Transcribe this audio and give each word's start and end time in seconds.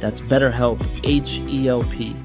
That's 0.00 0.20
BetterHelp, 0.20 1.00
H 1.04 1.40
E 1.40 1.68
L 1.68 1.84
P. 1.84 2.16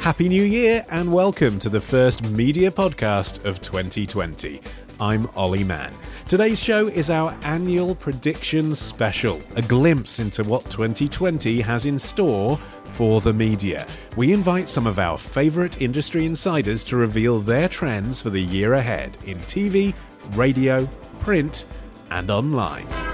Happy 0.00 0.28
New 0.28 0.42
Year 0.42 0.86
and 0.88 1.12
welcome 1.12 1.58
to 1.58 1.68
the 1.68 1.82
first 1.82 2.24
media 2.30 2.70
podcast 2.70 3.44
of 3.44 3.60
2020. 3.60 4.62
I'm 4.98 5.28
Olly 5.36 5.64
Mann. 5.64 5.92
Today's 6.26 6.62
show 6.62 6.86
is 6.88 7.10
our 7.10 7.36
annual 7.42 7.94
predictions 7.94 8.78
special, 8.78 9.40
a 9.54 9.62
glimpse 9.62 10.18
into 10.18 10.42
what 10.44 10.64
2020 10.70 11.60
has 11.60 11.84
in 11.84 11.98
store 11.98 12.56
for 12.84 13.20
the 13.20 13.34
media. 13.34 13.86
We 14.16 14.32
invite 14.32 14.68
some 14.68 14.86
of 14.86 14.98
our 14.98 15.18
favourite 15.18 15.82
industry 15.82 16.24
insiders 16.24 16.84
to 16.84 16.96
reveal 16.96 17.38
their 17.38 17.68
trends 17.68 18.22
for 18.22 18.30
the 18.30 18.42
year 18.42 18.74
ahead 18.74 19.18
in 19.26 19.38
TV, 19.40 19.94
radio, 20.34 20.88
print, 21.20 21.66
and 22.10 22.30
online. 22.30 23.07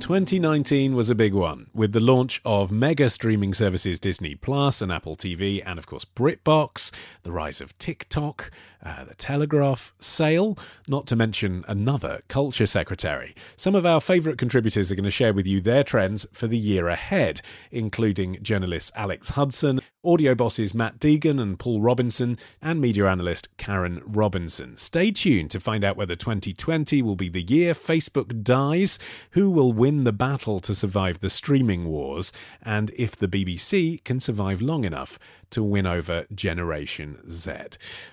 2019 0.00 0.94
was 0.94 1.10
a 1.10 1.14
big 1.14 1.34
one, 1.34 1.66
with 1.74 1.92
the 1.92 2.00
launch 2.00 2.40
of 2.42 2.72
mega 2.72 3.10
streaming 3.10 3.52
services 3.52 4.00
Disney 4.00 4.34
Plus 4.34 4.80
and 4.80 4.90
Apple 4.90 5.14
TV, 5.14 5.62
and 5.64 5.78
of 5.78 5.86
course 5.86 6.06
BritBox, 6.06 6.90
the 7.22 7.30
rise 7.30 7.60
of 7.60 7.76
TikTok, 7.76 8.50
uh, 8.84 9.04
the 9.04 9.14
Telegraph, 9.14 9.92
Sale, 9.98 10.56
not 10.88 11.06
to 11.08 11.16
mention 11.16 11.64
another 11.68 12.20
culture 12.28 12.66
secretary. 12.66 13.34
Some 13.56 13.74
of 13.74 13.84
our 13.84 14.00
favourite 14.00 14.38
contributors 14.38 14.90
are 14.90 14.94
going 14.94 15.04
to 15.04 15.10
share 15.10 15.34
with 15.34 15.46
you 15.46 15.60
their 15.60 15.84
trends 15.84 16.26
for 16.32 16.46
the 16.46 16.58
year 16.58 16.88
ahead, 16.88 17.42
including 17.70 18.42
journalist 18.42 18.90
Alex 18.94 19.30
Hudson, 19.30 19.80
audio 20.02 20.34
bosses 20.34 20.74
Matt 20.74 20.98
Deegan 20.98 21.40
and 21.40 21.58
Paul 21.58 21.82
Robinson, 21.82 22.38
and 22.62 22.80
media 22.80 23.06
analyst 23.06 23.54
Karin 23.58 24.02
Robinson. 24.06 24.76
Stay 24.78 25.10
tuned 25.10 25.50
to 25.50 25.60
find 25.60 25.84
out 25.84 25.96
whether 25.96 26.16
2020 26.16 27.02
will 27.02 27.16
be 27.16 27.28
the 27.28 27.42
year 27.42 27.74
Facebook 27.74 28.42
dies, 28.42 28.98
who 29.32 29.50
will 29.50 29.72
win 29.72 30.04
the 30.04 30.12
battle 30.12 30.60
to 30.60 30.74
survive 30.74 31.20
the 31.20 31.28
streaming 31.28 31.86
wars, 31.86 32.32
and 32.62 32.90
if 32.96 33.14
the 33.14 33.28
BBC 33.28 34.02
can 34.04 34.20
survive 34.20 34.62
long 34.62 34.84
enough 34.84 35.18
to 35.50 35.62
win 35.62 35.86
over 35.86 36.26
Generation 36.34 37.18
Z. 37.30 37.52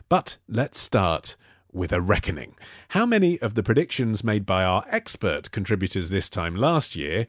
But 0.10 0.38
let's 0.48 0.80
start 0.80 1.36
with 1.72 1.92
a 1.92 2.02
reckoning. 2.02 2.56
How 2.90 3.06
many 3.06 3.40
of 3.40 3.54
the 3.54 3.64
predictions 3.64 4.24
made 4.24 4.46
by 4.46 4.64
our 4.64 4.86
expert 4.90 5.52
contributors 5.52 6.10
this 6.10 6.30
time 6.30 6.56
last 6.56 6.96
year 6.96 7.28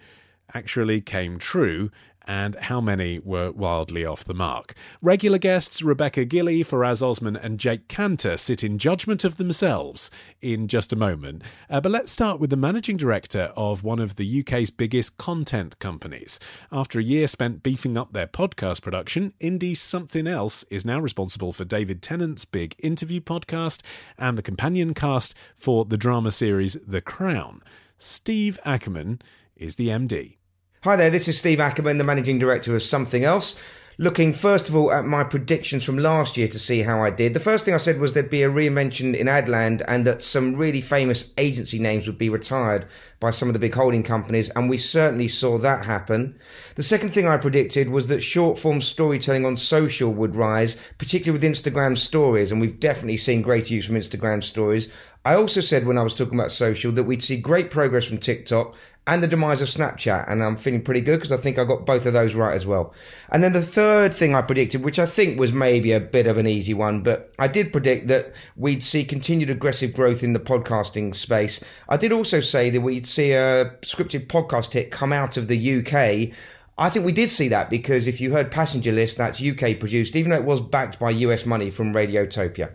actually 0.54 1.00
came 1.00 1.38
true 1.38 1.90
and 2.28 2.54
how 2.56 2.80
many 2.80 3.18
were 3.18 3.50
wildly 3.50 4.04
off 4.04 4.22
the 4.22 4.34
mark. 4.34 4.74
Regular 5.00 5.38
guests 5.38 5.82
Rebecca 5.82 6.26
Gillie, 6.26 6.62
Faraz 6.62 7.02
Osman, 7.02 7.36
and 7.36 7.58
Jake 7.58 7.88
Kanter 7.88 8.38
sit 8.38 8.62
in 8.62 8.78
judgment 8.78 9.24
of 9.24 9.36
themselves 9.36 10.10
in 10.42 10.68
just 10.68 10.92
a 10.92 10.96
moment. 10.96 11.42
Uh, 11.70 11.80
but 11.80 11.90
let's 11.90 12.12
start 12.12 12.38
with 12.38 12.50
the 12.50 12.56
managing 12.56 12.98
director 12.98 13.50
of 13.56 13.82
one 13.82 13.98
of 13.98 14.16
the 14.16 14.40
UK's 14.40 14.70
biggest 14.70 15.16
content 15.16 15.78
companies. 15.78 16.38
After 16.70 17.00
a 17.00 17.02
year 17.02 17.26
spent 17.26 17.62
beefing 17.62 17.96
up 17.96 18.12
their 18.12 18.26
podcast 18.26 18.82
production, 18.82 19.32
Indie 19.40 19.76
Something 19.76 20.26
Else 20.26 20.64
is 20.64 20.84
now 20.84 21.00
responsible 21.00 21.54
for 21.54 21.64
David 21.64 22.02
Tennant's 22.02 22.44
big 22.44 22.74
interview 22.78 23.20
podcast 23.20 23.80
and 24.18 24.36
the 24.36 24.42
companion 24.42 24.92
cast 24.92 25.34
for 25.56 25.86
the 25.86 25.96
drama 25.96 26.30
series 26.30 26.74
The 26.86 27.00
Crown. 27.00 27.62
Steve 27.96 28.60
Ackerman 28.64 29.20
is 29.56 29.76
the 29.76 29.88
MD. 29.88 30.37
Hi 30.82 30.94
there, 30.94 31.10
this 31.10 31.26
is 31.26 31.36
Steve 31.36 31.58
Ackerman, 31.58 31.98
the 31.98 32.04
Managing 32.04 32.38
Director 32.38 32.76
of 32.76 32.84
Something 32.84 33.24
Else. 33.24 33.60
Looking 33.98 34.32
first 34.32 34.68
of 34.68 34.76
all 34.76 34.92
at 34.92 35.04
my 35.04 35.24
predictions 35.24 35.82
from 35.82 35.98
last 35.98 36.36
year 36.36 36.46
to 36.46 36.58
see 36.58 36.82
how 36.82 37.02
I 37.02 37.10
did. 37.10 37.34
The 37.34 37.40
first 37.40 37.64
thing 37.64 37.74
I 37.74 37.78
said 37.78 37.98
was 37.98 38.12
there'd 38.12 38.30
be 38.30 38.44
a 38.44 38.48
reinvention 38.48 39.16
in 39.16 39.26
Adland 39.26 39.82
and 39.88 40.06
that 40.06 40.20
some 40.20 40.54
really 40.54 40.80
famous 40.80 41.32
agency 41.36 41.80
names 41.80 42.06
would 42.06 42.16
be 42.16 42.28
retired 42.28 42.86
by 43.18 43.32
some 43.32 43.48
of 43.48 43.54
the 43.54 43.58
big 43.58 43.74
holding 43.74 44.04
companies, 44.04 44.50
and 44.50 44.70
we 44.70 44.78
certainly 44.78 45.26
saw 45.26 45.58
that 45.58 45.84
happen. 45.84 46.38
The 46.76 46.84
second 46.84 47.08
thing 47.08 47.26
I 47.26 47.38
predicted 47.38 47.88
was 47.88 48.06
that 48.06 48.20
short 48.20 48.56
form 48.56 48.80
storytelling 48.80 49.44
on 49.44 49.56
social 49.56 50.12
would 50.12 50.36
rise, 50.36 50.76
particularly 50.98 51.40
with 51.40 51.50
Instagram 51.50 51.98
stories, 51.98 52.52
and 52.52 52.60
we've 52.60 52.78
definitely 52.78 53.16
seen 53.16 53.42
great 53.42 53.68
use 53.68 53.86
from 53.86 53.96
Instagram 53.96 54.44
stories. 54.44 54.86
I 55.24 55.34
also 55.34 55.60
said 55.60 55.86
when 55.86 55.98
I 55.98 56.04
was 56.04 56.14
talking 56.14 56.38
about 56.38 56.52
social 56.52 56.92
that 56.92 57.02
we'd 57.02 57.22
see 57.22 57.36
great 57.36 57.70
progress 57.70 58.04
from 58.04 58.18
TikTok 58.18 58.76
and 59.08 59.22
the 59.22 59.26
demise 59.26 59.62
of 59.62 59.68
Snapchat. 59.68 60.30
And 60.30 60.44
I'm 60.44 60.56
feeling 60.56 60.82
pretty 60.82 61.00
good 61.00 61.16
because 61.16 61.32
I 61.32 61.38
think 61.38 61.58
I 61.58 61.64
got 61.64 61.86
both 61.86 62.04
of 62.04 62.12
those 62.12 62.34
right 62.34 62.54
as 62.54 62.66
well. 62.66 62.92
And 63.30 63.42
then 63.42 63.54
the 63.54 63.62
third 63.62 64.12
thing 64.12 64.34
I 64.34 64.42
predicted, 64.42 64.84
which 64.84 64.98
I 64.98 65.06
think 65.06 65.40
was 65.40 65.50
maybe 65.50 65.92
a 65.92 66.00
bit 66.00 66.26
of 66.26 66.36
an 66.36 66.46
easy 66.46 66.74
one, 66.74 67.02
but 67.02 67.32
I 67.38 67.48
did 67.48 67.72
predict 67.72 68.08
that 68.08 68.34
we'd 68.56 68.82
see 68.82 69.04
continued 69.04 69.48
aggressive 69.48 69.94
growth 69.94 70.22
in 70.22 70.34
the 70.34 70.38
podcasting 70.38 71.14
space. 71.14 71.64
I 71.88 71.96
did 71.96 72.12
also 72.12 72.40
say 72.40 72.68
that 72.68 72.82
we'd 72.82 73.06
see 73.06 73.32
a 73.32 73.70
scripted 73.80 74.26
podcast 74.26 74.74
hit 74.74 74.90
come 74.90 75.14
out 75.14 75.38
of 75.38 75.48
the 75.48 75.78
UK. 75.78 76.36
I 76.76 76.90
think 76.90 77.06
we 77.06 77.12
did 77.12 77.30
see 77.30 77.48
that 77.48 77.70
because 77.70 78.06
if 78.06 78.20
you 78.20 78.32
heard 78.32 78.50
Passenger 78.50 78.92
List, 78.92 79.16
that's 79.16 79.42
UK 79.42 79.80
produced, 79.80 80.16
even 80.16 80.32
though 80.32 80.36
it 80.36 80.44
was 80.44 80.60
backed 80.60 80.98
by 80.98 81.10
US 81.10 81.46
money 81.46 81.70
from 81.70 81.94
Radiotopia. 81.94 82.74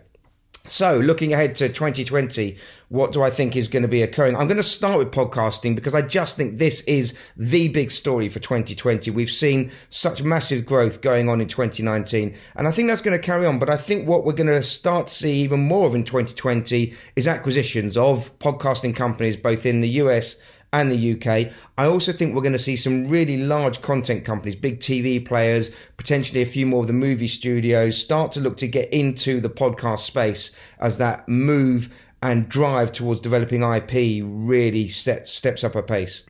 So, 0.66 0.98
looking 0.98 1.34
ahead 1.34 1.54
to 1.56 1.68
2020, 1.68 2.56
what 2.94 3.10
do 3.10 3.22
I 3.22 3.30
think 3.30 3.56
is 3.56 3.66
going 3.66 3.82
to 3.82 3.88
be 3.88 4.02
occurring? 4.02 4.36
I'm 4.36 4.46
going 4.46 4.56
to 4.56 4.62
start 4.62 4.98
with 4.98 5.10
podcasting 5.10 5.74
because 5.74 5.96
I 5.96 6.02
just 6.02 6.36
think 6.36 6.58
this 6.58 6.80
is 6.82 7.12
the 7.36 7.66
big 7.66 7.90
story 7.90 8.28
for 8.28 8.38
2020. 8.38 9.10
We've 9.10 9.28
seen 9.28 9.72
such 9.90 10.22
massive 10.22 10.64
growth 10.64 11.00
going 11.00 11.28
on 11.28 11.40
in 11.40 11.48
2019, 11.48 12.36
and 12.54 12.68
I 12.68 12.70
think 12.70 12.86
that's 12.86 13.00
going 13.00 13.18
to 13.18 13.26
carry 13.26 13.46
on. 13.46 13.58
But 13.58 13.68
I 13.68 13.76
think 13.76 14.06
what 14.06 14.24
we're 14.24 14.32
going 14.32 14.46
to 14.46 14.62
start 14.62 15.08
to 15.08 15.14
see 15.14 15.32
even 15.40 15.58
more 15.58 15.88
of 15.88 15.96
in 15.96 16.04
2020 16.04 16.94
is 17.16 17.26
acquisitions 17.26 17.96
of 17.96 18.38
podcasting 18.38 18.94
companies, 18.94 19.36
both 19.36 19.66
in 19.66 19.80
the 19.80 19.88
US 19.88 20.36
and 20.72 20.90
the 20.90 21.14
UK. 21.14 21.52
I 21.76 21.86
also 21.86 22.12
think 22.12 22.34
we're 22.34 22.42
going 22.42 22.52
to 22.52 22.58
see 22.58 22.76
some 22.76 23.08
really 23.08 23.38
large 23.38 23.80
content 23.82 24.24
companies, 24.24 24.56
big 24.56 24.78
TV 24.80 25.24
players, 25.24 25.70
potentially 25.96 26.42
a 26.42 26.46
few 26.46 26.66
more 26.66 26.82
of 26.82 26.86
the 26.86 26.92
movie 26.92 27.28
studios 27.28 27.96
start 27.96 28.32
to 28.32 28.40
look 28.40 28.56
to 28.58 28.68
get 28.68 28.92
into 28.92 29.40
the 29.40 29.50
podcast 29.50 30.00
space 30.00 30.50
as 30.80 30.98
that 30.98 31.28
move 31.28 31.90
and 32.24 32.48
drive 32.48 32.90
towards 32.90 33.20
developing 33.20 33.62
IP 33.62 34.24
really 34.24 34.88
set, 34.88 35.28
steps 35.28 35.62
up 35.62 35.74
a 35.74 35.82
pace. 35.82 36.22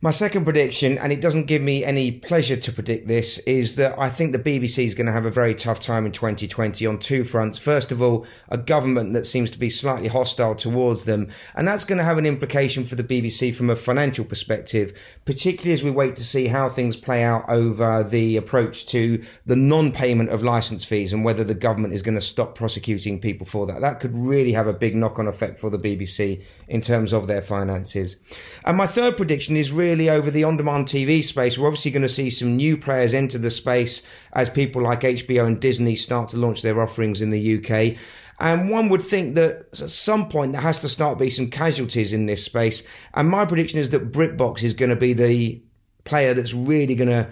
My 0.00 0.12
second 0.12 0.44
prediction, 0.44 0.96
and 0.96 1.12
it 1.12 1.20
doesn't 1.20 1.46
give 1.46 1.60
me 1.60 1.84
any 1.84 2.12
pleasure 2.12 2.54
to 2.54 2.72
predict 2.72 3.08
this, 3.08 3.38
is 3.38 3.74
that 3.74 3.98
I 3.98 4.08
think 4.08 4.30
the 4.30 4.38
BBC 4.38 4.86
is 4.86 4.94
going 4.94 5.08
to 5.08 5.12
have 5.12 5.24
a 5.24 5.30
very 5.30 5.56
tough 5.56 5.80
time 5.80 6.06
in 6.06 6.12
2020 6.12 6.86
on 6.86 7.00
two 7.00 7.24
fronts. 7.24 7.58
First 7.58 7.90
of 7.90 8.00
all, 8.00 8.24
a 8.48 8.58
government 8.58 9.14
that 9.14 9.26
seems 9.26 9.50
to 9.50 9.58
be 9.58 9.68
slightly 9.68 10.06
hostile 10.06 10.54
towards 10.54 11.04
them, 11.04 11.32
and 11.56 11.66
that's 11.66 11.82
going 11.82 11.98
to 11.98 12.04
have 12.04 12.16
an 12.16 12.26
implication 12.26 12.84
for 12.84 12.94
the 12.94 13.02
BBC 13.02 13.52
from 13.52 13.70
a 13.70 13.74
financial 13.74 14.24
perspective, 14.24 14.96
particularly 15.24 15.72
as 15.72 15.82
we 15.82 15.90
wait 15.90 16.14
to 16.14 16.24
see 16.24 16.46
how 16.46 16.68
things 16.68 16.96
play 16.96 17.24
out 17.24 17.44
over 17.48 18.04
the 18.04 18.36
approach 18.36 18.86
to 18.86 19.20
the 19.46 19.56
non-payment 19.56 20.30
of 20.30 20.44
license 20.44 20.84
fees 20.84 21.12
and 21.12 21.24
whether 21.24 21.42
the 21.42 21.54
government 21.54 21.92
is 21.92 22.02
going 22.02 22.14
to 22.14 22.20
stop 22.20 22.54
prosecuting 22.54 23.18
people 23.18 23.48
for 23.48 23.66
that. 23.66 23.80
That 23.80 23.98
could 23.98 24.16
really 24.16 24.52
have 24.52 24.68
a 24.68 24.72
big 24.72 24.94
knock-on 24.94 25.26
effect 25.26 25.58
for 25.58 25.70
the 25.70 25.78
BBC 25.78 26.44
in 26.68 26.82
terms 26.82 27.12
of 27.12 27.26
their 27.26 27.42
finances. 27.42 28.14
And 28.64 28.76
my 28.76 28.86
third 28.86 29.16
prediction 29.16 29.56
is 29.56 29.72
really 29.72 29.87
really 29.88 30.10
over 30.10 30.30
the 30.30 30.44
on-demand 30.44 30.86
TV 30.86 31.24
space, 31.24 31.56
we're 31.56 31.66
obviously 31.66 31.90
going 31.90 32.02
to 32.02 32.08
see 32.08 32.28
some 32.28 32.56
new 32.56 32.76
players 32.76 33.14
enter 33.14 33.38
the 33.38 33.50
space 33.50 34.02
as 34.34 34.50
people 34.50 34.82
like 34.82 35.00
HBO 35.00 35.46
and 35.46 35.60
Disney 35.60 35.96
start 35.96 36.28
to 36.28 36.36
launch 36.36 36.60
their 36.60 36.80
offerings 36.80 37.22
in 37.22 37.30
the 37.30 37.58
UK. 37.58 37.96
And 38.38 38.70
one 38.70 38.90
would 38.90 39.02
think 39.02 39.34
that 39.34 39.68
at 39.80 39.90
some 39.90 40.28
point 40.28 40.52
there 40.52 40.60
has 40.60 40.80
to 40.82 40.88
start 40.88 41.18
be 41.18 41.30
some 41.30 41.50
casualties 41.50 42.12
in 42.12 42.26
this 42.26 42.44
space. 42.44 42.82
And 43.14 43.30
my 43.30 43.46
prediction 43.46 43.78
is 43.78 43.90
that 43.90 44.12
BritBox 44.12 44.62
is 44.62 44.74
going 44.74 44.90
to 44.90 44.96
be 44.96 45.14
the 45.14 45.62
player 46.04 46.34
that's 46.34 46.54
really 46.54 46.94
going 46.94 47.08
to 47.08 47.28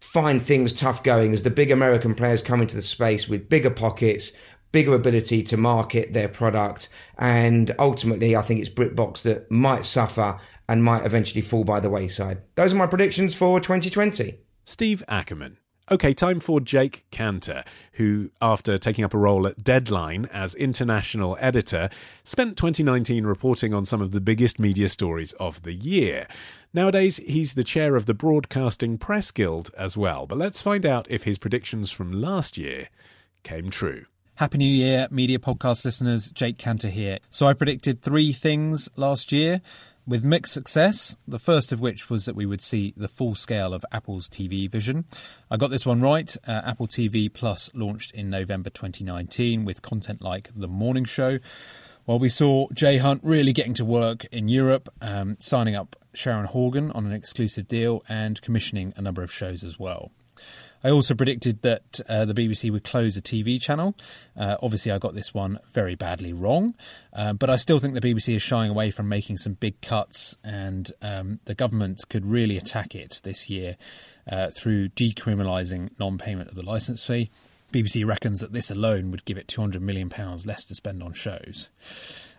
find 0.00 0.42
things 0.42 0.72
tough 0.72 1.04
going 1.04 1.32
as 1.32 1.44
the 1.44 1.50
big 1.50 1.70
American 1.70 2.14
players 2.14 2.42
come 2.42 2.60
into 2.60 2.74
the 2.74 2.82
space 2.82 3.28
with 3.28 3.48
bigger 3.48 3.70
pockets, 3.70 4.32
bigger 4.72 4.94
ability 4.94 5.42
to 5.44 5.56
market 5.56 6.12
their 6.12 6.28
product. 6.28 6.88
And 7.16 7.74
ultimately, 7.78 8.34
I 8.34 8.42
think 8.42 8.60
it's 8.60 8.68
BritBox 8.68 9.22
that 9.22 9.50
might 9.50 9.86
suffer 9.86 10.38
and 10.68 10.84
might 10.84 11.04
eventually 11.04 11.42
fall 11.42 11.64
by 11.64 11.80
the 11.80 11.90
wayside. 11.90 12.42
Those 12.54 12.72
are 12.72 12.76
my 12.76 12.86
predictions 12.86 13.34
for 13.34 13.60
2020. 13.60 14.38
Steve 14.64 15.02
Ackerman. 15.08 15.58
Okay, 15.90 16.14
time 16.14 16.38
for 16.38 16.60
Jake 16.60 17.04
Kanter, 17.10 17.66
who, 17.94 18.30
after 18.40 18.78
taking 18.78 19.04
up 19.04 19.12
a 19.12 19.18
role 19.18 19.48
at 19.48 19.64
Deadline 19.64 20.26
as 20.32 20.54
international 20.54 21.36
editor, 21.40 21.90
spent 22.22 22.56
2019 22.56 23.26
reporting 23.26 23.74
on 23.74 23.84
some 23.84 24.00
of 24.00 24.12
the 24.12 24.20
biggest 24.20 24.60
media 24.60 24.88
stories 24.88 25.32
of 25.34 25.62
the 25.62 25.74
year. 25.74 26.28
Nowadays, 26.72 27.16
he's 27.18 27.54
the 27.54 27.64
chair 27.64 27.96
of 27.96 28.06
the 28.06 28.14
Broadcasting 28.14 28.96
Press 28.96 29.32
Guild 29.32 29.70
as 29.76 29.96
well, 29.96 30.26
but 30.26 30.38
let's 30.38 30.62
find 30.62 30.86
out 30.86 31.10
if 31.10 31.24
his 31.24 31.36
predictions 31.36 31.90
from 31.90 32.12
last 32.12 32.56
year 32.56 32.88
came 33.42 33.68
true. 33.68 34.06
Happy 34.36 34.58
New 34.58 34.64
Year, 34.64 35.08
media 35.10 35.38
podcast 35.38 35.84
listeners. 35.84 36.30
Jake 36.30 36.56
Kanter 36.56 36.90
here. 36.90 37.18
So, 37.28 37.46
I 37.46 37.54
predicted 37.54 38.00
three 38.00 38.32
things 38.32 38.88
last 38.96 39.30
year 39.32 39.60
with 40.06 40.24
mixed 40.24 40.52
success, 40.52 41.16
the 41.26 41.38
first 41.38 41.72
of 41.72 41.80
which 41.80 42.10
was 42.10 42.24
that 42.24 42.34
we 42.34 42.46
would 42.46 42.60
see 42.60 42.92
the 42.96 43.08
full 43.08 43.34
scale 43.34 43.72
of 43.72 43.84
Apple's 43.92 44.28
TV 44.28 44.68
vision. 44.68 45.04
I 45.50 45.56
got 45.56 45.70
this 45.70 45.86
one 45.86 46.00
right. 46.00 46.36
Uh, 46.46 46.62
Apple 46.64 46.88
TV 46.88 47.32
Plus 47.32 47.70
launched 47.74 48.12
in 48.12 48.28
November 48.28 48.70
2019 48.70 49.64
with 49.64 49.82
content 49.82 50.20
like 50.20 50.50
The 50.54 50.68
Morning 50.68 51.04
Show. 51.04 51.38
While 52.04 52.18
we 52.18 52.28
saw 52.28 52.66
Jay 52.72 52.98
Hunt 52.98 53.20
really 53.22 53.52
getting 53.52 53.74
to 53.74 53.84
work 53.84 54.24
in 54.32 54.48
Europe, 54.48 54.88
um, 55.00 55.36
signing 55.38 55.76
up 55.76 55.94
Sharon 56.14 56.46
Horgan 56.46 56.90
on 56.92 57.06
an 57.06 57.12
exclusive 57.12 57.68
deal 57.68 58.02
and 58.08 58.42
commissioning 58.42 58.92
a 58.96 59.02
number 59.02 59.22
of 59.22 59.32
shows 59.32 59.62
as 59.62 59.78
well. 59.78 60.10
I 60.84 60.90
also 60.90 61.14
predicted 61.14 61.62
that 61.62 62.00
uh, 62.08 62.24
the 62.24 62.34
BBC 62.34 62.70
would 62.70 62.84
close 62.84 63.16
a 63.16 63.22
TV 63.22 63.60
channel. 63.60 63.94
Uh, 64.36 64.56
obviously, 64.62 64.92
I 64.92 64.98
got 64.98 65.14
this 65.14 65.32
one 65.32 65.58
very 65.70 65.94
badly 65.94 66.32
wrong, 66.32 66.74
uh, 67.12 67.32
but 67.34 67.50
I 67.50 67.56
still 67.56 67.78
think 67.78 67.94
the 67.94 68.00
BBC 68.00 68.36
is 68.36 68.42
shying 68.42 68.70
away 68.70 68.90
from 68.90 69.08
making 69.08 69.38
some 69.38 69.54
big 69.54 69.80
cuts, 69.80 70.36
and 70.42 70.90
um, 71.00 71.40
the 71.44 71.54
government 71.54 72.02
could 72.08 72.26
really 72.26 72.56
attack 72.56 72.94
it 72.94 73.20
this 73.22 73.48
year 73.48 73.76
uh, 74.30 74.50
through 74.50 74.88
decriminalising 74.90 75.98
non 75.98 76.18
payment 76.18 76.48
of 76.48 76.56
the 76.56 76.62
licence 76.62 77.06
fee. 77.06 77.30
BBC 77.72 78.06
reckons 78.06 78.40
that 78.40 78.52
this 78.52 78.70
alone 78.70 79.10
would 79.10 79.24
give 79.24 79.38
it 79.38 79.46
£200 79.46 79.80
million 79.80 80.10
less 80.44 80.64
to 80.66 80.74
spend 80.74 81.02
on 81.02 81.14
shows. 81.14 81.70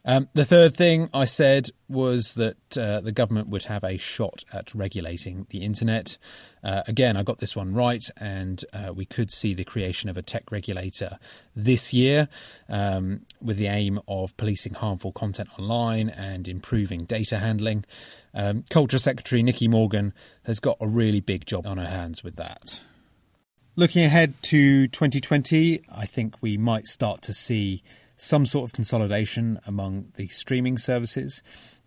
Um, 0.06 0.28
the 0.34 0.44
third 0.44 0.76
thing 0.76 1.10
I 1.14 1.24
said 1.24 1.70
was 1.88 2.34
that 2.34 2.78
uh, 2.78 3.00
the 3.00 3.14
government 3.14 3.48
would 3.48 3.64
have 3.64 3.86
a 3.86 3.98
shot 3.98 4.44
at 4.52 4.76
regulating 4.76 5.48
the 5.50 5.64
internet. 5.64 6.18
Uh, 6.62 6.84
again, 6.88 7.16
I 7.16 7.24
got 7.24 7.38
this 7.38 7.56
one 7.56 7.74
right, 7.74 8.04
and 8.18 8.64
uh, 8.74 8.94
we 8.94 9.06
could 9.06 9.32
see 9.32 9.54
the 9.54 9.64
creation 9.64 10.10
of 10.10 10.18
a 10.18 10.22
tech 10.22 10.52
regulator 10.52 11.20
this 11.56 11.94
year 11.94 12.28
um, 12.68 13.22
with 13.42 13.56
the 13.56 13.68
aim 13.68 14.02
of 14.08 14.36
policing 14.36 14.74
harmful 14.74 15.14
content 15.14 15.48
online 15.58 16.10
and 16.10 16.50
improving 16.50 17.06
data 17.06 17.40
handling. 17.40 17.86
Um, 18.34 18.66
Culture 18.70 19.00
Secretary 19.00 19.42
Nikki 19.42 19.70
Morgan 19.70 20.14
has 20.46 20.60
got 20.60 20.78
a 20.82 20.88
really 20.88 21.22
big 21.22 21.46
job 21.46 21.66
on 21.66 21.78
her 21.78 21.88
hands 21.88 22.26
with 22.26 22.36
that. 22.36 22.82
Looking 23.78 24.04
ahead 24.04 24.34
to 24.44 24.88
2020, 24.90 25.82
I 25.90 26.06
think 26.06 26.36
we 26.42 26.58
might 26.58 26.88
start 26.88 27.22
to 27.24 27.34
see 27.34 27.84
some 28.16 28.46
sort 28.46 28.70
of 28.70 28.74
consolidation 28.74 29.60
among 29.66 30.12
the 30.16 30.28
streaming 30.28 30.78
services. 30.78 31.42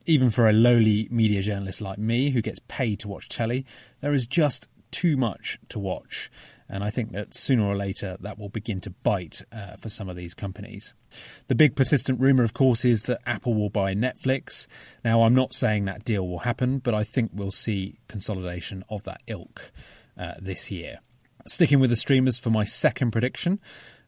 Even 0.05 0.31
for 0.31 0.49
a 0.49 0.53
lowly 0.53 1.09
media 1.11 1.43
journalist 1.43 1.81
like 1.81 1.99
me 1.99 2.31
who 2.31 2.41
gets 2.41 2.61
paid 2.69 3.01
to 3.01 3.09
watch 3.09 3.29
telly, 3.29 3.67
there 4.01 4.13
is 4.13 4.27
just 4.27 4.69
too 4.91 5.17
much 5.17 5.59
to 5.69 5.79
watch. 5.79 6.31
And 6.69 6.83
I 6.83 6.91
think 6.91 7.13
that 7.13 7.35
sooner 7.35 7.65
or 7.65 7.77
later 7.77 8.17
that 8.21 8.39
will 8.39 8.49
begin 8.49 8.81
to 8.81 8.91
bite 8.91 9.43
uh, 9.53 9.77
for 9.77 9.89
some 9.89 10.09
of 10.09 10.17
these 10.17 10.35
companies. 10.35 10.95
The 11.49 11.55
big 11.55 11.77
persistent 11.77 12.21
rumour, 12.21 12.45
of 12.45 12.55
course, 12.55 12.85
is 12.85 13.05
that 13.05 13.21
Apple 13.27 13.55
will 13.55 13.71
buy 13.71 13.95
Netflix. 13.95 14.67
Now, 15.05 15.23
I'm 15.23 15.35
not 15.35 15.55
saying 15.55 15.85
that 15.85 16.05
deal 16.05 16.27
will 16.27 16.41
happen, 16.41 16.79
but 16.79 16.95
I 16.95 17.05
think 17.05 17.31
we'll 17.33 17.51
see 17.51 17.99
consolidation 18.09 18.85
of 18.89 19.05
that 19.05 19.23
ilk 19.27 19.71
uh, 20.19 20.35
this 20.41 20.71
year. 20.71 20.99
Sticking 21.47 21.79
with 21.79 21.91
the 21.91 21.97
streamers 21.97 22.39
for 22.39 22.51
my 22.51 22.65
second 22.65 23.13
prediction, 23.13 23.61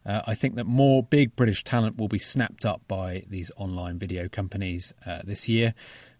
uh, 0.05 0.21
I 0.25 0.33
think 0.33 0.55
that 0.55 0.65
more 0.65 1.03
big 1.03 1.35
British 1.35 1.63
talent 1.63 1.97
will 1.97 2.07
be 2.07 2.19
snapped 2.19 2.65
up 2.65 2.81
by 2.87 3.23
these 3.27 3.51
online 3.57 3.99
video 3.99 4.27
companies 4.27 4.93
uh, 5.05 5.19
this 5.23 5.49
year. 5.49 5.73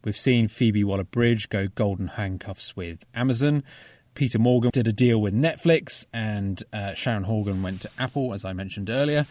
We've 0.03 0.17
seen 0.17 0.47
Phoebe 0.47 0.83
Waller 0.83 1.03
Bridge 1.03 1.49
go 1.49 1.67
golden 1.67 2.07
handcuffs 2.07 2.75
with 2.75 3.05
Amazon. 3.13 3.63
Peter 4.15 4.39
Morgan 4.39 4.71
did 4.73 4.87
a 4.87 4.93
deal 4.93 5.21
with 5.21 5.33
Netflix, 5.33 6.05
and 6.13 6.61
uh, 6.73 6.93
Sharon 6.93 7.23
Horgan 7.23 7.63
went 7.63 7.81
to 7.81 7.89
Apple, 7.97 8.33
as 8.33 8.43
I 8.43 8.53
mentioned 8.53 8.89
earlier. 8.89 9.25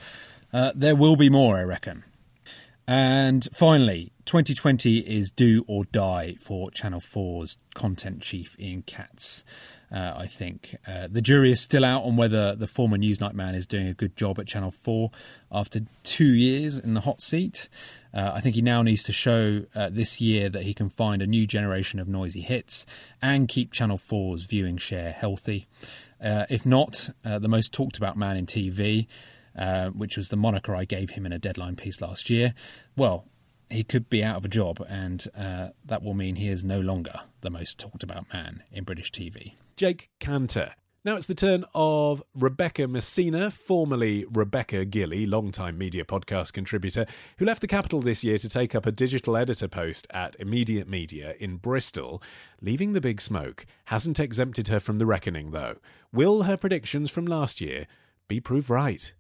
Uh, 0.53 0.73
there 0.75 0.97
will 0.97 1.17
be 1.17 1.29
more, 1.29 1.59
I 1.59 1.63
reckon. 1.63 2.05
And 2.87 3.47
finally, 3.53 4.13
2020 4.25 5.01
is 5.01 5.31
do 5.31 5.63
or 5.69 5.85
die 5.85 6.37
for 6.41 6.71
Channel 6.71 7.01
4's 7.01 7.59
content 7.75 8.23
chief 8.23 8.59
Ian 8.59 8.83
Katz 8.83 9.45
uh, 9.91 10.15
I 10.17 10.27
think. 10.27 10.77
Uh, 10.87 11.09
the 11.09 11.23
jury 11.23 11.51
is 11.51 11.61
still 11.61 11.85
out 11.85 12.05
on 12.05 12.17
whether 12.17 12.55
the 12.55 12.67
former 12.67 12.97
Newsnight 12.97 13.35
man 13.35 13.55
is 13.55 13.67
doing 13.67 13.89
a 13.89 13.95
good 13.95 14.17
job 14.17 14.39
at 14.39 14.47
Channel 14.47 14.71
4 14.71 15.11
after 15.51 15.81
two 16.03 16.33
years 16.33 16.79
in 16.79 16.95
the 16.95 17.01
hot 17.01 17.23
seat. 17.23 17.69
Uh, 18.13 18.33
I 18.35 18.41
think 18.41 18.55
he 18.55 18.63
now 18.63 18.83
needs 18.83 19.03
to 19.05 19.13
show 19.13 19.65
uh, 19.75 19.89
this 19.91 20.21
year 20.21 20.49
that 20.51 20.63
he 20.63 20.75
can 20.75 20.89
find 20.89 21.23
a 21.23 21.27
new 21.27 21.47
generation 21.47 21.99
of 22.01 22.09
noisy 22.09 22.41
hits 22.41 22.85
and 23.23 23.49
keep 23.49 23.73
Channel 23.73 23.99
4's 23.99 24.45
viewing 24.45 24.77
share 24.77 25.13
healthy. 25.13 25.67
Uh, 26.23 26.47
if 26.51 26.67
not, 26.67 27.11
uh, 27.25 27.39
the 27.39 27.49
most 27.49 27.73
talked 27.73 27.97
about 27.97 28.17
man 28.17 28.37
in 28.37 28.47
TV, 28.47 29.07
which 29.95 30.17
was 30.17 30.29
the 30.29 30.37
moniker 30.37 30.75
I 30.75 30.85
gave 30.85 31.11
him 31.11 31.25
in 31.25 31.33
a 31.33 31.39
deadline 31.39 31.77
piece 31.77 32.01
last 32.01 32.29
year, 32.29 32.55
well, 32.97 33.27
he 33.71 33.85
could 33.85 34.09
be 34.09 34.25
out 34.25 34.37
of 34.37 34.45
a 34.45 34.49
job, 34.49 34.85
and 34.89 35.27
that 35.35 36.03
will 36.03 36.15
mean 36.15 36.37
he 36.37 36.49
is 36.49 36.65
no 36.65 36.81
longer 36.81 37.21
the 37.43 37.51
most 37.51 37.79
talked 37.79 38.03
about 38.03 38.33
man 38.33 38.63
in 38.73 38.85
British 38.85 39.13
TV. 39.13 39.53
Jake 39.79 40.11
Kanter. 40.19 40.73
Now 41.05 41.15
it's 41.15 41.27
the 41.27 41.37
turn 41.37 41.65
of 41.73 42.21
Rebecca 42.35 42.89
Messina, 42.89 43.49
formerly 43.49 44.27
Rebecca 44.29 44.85
Gillie, 44.85 45.25
long-time 45.25 45.79
media 45.79 46.05
podcast 46.05 46.53
contributor, 46.53 47.07
who 47.39 47.45
left 47.45 47.61
the 47.61 47.69
capital 47.69 48.01
this 48.01 48.25
year 48.25 48.39
to 48.39 48.49
take 48.49 48.75
up 48.75 48.87
a 48.87 48.91
digital 48.93 49.37
editor 49.37 49.69
post 49.69 50.09
at 50.11 50.35
Immediate 50.41 50.89
Media 50.89 51.35
in 51.39 51.59
Bristol. 51.59 52.21
Leaving 52.61 52.93
the 52.93 53.01
big 53.01 53.21
smoke 53.21 53.67
hasn't 53.85 54.19
exempted 54.19 54.67
her 54.67 54.81
from 54.81 54.99
the 54.99 55.07
reckoning, 55.07 55.53
though. 55.53 55.77
Will 56.13 56.43
her 56.43 56.57
predictions 56.57 57.13
from 57.13 57.25
last 57.25 57.61
year 57.61 57.87
be 58.27 58.41
proved 58.41 58.69
right? 58.69 59.15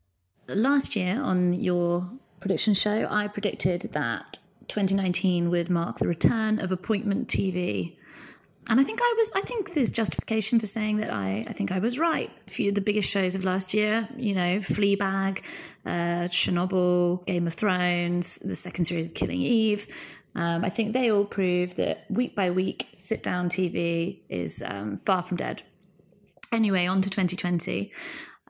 Last 0.48 0.96
year 0.96 1.22
on 1.22 1.52
your 1.52 2.10
prediction 2.40 2.74
show, 2.74 3.06
I 3.08 3.28
predicted 3.28 3.82
that 3.92 4.38
2019 4.66 5.50
would 5.50 5.70
mark 5.70 5.98
the 5.98 6.08
return 6.08 6.58
of 6.58 6.72
appointment 6.72 7.28
TV. 7.28 7.97
And 8.70 8.78
I 8.78 8.84
think 8.84 9.00
I 9.02 9.14
was, 9.16 9.32
I 9.34 9.40
think 9.40 9.72
there's 9.72 9.90
justification 9.90 10.60
for 10.60 10.66
saying 10.66 10.98
that 10.98 11.10
I, 11.10 11.46
I 11.48 11.52
think 11.54 11.72
I 11.72 11.78
was 11.78 11.98
right. 11.98 12.30
A 12.46 12.50
few 12.50 12.68
of 12.68 12.74
the 12.74 12.82
biggest 12.82 13.08
shows 13.10 13.34
of 13.34 13.44
last 13.44 13.72
year, 13.72 14.08
you 14.16 14.34
know, 14.34 14.58
Fleabag, 14.58 15.42
uh, 15.86 16.28
Chernobyl, 16.28 17.24
Game 17.24 17.46
of 17.46 17.54
Thrones, 17.54 18.36
the 18.38 18.56
second 18.56 18.84
series 18.84 19.06
of 19.06 19.14
Killing 19.14 19.40
Eve. 19.40 19.86
Um, 20.34 20.64
I 20.64 20.68
think 20.68 20.92
they 20.92 21.10
all 21.10 21.24
prove 21.24 21.76
that 21.76 22.04
week 22.10 22.36
by 22.36 22.50
week, 22.50 22.88
sit 22.98 23.22
down 23.22 23.48
TV 23.48 24.20
is 24.28 24.62
um, 24.66 24.98
far 24.98 25.22
from 25.22 25.38
dead. 25.38 25.62
Anyway, 26.52 26.86
on 26.86 27.02
to 27.02 27.10
2020. 27.10 27.90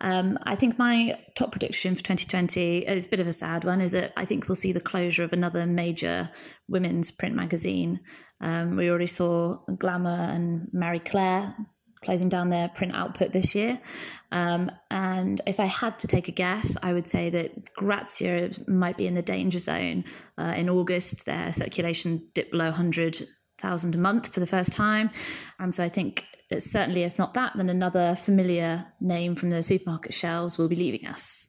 Um, 0.01 0.39
I 0.45 0.55
think 0.55 0.79
my 0.79 1.19
top 1.35 1.51
prediction 1.51 1.95
for 1.95 2.03
2020 2.03 2.87
is 2.87 3.07
a 3.07 3.09
bit 3.09 3.21
of 3.21 3.27
a 3.27 3.33
sad 3.33 3.65
one. 3.65 3.81
Is 3.81 3.93
that 3.93 4.13
I 4.17 4.25
think 4.25 4.49
we'll 4.49 4.57
see 4.57 4.73
the 4.73 4.81
closure 4.81 5.25
of 5.25 5.33
another 5.33 5.67
major 5.67 6.31
women's 6.69 7.11
print 7.11 7.35
magazine. 7.35 8.01
Um, 8.41 8.77
we 8.77 8.89
already 8.89 9.07
saw 9.07 9.59
Glamour 9.79 10.31
and 10.31 10.69
Marie 10.73 11.01
Claire 11.01 11.57
closing 12.01 12.29
down 12.29 12.51
their 12.51 12.69
print 12.69 12.95
output 12.95 13.33
this 13.33 13.55
year. 13.55 13.81
Um, 14.31 14.71
and 14.91 15.41
if 15.47 15.59
I 15.59 15.65
had 15.65 15.99
to 16.01 16.07
take 16.07 16.29
a 16.29 16.33
guess, 16.33 16.77
I 16.83 16.93
would 16.93 17.07
say 17.07 17.31
that 17.31 17.75
Grazia 17.75 18.51
might 18.67 18.97
be 18.97 19.07
in 19.07 19.15
the 19.15 19.23
danger 19.23 19.59
zone. 19.59 20.05
Uh, 20.37 20.55
in 20.57 20.69
August, 20.69 21.27
their 21.27 21.53
circulation 21.53 22.29
dipped 22.35 22.53
below 22.53 22.67
100,000 22.67 23.95
a 23.95 23.99
month 23.99 24.33
for 24.33 24.41
the 24.41 24.47
first 24.47 24.73
time. 24.73 25.11
And 25.59 25.75
so 25.75 25.85
I 25.85 25.89
think 25.89 26.25
certainly, 26.59 27.03
if 27.03 27.19
not 27.19 27.35
that, 27.35 27.53
then 27.57 27.69
another 27.69 28.15
familiar 28.17 28.87
name 29.01 29.35
from 29.35 29.51
the 29.51 29.63
supermarket 29.63 30.15
shelves 30.15 30.57
will 30.57 30.69
be 30.69 30.77
leaving 30.77 31.07
us. 31.07 31.49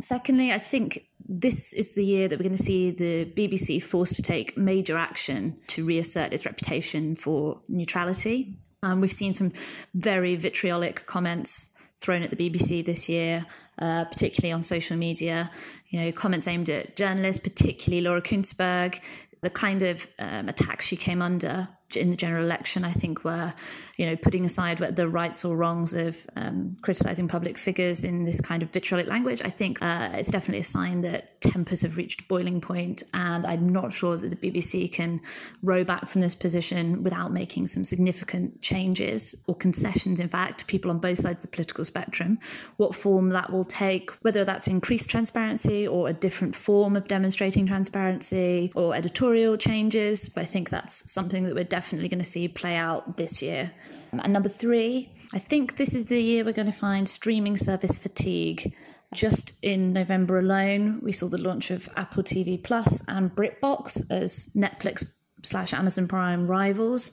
Secondly, 0.00 0.52
I 0.52 0.58
think 0.58 1.06
this 1.26 1.72
is 1.72 1.94
the 1.94 2.04
year 2.04 2.28
that 2.28 2.38
we're 2.38 2.44
going 2.44 2.56
to 2.56 2.62
see 2.62 2.90
the 2.90 3.24
BBC 3.24 3.82
forced 3.82 4.16
to 4.16 4.22
take 4.22 4.56
major 4.56 4.96
action 4.96 5.56
to 5.68 5.84
reassert 5.84 6.32
its 6.32 6.44
reputation 6.44 7.16
for 7.16 7.60
neutrality. 7.68 8.58
Um, 8.82 9.00
we've 9.00 9.10
seen 9.10 9.32
some 9.34 9.52
very 9.94 10.36
vitriolic 10.36 11.06
comments 11.06 11.70
thrown 11.98 12.22
at 12.22 12.30
the 12.30 12.36
BBC 12.36 12.84
this 12.84 13.08
year 13.08 13.46
uh, 13.78 14.04
particularly 14.04 14.52
on 14.52 14.62
social 14.62 14.96
media. 14.96 15.50
You 15.88 16.00
know, 16.00 16.12
comments 16.12 16.46
aimed 16.46 16.70
at 16.70 16.96
journalists, 16.96 17.42
particularly 17.42 18.02
Laura 18.02 18.22
Kuenssberg. 18.22 19.00
the 19.42 19.50
kind 19.50 19.82
of 19.82 20.08
um, 20.18 20.48
attacks 20.48 20.86
she 20.86 20.96
came 20.96 21.20
under 21.20 21.68
in 21.94 22.10
the 22.10 22.16
general 22.16 22.44
election, 22.44 22.84
I 22.84 22.92
think, 22.92 23.24
were, 23.24 23.52
you 23.96 24.06
know, 24.06 24.16
putting 24.16 24.44
aside 24.44 24.78
the 24.78 25.08
rights 25.08 25.44
or 25.44 25.56
wrongs 25.56 25.94
of 25.94 26.26
um, 26.36 26.76
criticizing 26.82 27.28
public 27.28 27.56
figures 27.56 28.02
in 28.02 28.24
this 28.24 28.40
kind 28.40 28.62
of 28.62 28.70
vitriolic 28.70 29.06
language. 29.06 29.40
I 29.44 29.50
think 29.50 29.80
uh, 29.80 30.10
it's 30.14 30.30
definitely 30.30 30.60
a 30.60 30.64
sign 30.64 31.02
that 31.02 31.40
tempers 31.40 31.82
have 31.82 31.96
reached 31.96 32.26
boiling 32.26 32.60
point, 32.60 33.02
and 33.12 33.46
I'm 33.46 33.68
not 33.68 33.92
sure 33.92 34.16
that 34.16 34.30
the 34.30 34.50
BBC 34.50 34.90
can 34.90 35.20
row 35.62 35.84
back 35.84 36.08
from 36.08 36.22
this 36.22 36.34
position 36.34 37.02
without 37.02 37.32
making 37.32 37.66
some 37.68 37.84
significant 37.84 38.60
changes 38.60 39.34
or 39.46 39.54
concessions. 39.54 40.20
In 40.20 40.28
fact, 40.28 40.60
to 40.60 40.66
people 40.66 40.90
on 40.90 40.98
both 40.98 41.18
sides 41.18 41.44
of 41.44 41.50
the 41.50 41.56
political 41.56 41.84
spectrum, 41.84 42.38
what 42.76 42.94
form 42.94 43.30
that 43.30 43.52
will 43.52 43.64
take, 43.64 44.10
whether 44.22 44.44
that's 44.44 44.66
increased 44.66 45.08
transparency 45.08 45.86
or 45.86 46.08
a 46.08 46.12
different 46.12 46.56
form 46.56 46.96
of 46.96 47.06
demonstrating 47.06 47.66
transparency 47.66 48.72
or 48.74 48.94
editorial 48.94 49.56
changes. 49.56 50.30
I 50.36 50.44
think 50.44 50.70
that's 50.70 51.10
something 51.10 51.44
that 51.44 51.54
we're 51.54 51.64
definitely 51.64 52.08
going 52.08 52.18
to 52.18 52.24
see 52.24 52.48
play 52.48 52.76
out 52.76 53.16
this 53.16 53.42
year. 53.42 53.72
And 54.12 54.32
number 54.32 54.48
three, 54.48 55.12
I 55.32 55.38
think 55.38 55.76
this 55.76 55.94
is 55.94 56.06
the 56.06 56.20
year 56.20 56.44
we're 56.44 56.52
going 56.52 56.66
to 56.66 56.72
find 56.72 57.08
streaming 57.08 57.56
service 57.56 57.98
fatigue. 57.98 58.74
Just 59.12 59.54
in 59.62 59.92
November 59.92 60.38
alone, 60.38 61.00
we 61.02 61.12
saw 61.12 61.28
the 61.28 61.38
launch 61.38 61.70
of 61.70 61.88
Apple 61.96 62.22
TV 62.22 62.62
Plus 62.62 63.02
and 63.08 63.34
BritBox 63.34 64.10
as 64.10 64.50
Netflix 64.56 65.04
slash 65.42 65.72
Amazon 65.72 66.08
Prime 66.08 66.46
rivals. 66.46 67.12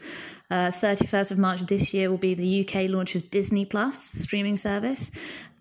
Uh, 0.50 0.70
31st 0.70 1.32
of 1.32 1.38
March 1.38 1.62
this 1.62 1.94
year 1.94 2.10
will 2.10 2.18
be 2.18 2.34
the 2.34 2.62
UK 2.62 2.90
launch 2.90 3.16
of 3.16 3.30
Disney 3.30 3.66
Plus 3.66 4.00
streaming 4.00 4.58
service. 4.58 5.12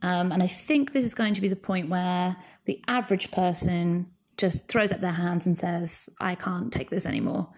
Um, 0.02 0.33
and 0.33 0.43
I 0.43 0.47
think 0.47 0.93
this 0.93 1.05
is 1.05 1.14
going 1.14 1.35
to 1.35 1.40
be 1.40 1.49
the 1.49 1.57
point 1.57 1.90
where 1.90 2.37
the 2.64 2.83
average 2.88 3.31
person 3.31 4.07
just 4.38 4.69
throws 4.69 4.90
up 4.90 5.00
their 5.00 5.12
hands 5.12 5.47
and 5.47 5.59
says, 5.59 6.09
I 6.21 6.35
can't 6.35 6.73
take 6.73 6.88
this 6.88 7.05
anymore. 7.05 7.49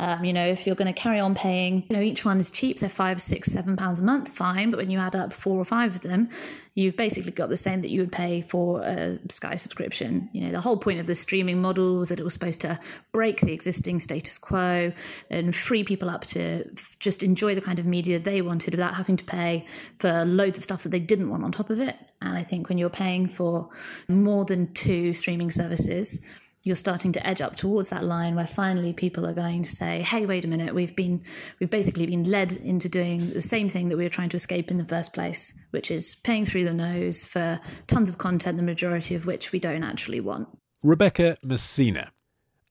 Um, 0.00 0.24
you 0.24 0.32
know, 0.32 0.46
if 0.46 0.66
you're 0.66 0.76
going 0.76 0.92
to 0.92 0.98
carry 0.98 1.20
on 1.20 1.34
paying, 1.34 1.84
you 1.90 1.94
know, 1.94 2.00
each 2.00 2.24
one 2.24 2.38
is 2.38 2.50
cheap. 2.50 2.80
They're 2.80 2.88
five, 2.88 3.20
six, 3.20 3.52
seven 3.52 3.76
pounds 3.76 4.00
a 4.00 4.02
month, 4.02 4.30
fine. 4.30 4.70
But 4.70 4.78
when 4.78 4.90
you 4.90 4.98
add 4.98 5.14
up 5.14 5.30
four 5.30 5.58
or 5.58 5.64
five 5.66 5.96
of 5.96 6.00
them, 6.00 6.30
you've 6.72 6.96
basically 6.96 7.32
got 7.32 7.50
the 7.50 7.56
same 7.58 7.82
that 7.82 7.90
you 7.90 8.00
would 8.00 8.10
pay 8.10 8.40
for 8.40 8.80
a 8.80 9.18
Sky 9.30 9.56
subscription. 9.56 10.30
You 10.32 10.46
know, 10.46 10.52
the 10.52 10.60
whole 10.62 10.78
point 10.78 11.00
of 11.00 11.06
the 11.06 11.14
streaming 11.14 11.60
model 11.60 11.96
was 11.96 12.08
that 12.08 12.18
it 12.18 12.22
was 12.22 12.32
supposed 12.32 12.62
to 12.62 12.80
break 13.12 13.40
the 13.40 13.52
existing 13.52 14.00
status 14.00 14.38
quo 14.38 14.90
and 15.28 15.54
free 15.54 15.84
people 15.84 16.08
up 16.08 16.24
to 16.28 16.64
f- 16.72 16.96
just 16.98 17.22
enjoy 17.22 17.54
the 17.54 17.60
kind 17.60 17.78
of 17.78 17.84
media 17.84 18.18
they 18.18 18.40
wanted 18.40 18.72
without 18.72 18.94
having 18.94 19.18
to 19.18 19.24
pay 19.24 19.66
for 19.98 20.24
loads 20.24 20.56
of 20.56 20.64
stuff 20.64 20.82
that 20.84 20.88
they 20.88 20.98
didn't 20.98 21.28
want 21.28 21.44
on 21.44 21.52
top 21.52 21.68
of 21.68 21.78
it. 21.78 21.98
And 22.22 22.38
I 22.38 22.42
think 22.42 22.70
when 22.70 22.78
you're 22.78 22.88
paying 22.88 23.28
for 23.28 23.68
more 24.08 24.46
than 24.46 24.72
two 24.72 25.12
streaming 25.12 25.50
services, 25.50 26.26
you're 26.62 26.76
starting 26.76 27.12
to 27.12 27.26
edge 27.26 27.40
up 27.40 27.56
towards 27.56 27.88
that 27.88 28.04
line 28.04 28.34
where 28.34 28.46
finally 28.46 28.92
people 28.92 29.26
are 29.26 29.32
going 29.32 29.62
to 29.62 29.70
say 29.70 30.02
hey 30.02 30.26
wait 30.26 30.44
a 30.44 30.48
minute 30.48 30.74
we've 30.74 30.94
been 30.94 31.22
we've 31.58 31.70
basically 31.70 32.06
been 32.06 32.24
led 32.24 32.52
into 32.52 32.88
doing 32.88 33.30
the 33.30 33.40
same 33.40 33.68
thing 33.68 33.88
that 33.88 33.96
we 33.96 34.04
were 34.04 34.10
trying 34.10 34.28
to 34.28 34.36
escape 34.36 34.70
in 34.70 34.78
the 34.78 34.84
first 34.84 35.12
place 35.12 35.54
which 35.70 35.90
is 35.90 36.14
paying 36.16 36.44
through 36.44 36.64
the 36.64 36.74
nose 36.74 37.24
for 37.24 37.60
tons 37.86 38.08
of 38.08 38.18
content 38.18 38.56
the 38.56 38.62
majority 38.62 39.14
of 39.14 39.26
which 39.26 39.52
we 39.52 39.58
don't 39.58 39.82
actually 39.82 40.20
want 40.20 40.48
rebecca 40.82 41.36
messina 41.42 42.10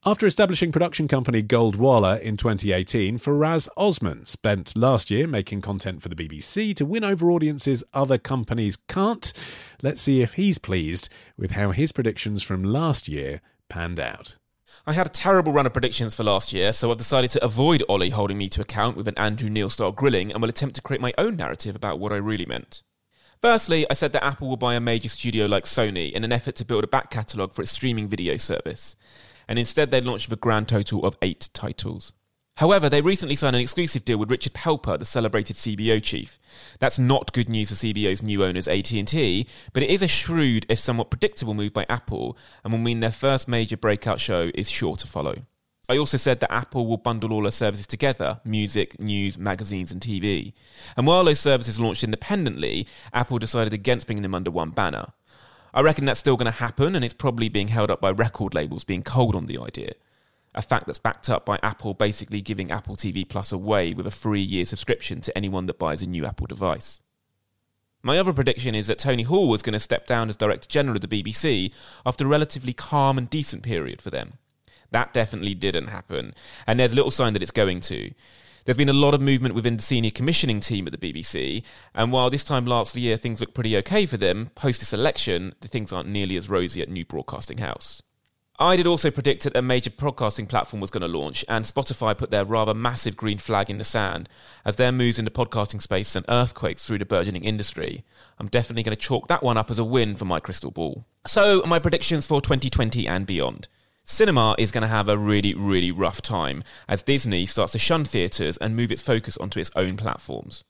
after 0.05 0.25
establishing 0.25 0.72
production 0.72 1.10
company 1.10 1.43
Goldwalla 1.43 2.22
in 2.22 2.38
2018, 2.38 3.17
Faraz 3.17 3.67
Osman 3.75 4.25
spent 4.25 4.77
last 4.77 5.12
year 5.12 5.27
making 5.27 5.60
content 5.60 6.01
for 6.01 6.08
the 6.08 6.15
BBC 6.15 6.74
to 6.75 6.86
win 6.86 7.03
over 7.03 7.29
audiences 7.29 7.84
other 7.93 8.17
companies 8.17 8.77
can't. 8.77 9.34
Let's 9.84 10.01
see 10.01 10.22
if 10.22 10.36
he's 10.36 10.58
pleased 10.58 11.10
with 11.38 11.51
how 11.51 11.72
his 11.72 11.91
predictions 11.91 12.43
from 12.43 12.63
last 12.63 13.10
year 13.10 13.41
panned 13.69 13.99
out. 13.99 14.35
I 14.85 14.93
had 14.93 15.07
a 15.07 15.09
terrible 15.09 15.51
run 15.51 15.65
of 15.65 15.73
predictions 15.73 16.15
for 16.15 16.23
last 16.23 16.51
year, 16.51 16.73
so 16.73 16.89
I've 16.91 16.97
decided 16.97 17.31
to 17.31 17.43
avoid 17.43 17.83
Olly 17.88 18.09
holding 18.09 18.38
me 18.38 18.49
to 18.49 18.61
account 18.61 18.97
with 18.97 19.07
an 19.07 19.17
Andrew 19.17 19.49
Neil 19.49 19.69
style 19.69 19.91
grilling 19.91 20.31
and 20.31 20.41
will 20.41 20.49
attempt 20.49 20.75
to 20.75 20.81
create 20.81 21.01
my 21.01 21.13
own 21.17 21.35
narrative 21.35 21.75
about 21.75 21.99
what 21.99 22.11
I 22.11 22.17
really 22.17 22.45
meant. 22.45 22.81
Firstly, 23.41 23.85
I 23.89 23.93
said 23.93 24.11
that 24.13 24.23
Apple 24.23 24.49
will 24.49 24.57
buy 24.57 24.75
a 24.75 24.81
major 24.81 25.09
studio 25.09 25.45
like 25.45 25.63
Sony 25.63 26.11
in 26.11 26.23
an 26.23 26.33
effort 26.33 26.55
to 26.57 26.65
build 26.65 26.83
a 26.83 26.88
back 26.88 27.09
catalogue 27.09 27.53
for 27.53 27.61
its 27.61 27.71
streaming 27.71 28.07
video 28.07 28.38
service, 28.38 28.95
and 29.47 29.57
instead 29.57 29.91
they 29.91 29.99
launched 29.99 30.07
launch 30.07 30.29
with 30.29 30.39
a 30.39 30.41
grand 30.41 30.67
total 30.67 31.05
of 31.05 31.17
eight 31.21 31.49
titles. 31.53 32.13
However, 32.59 32.89
they 32.89 32.99
recently 32.99 33.37
signed 33.37 33.55
an 33.55 33.61
exclusive 33.61 34.03
deal 34.03 34.17
with 34.17 34.29
Richard 34.29 34.53
Plepler, 34.53 34.99
the 34.99 35.05
celebrated 35.05 35.55
HBO 35.55 36.03
chief. 36.03 36.37
That's 36.79 36.99
not 36.99 37.31
good 37.31 37.47
news 37.47 37.69
for 37.69 37.75
HBO's 37.75 38.21
new 38.21 38.43
owners 38.43 38.67
AT&T, 38.67 39.47
but 39.71 39.81
it 39.81 39.89
is 39.89 40.01
a 40.01 40.09
shrewd, 40.09 40.65
if 40.67 40.77
somewhat 40.77 41.09
predictable 41.09 41.53
move 41.53 41.71
by 41.71 41.85
Apple, 41.87 42.37
and 42.61 42.73
will 42.73 42.79
mean 42.79 42.99
their 42.99 43.11
first 43.11 43.47
major 43.47 43.77
breakout 43.77 44.19
show 44.19 44.51
is 44.53 44.69
sure 44.69 44.97
to 44.97 45.07
follow. 45.07 45.35
I 45.87 45.97
also 45.97 46.17
said 46.17 46.41
that 46.41 46.51
Apple 46.51 46.85
will 46.85 46.97
bundle 46.97 47.31
all 47.31 47.43
their 47.43 47.51
services 47.51 47.87
together 47.87 48.41
music, 48.43 48.99
news, 48.99 49.37
magazines, 49.37 49.93
and 49.93 50.01
TV. 50.01 50.51
And 50.97 51.07
while 51.07 51.23
those 51.23 51.39
services 51.39 51.79
launched 51.79 52.03
independently, 52.03 52.85
Apple 53.13 53.39
decided 53.39 53.71
against 53.71 54.05
bringing 54.05 54.23
them 54.23 54.35
under 54.35 54.51
one 54.51 54.71
banner. 54.71 55.13
I 55.73 55.79
reckon 55.79 56.03
that's 56.03 56.19
still 56.19 56.35
going 56.35 56.51
to 56.51 56.59
happen, 56.59 56.93
and 56.93 57.05
it's 57.05 57.13
probably 57.13 57.47
being 57.47 57.69
held 57.69 57.89
up 57.89 58.01
by 58.01 58.11
record 58.11 58.53
labels 58.53 58.83
being 58.83 59.03
cold 59.03 59.33
on 59.33 59.45
the 59.45 59.59
idea 59.59 59.93
a 60.55 60.61
fact 60.61 60.87
that's 60.87 60.99
backed 60.99 61.29
up 61.29 61.45
by 61.45 61.59
Apple 61.61 61.93
basically 61.93 62.41
giving 62.41 62.71
Apple 62.71 62.95
TV 62.95 63.27
Plus 63.27 63.51
away 63.51 63.93
with 63.93 64.07
a 64.07 64.11
free 64.11 64.41
year 64.41 64.65
subscription 64.65 65.21
to 65.21 65.37
anyone 65.37 65.65
that 65.67 65.79
buys 65.79 66.01
a 66.01 66.07
new 66.07 66.25
Apple 66.25 66.47
device. 66.47 67.01
My 68.01 68.17
other 68.17 68.33
prediction 68.33 68.75
is 68.75 68.87
that 68.87 68.99
Tony 68.99 69.23
Hall 69.23 69.49
was 69.49 69.61
going 69.61 69.73
to 69.73 69.79
step 69.79 70.07
down 70.07 70.29
as 70.29 70.37
Director 70.37 70.69
General 70.69 70.95
of 70.95 71.01
the 71.01 71.23
BBC 71.23 71.73
after 72.05 72.25
a 72.25 72.29
relatively 72.29 72.71
calm 72.71 73.17
and 73.17 73.29
decent 73.29 73.61
period 73.61 74.01
for 74.01 74.09
them. 74.09 74.33
That 74.91 75.13
definitely 75.13 75.53
didn't 75.53 75.87
happen, 75.87 76.33
and 76.65 76.79
there's 76.79 76.95
little 76.95 77.11
sign 77.11 77.33
that 77.33 77.43
it's 77.43 77.51
going 77.51 77.81
to. 77.81 78.11
There's 78.65 78.77
been 78.77 78.89
a 78.89 78.93
lot 78.93 79.13
of 79.13 79.21
movement 79.21 79.53
within 79.53 79.77
the 79.77 79.83
senior 79.83 80.11
commissioning 80.11 80.61
team 80.61 80.87
at 80.87 80.97
the 80.97 81.13
BBC, 81.13 81.63
and 81.93 82.11
while 82.11 82.29
this 82.29 82.43
time 82.43 82.65
last 82.65 82.95
year 82.95 83.17
things 83.17 83.41
look 83.41 83.53
pretty 83.53 83.75
okay 83.77 84.05
for 84.05 84.17
them, 84.17 84.49
post 84.55 84.79
this 84.79 84.93
election, 84.93 85.53
the 85.61 85.67
things 85.67 85.91
aren't 85.91 86.09
nearly 86.09 86.37
as 86.37 86.49
rosy 86.49 86.81
at 86.81 86.89
New 86.89 87.05
Broadcasting 87.05 87.57
House. 87.57 88.01
I 88.61 88.75
did 88.75 88.87
also 88.87 89.09
predict 89.09 89.45
that 89.45 89.55
a 89.55 89.61
major 89.61 89.89
podcasting 89.89 90.49
platform 90.49 90.81
was 90.81 90.91
going 90.91 90.99
to 90.99 91.07
launch, 91.07 91.45
and 91.47 91.63
Spotify 91.63 92.17
put 92.17 92.29
their 92.29 92.43
rather 92.43 92.73
massive 92.73 93.15
green 93.15 93.37
flag 93.37 93.69
in 93.69 93.77
the 93.77 93.85
sand 93.85 94.27
as 94.65 94.75
their 94.75 94.91
moves 94.91 95.17
in 95.17 95.23
the 95.23 95.31
podcasting 95.31 95.81
space 95.81 96.09
sent 96.09 96.25
earthquakes 96.27 96.83
through 96.83 96.97
the 96.97 97.05
burgeoning 97.05 97.45
industry. 97.45 98.03
I'm 98.37 98.49
definitely 98.49 98.83
going 98.83 98.97
to 98.97 99.01
chalk 99.01 99.29
that 99.29 99.43
one 99.43 99.55
up 99.55 99.71
as 99.71 99.79
a 99.79 99.85
win 99.85 100.17
for 100.17 100.25
my 100.25 100.41
crystal 100.41 100.71
ball. 100.71 101.05
So, 101.25 101.63
my 101.65 101.79
predictions 101.79 102.25
for 102.25 102.41
2020 102.41 103.07
and 103.07 103.25
beyond. 103.25 103.69
Cinema 104.03 104.55
is 104.57 104.71
going 104.71 104.81
to 104.81 104.87
have 104.89 105.07
a 105.07 105.17
really, 105.17 105.53
really 105.53 105.93
rough 105.93 106.21
time 106.21 106.61
as 106.85 107.01
Disney 107.01 107.45
starts 107.45 107.71
to 107.71 107.79
shun 107.79 108.03
theatres 108.03 108.57
and 108.57 108.75
move 108.75 108.91
its 108.91 109.01
focus 109.01 109.37
onto 109.37 109.61
its 109.61 109.71
own 109.77 109.95
platforms. 109.95 110.65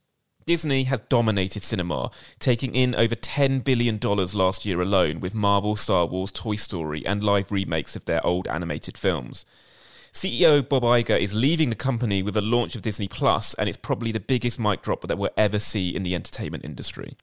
Disney 0.49 0.85
has 0.85 1.01
dominated 1.09 1.61
cinema, 1.61 2.09
taking 2.39 2.73
in 2.73 2.95
over 2.95 3.13
$10 3.13 3.63
billion 3.63 3.99
last 3.99 4.65
year 4.65 4.81
alone 4.81 5.19
with 5.19 5.35
Marvel, 5.35 5.75
Star 5.75 6.07
Wars, 6.07 6.31
Toy 6.31 6.55
Story, 6.55 7.05
and 7.05 7.23
live 7.23 7.51
remakes 7.51 7.95
of 7.95 8.05
their 8.05 8.25
old 8.25 8.47
animated 8.47 8.97
films. 8.97 9.45
CEO 10.11 10.67
Bob 10.67 10.81
Iger 10.81 11.19
is 11.19 11.35
leaving 11.35 11.69
the 11.69 11.75
company 11.75 12.23
with 12.23 12.33
the 12.33 12.41
launch 12.41 12.75
of 12.75 12.81
Disney 12.81 13.07
Plus, 13.07 13.53
and 13.59 13.69
it's 13.69 13.77
probably 13.77 14.11
the 14.11 14.19
biggest 14.19 14.59
mic 14.59 14.81
drop 14.81 15.07
that 15.07 15.19
we'll 15.19 15.29
ever 15.37 15.59
see 15.59 15.95
in 15.95 16.01
the 16.01 16.15
entertainment 16.15 16.65
industry. 16.65 17.15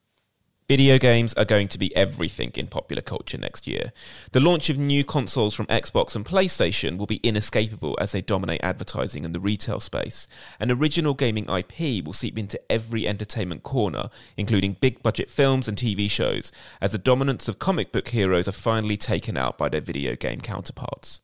Video 0.69 0.99
games 0.99 1.33
are 1.35 1.45
going 1.45 1.69
to 1.69 1.79
be 1.79 1.95
everything 1.95 2.51
in 2.57 2.67
popular 2.67 3.01
culture 3.01 3.39
next 3.39 3.69
year. 3.69 3.93
The 4.33 4.41
launch 4.41 4.69
of 4.69 4.77
new 4.77 5.05
consoles 5.05 5.55
from 5.55 5.67
Xbox 5.67 6.17
and 6.17 6.25
PlayStation 6.25 6.97
will 6.97 7.07
be 7.07 7.21
inescapable 7.23 7.97
as 8.01 8.11
they 8.11 8.21
dominate 8.21 8.65
advertising 8.65 9.25
and 9.25 9.33
the 9.33 9.39
retail 9.39 9.79
space. 9.79 10.27
An 10.59 10.73
original 10.73 11.15
gaming 11.15 11.49
IP 11.49 12.05
will 12.05 12.13
seep 12.13 12.37
into 12.37 12.61
every 12.69 13.07
entertainment 13.07 13.63
corner, 13.63 14.11
including 14.37 14.77
big 14.81 15.05
budget 15.05 15.31
films 15.31 15.69
and 15.69 15.79
TV 15.79 16.11
shows, 16.11 16.51
as 16.81 16.91
the 16.91 16.99
dominance 16.99 17.47
of 17.47 17.61
comic 17.61 17.93
book 17.93 18.09
heroes 18.09 18.49
are 18.49 18.53
finally 18.53 18.97
taken 18.97 19.37
out 19.37 19.57
by 19.57 19.69
their 19.69 19.81
video 19.81 20.17
game 20.17 20.41
counterparts. 20.41 21.21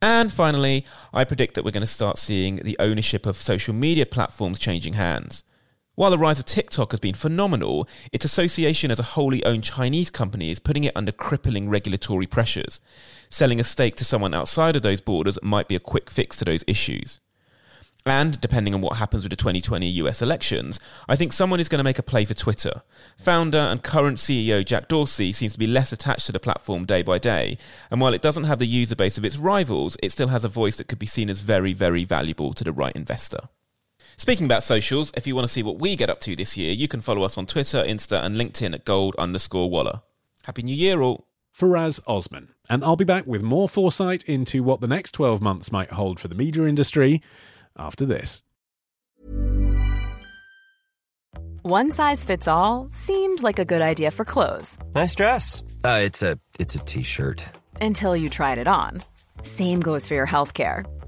And 0.00 0.32
finally, 0.32 0.84
I 1.12 1.24
predict 1.24 1.56
that 1.56 1.64
we're 1.64 1.72
going 1.72 1.80
to 1.80 1.88
start 1.88 2.18
seeing 2.18 2.56
the 2.56 2.76
ownership 2.78 3.26
of 3.26 3.36
social 3.36 3.74
media 3.74 4.06
platforms 4.06 4.60
changing 4.60 4.92
hands. 4.92 5.42
While 5.94 6.10
the 6.10 6.18
rise 6.18 6.38
of 6.38 6.46
TikTok 6.46 6.92
has 6.92 7.00
been 7.00 7.12
phenomenal, 7.14 7.86
its 8.12 8.24
association 8.24 8.90
as 8.90 8.98
a 8.98 9.02
wholly 9.14 9.44
owned 9.44 9.62
Chinese 9.62 10.08
company 10.08 10.50
is 10.50 10.58
putting 10.58 10.84
it 10.84 10.96
under 10.96 11.12
crippling 11.12 11.68
regulatory 11.68 12.26
pressures. 12.26 12.80
Selling 13.28 13.60
a 13.60 13.64
stake 13.64 13.96
to 13.96 14.04
someone 14.04 14.32
outside 14.32 14.74
of 14.74 14.80
those 14.80 15.02
borders 15.02 15.38
might 15.42 15.68
be 15.68 15.76
a 15.76 15.80
quick 15.80 16.08
fix 16.08 16.38
to 16.38 16.46
those 16.46 16.64
issues. 16.66 17.20
And 18.06 18.40
depending 18.40 18.72
on 18.72 18.80
what 18.80 18.96
happens 18.96 19.22
with 19.22 19.30
the 19.30 19.36
2020 19.36 19.86
US 19.86 20.22
elections, 20.22 20.80
I 21.10 21.14
think 21.14 21.30
someone 21.30 21.60
is 21.60 21.68
going 21.68 21.78
to 21.78 21.84
make 21.84 21.98
a 21.98 22.02
play 22.02 22.24
for 22.24 22.32
Twitter. 22.32 22.82
Founder 23.18 23.58
and 23.58 23.82
current 23.82 24.16
CEO 24.16 24.64
Jack 24.64 24.88
Dorsey 24.88 25.30
seems 25.30 25.52
to 25.52 25.58
be 25.58 25.66
less 25.66 25.92
attached 25.92 26.24
to 26.24 26.32
the 26.32 26.40
platform 26.40 26.86
day 26.86 27.02
by 27.02 27.18
day, 27.18 27.58
and 27.90 28.00
while 28.00 28.14
it 28.14 28.22
doesn't 28.22 28.44
have 28.44 28.58
the 28.58 28.66
user 28.66 28.96
base 28.96 29.18
of 29.18 29.26
its 29.26 29.36
rivals, 29.36 29.98
it 30.02 30.10
still 30.10 30.28
has 30.28 30.42
a 30.42 30.48
voice 30.48 30.76
that 30.76 30.88
could 30.88 30.98
be 30.98 31.06
seen 31.06 31.28
as 31.28 31.40
very, 31.40 31.74
very 31.74 32.02
valuable 32.02 32.54
to 32.54 32.64
the 32.64 32.72
right 32.72 32.96
investor. 32.96 33.50
Speaking 34.16 34.46
about 34.46 34.62
socials, 34.62 35.12
if 35.16 35.26
you 35.26 35.34
want 35.34 35.46
to 35.46 35.52
see 35.52 35.62
what 35.62 35.78
we 35.78 35.96
get 35.96 36.10
up 36.10 36.20
to 36.20 36.36
this 36.36 36.56
year, 36.56 36.72
you 36.72 36.88
can 36.88 37.00
follow 37.00 37.22
us 37.22 37.36
on 37.38 37.46
Twitter, 37.46 37.82
Insta, 37.82 38.22
and 38.22 38.36
LinkedIn 38.36 38.74
at 38.74 38.84
gold 38.84 39.14
underscore 39.18 39.70
Waller. 39.70 40.02
Happy 40.44 40.62
New 40.62 40.74
Year, 40.74 41.00
all. 41.00 41.26
Faraz 41.54 42.00
Osman. 42.06 42.48
And 42.70 42.82
I'll 42.82 42.96
be 42.96 43.04
back 43.04 43.26
with 43.26 43.42
more 43.42 43.68
foresight 43.68 44.24
into 44.24 44.62
what 44.62 44.80
the 44.80 44.86
next 44.86 45.12
12 45.12 45.42
months 45.42 45.70
might 45.70 45.90
hold 45.90 46.18
for 46.18 46.28
the 46.28 46.34
media 46.34 46.64
industry 46.64 47.20
after 47.76 48.06
this. 48.06 48.42
One 51.62 51.92
size 51.92 52.24
fits 52.24 52.48
all 52.48 52.88
seemed 52.90 53.42
like 53.42 53.58
a 53.58 53.64
good 53.64 53.82
idea 53.82 54.10
for 54.10 54.24
clothes. 54.24 54.78
Nice 54.94 55.14
dress. 55.14 55.62
Uh, 55.84 56.00
it's 56.02 56.22
a 56.22 56.38
it's 56.58 56.74
a 56.74 56.80
t-shirt. 56.80 57.44
Until 57.80 58.16
you 58.16 58.28
tried 58.28 58.58
it 58.58 58.66
on. 58.66 59.02
Same 59.42 59.80
goes 59.80 60.06
for 60.06 60.14
your 60.14 60.26
health 60.26 60.54
care. 60.54 60.84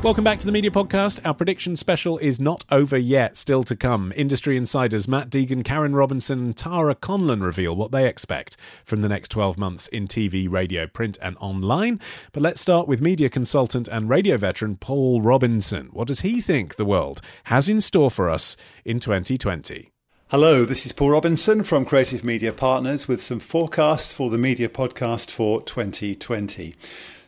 Welcome 0.00 0.22
back 0.22 0.38
to 0.38 0.46
the 0.46 0.52
Media 0.52 0.70
Podcast. 0.70 1.18
Our 1.26 1.34
prediction 1.34 1.74
special 1.74 2.18
is 2.18 2.38
not 2.38 2.64
over 2.70 2.96
yet, 2.96 3.36
still 3.36 3.64
to 3.64 3.74
come. 3.74 4.12
Industry 4.14 4.56
insiders 4.56 5.08
Matt 5.08 5.28
Deegan, 5.28 5.64
Karin 5.64 5.92
Robinson, 5.92 6.38
and 6.38 6.56
Tara 6.56 6.94
Conlon 6.94 7.42
reveal 7.42 7.74
what 7.74 7.90
they 7.90 8.06
expect 8.08 8.56
from 8.84 9.02
the 9.02 9.08
next 9.08 9.32
12 9.32 9.58
months 9.58 9.88
in 9.88 10.06
TV, 10.06 10.48
radio, 10.48 10.86
print, 10.86 11.18
and 11.20 11.36
online. 11.40 11.98
But 12.30 12.44
let's 12.44 12.60
start 12.60 12.86
with 12.86 13.02
media 13.02 13.28
consultant 13.28 13.88
and 13.88 14.08
radio 14.08 14.36
veteran 14.36 14.76
Paul 14.76 15.20
Robinson. 15.20 15.88
What 15.92 16.06
does 16.06 16.20
he 16.20 16.40
think 16.40 16.76
the 16.76 16.84
world 16.84 17.20
has 17.44 17.68
in 17.68 17.80
store 17.80 18.12
for 18.12 18.30
us 18.30 18.56
in 18.84 19.00
2020? 19.00 19.90
Hello, 20.28 20.64
this 20.64 20.86
is 20.86 20.92
Paul 20.92 21.10
Robinson 21.10 21.64
from 21.64 21.84
Creative 21.84 22.22
Media 22.22 22.52
Partners 22.52 23.08
with 23.08 23.20
some 23.20 23.40
forecasts 23.40 24.12
for 24.12 24.30
the 24.30 24.38
Media 24.38 24.68
Podcast 24.68 25.32
for 25.32 25.60
2020. 25.62 26.76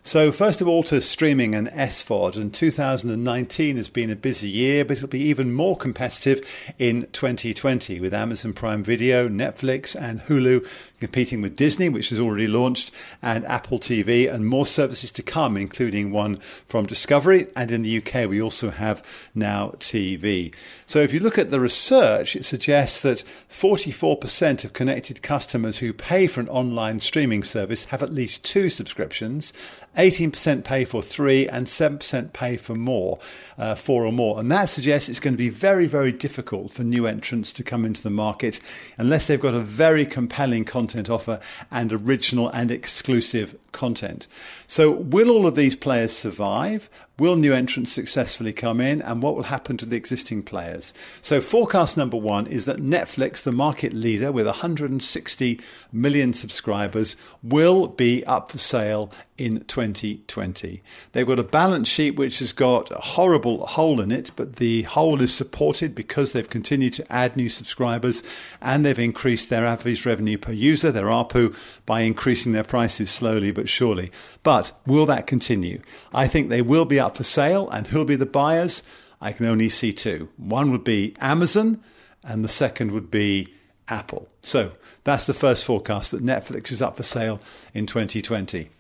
So, 0.03 0.33
first 0.33 0.63
of 0.63 0.67
all, 0.67 0.83
to 0.85 1.03
streaming 1.03 1.55
and 1.55 1.69
SVOD. 1.69 2.39
And 2.39 2.55
2019 2.55 3.77
has 3.77 3.91
been 3.91 4.09
a 4.09 4.17
busy 4.17 4.49
year, 4.49 4.83
but 4.83 4.97
it'll 4.97 5.09
be 5.09 5.21
even 5.21 5.53
more 5.53 5.77
competitive 5.77 6.41
in 6.79 7.07
2020 7.13 8.01
with 8.01 8.15
Amazon 8.15 8.55
Prime 8.55 8.83
Video, 8.83 9.29
Netflix, 9.29 9.95
and 9.95 10.23
Hulu 10.23 10.67
competing 11.01 11.43
with 11.43 11.55
Disney, 11.55 11.91
which 11.91 12.09
has 12.09 12.19
already 12.19 12.47
launched, 12.47 12.91
and 13.21 13.45
Apple 13.45 13.79
TV, 13.79 14.33
and 14.33 14.47
more 14.47 14.65
services 14.65 15.13
to 15.13 15.23
come, 15.23 15.59
including 15.59 16.13
one 16.13 16.39
from 16.67 16.87
Discovery. 16.87 17.49
And 17.55 17.71
in 17.71 17.83
the 17.83 17.99
UK, 17.99 18.29
we 18.29 18.41
also 18.41 18.71
have 18.71 19.05
Now 19.35 19.75
TV. 19.81 20.55
So 20.87 21.01
if 21.01 21.13
you 21.13 21.21
look 21.21 21.39
at 21.39 21.51
the 21.51 21.61
research, 21.61 22.37
it 22.37 22.47
suggests 22.47 23.03
that 23.03 23.23
44% 23.51 24.65
of 24.65 24.73
connected 24.73 25.23
customers 25.23 25.79
who 25.79 25.93
pay 25.93 26.27
for 26.27 26.41
an 26.41 26.49
online 26.49 27.01
streaming 27.01 27.43
service 27.43 27.85
have 27.85 28.03
at 28.03 28.15
least 28.15 28.45
two 28.45 28.71
subscriptions. 28.71 29.53
18% 29.97 30.65
pay 30.65 30.85
for 30.85 31.03
three, 31.03 31.49
and 31.49 31.67
7% 31.67 32.33
pay 32.33 32.57
for 32.57 32.75
more, 32.75 33.19
uh, 33.59 33.75
four 33.75 34.07
or 34.07 34.13
more. 34.13 34.39
And 34.39 34.51
that 34.53 34.69
suggests 34.69 35.09
it's 35.09 35.21
going 35.21 35.35
to 35.35 35.39
be 35.39 35.49
very, 35.49 35.87
very 35.87 36.13
difficult 36.13 36.73
for 36.73 36.85
new 36.85 37.07
entrants 37.07 37.53
to 37.55 37.63
come 37.63 37.85
into 37.85 38.03
the 38.03 38.11
market 38.11 38.61
unless 38.97 39.27
they've 39.27 39.41
got 39.41 39.55
a 39.55 39.61
very 39.61 40.07
compelling 40.07 40.65
content 40.65 41.11
offer 41.11 41.41
and 41.71 41.93
original 41.93 42.49
and 42.51 42.71
exclusive 42.71 43.57
content. 43.73 44.27
So, 44.67 44.91
will 44.91 45.31
all 45.31 45.47
of 45.47 45.55
these 45.55 45.77
players 45.77 46.17
survive? 46.17 46.89
Will 47.19 47.37
new 47.37 47.53
entrants 47.53 47.93
successfully 47.93 48.53
come 48.53 48.81
in? 48.81 49.03
And 49.03 49.23
what 49.23 49.37
will 49.37 49.43
happen 49.45 49.77
to 49.77 49.87
the 49.87 49.97
existing 49.97 50.43
players? 50.43 50.95
So, 51.21 51.41
forecast 51.41 51.97
number 51.97 52.17
one 52.17 52.47
is 52.47 52.65
that 52.65 52.79
Netflix, 52.79 53.43
the 53.43 53.53
market 53.53 53.93
leader 53.93 54.33
with 54.33 54.47
160 54.47 55.61
million 55.93 56.33
subscribers, 56.33 57.17
will 57.43 57.89
be 57.89 58.25
up 58.25 58.51
for 58.51 58.59
sale 58.59 59.13
in 59.41 59.65
2020. 59.65 60.83
They've 61.13 61.27
got 61.27 61.39
a 61.39 61.43
balance 61.43 61.89
sheet 61.89 62.17
which 62.17 62.41
has 62.41 62.53
got 62.53 62.91
a 62.91 62.99
horrible 62.99 63.67
hole 63.67 64.01
in 64.03 64.13
it, 64.13 64.31
but 64.37 64.57
the 64.57 64.83
hole 64.83 65.23
is 65.23 65.35
supported 65.35 65.95
because 65.95 66.33
they've 66.33 66.49
continued 66.49 66.93
to 66.95 67.11
add 67.11 67.37
new 67.37 67.49
subscribers 67.49 68.23
and 68.61 68.85
they've 68.85 68.99
increased 68.99 69.49
their 69.49 69.65
average 69.65 70.05
revenue 70.05 70.37
per 70.37 70.53
user, 70.53 70.93
their 70.93 71.07
ARPU, 71.07 71.57
by 71.87 72.03
increasing 72.03 72.53
their 72.53 72.65
prices 72.65 73.11
slowly 73.11 73.51
but 73.61 73.69
surely. 73.69 74.11
But 74.43 74.73
will 74.87 75.05
that 75.07 75.27
continue? 75.27 75.83
I 76.15 76.29
think 76.29 76.49
they 76.49 76.63
will 76.63 76.87
be 76.87 76.99
up 76.99 77.19
for 77.19 77.25
sale, 77.25 77.69
and 77.69 77.87
who'll 77.87 78.07
be 78.07 78.17
the 78.17 78.25
buyers? 78.25 78.83
I 79.21 79.33
can 79.33 79.45
only 79.45 79.69
see 79.69 79.93
two. 79.93 80.31
One 80.39 80.73
would 80.73 80.83
be 80.83 81.15
Amazon, 81.21 81.83
and 82.25 82.43
the 82.43 82.49
second 82.49 82.93
would 82.93 83.11
be 83.11 83.53
Apple. 83.87 84.29
So 84.43 84.73
that's 85.05 85.27
the 85.27 85.35
first 85.35 85.67
forecast 85.67 86.11
that 86.13 86.25
Netflix 86.25 86.73
is 86.73 86.81
up 86.81 86.97
for 86.97 87.03
sale 87.03 87.39
in 87.75 87.87
2020. 87.87 88.71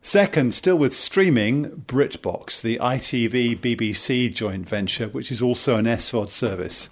Second, 0.00 0.54
still 0.54 0.76
with 0.76 0.94
streaming, 0.94 1.84
BritBox, 1.86 2.62
the 2.62 2.78
ITV 2.78 3.60
BBC 3.60 4.32
joint 4.32 4.66
venture, 4.66 5.08
which 5.08 5.30
is 5.30 5.42
also 5.42 5.76
an 5.76 5.84
SVOD 5.84 6.30
service. 6.30 6.88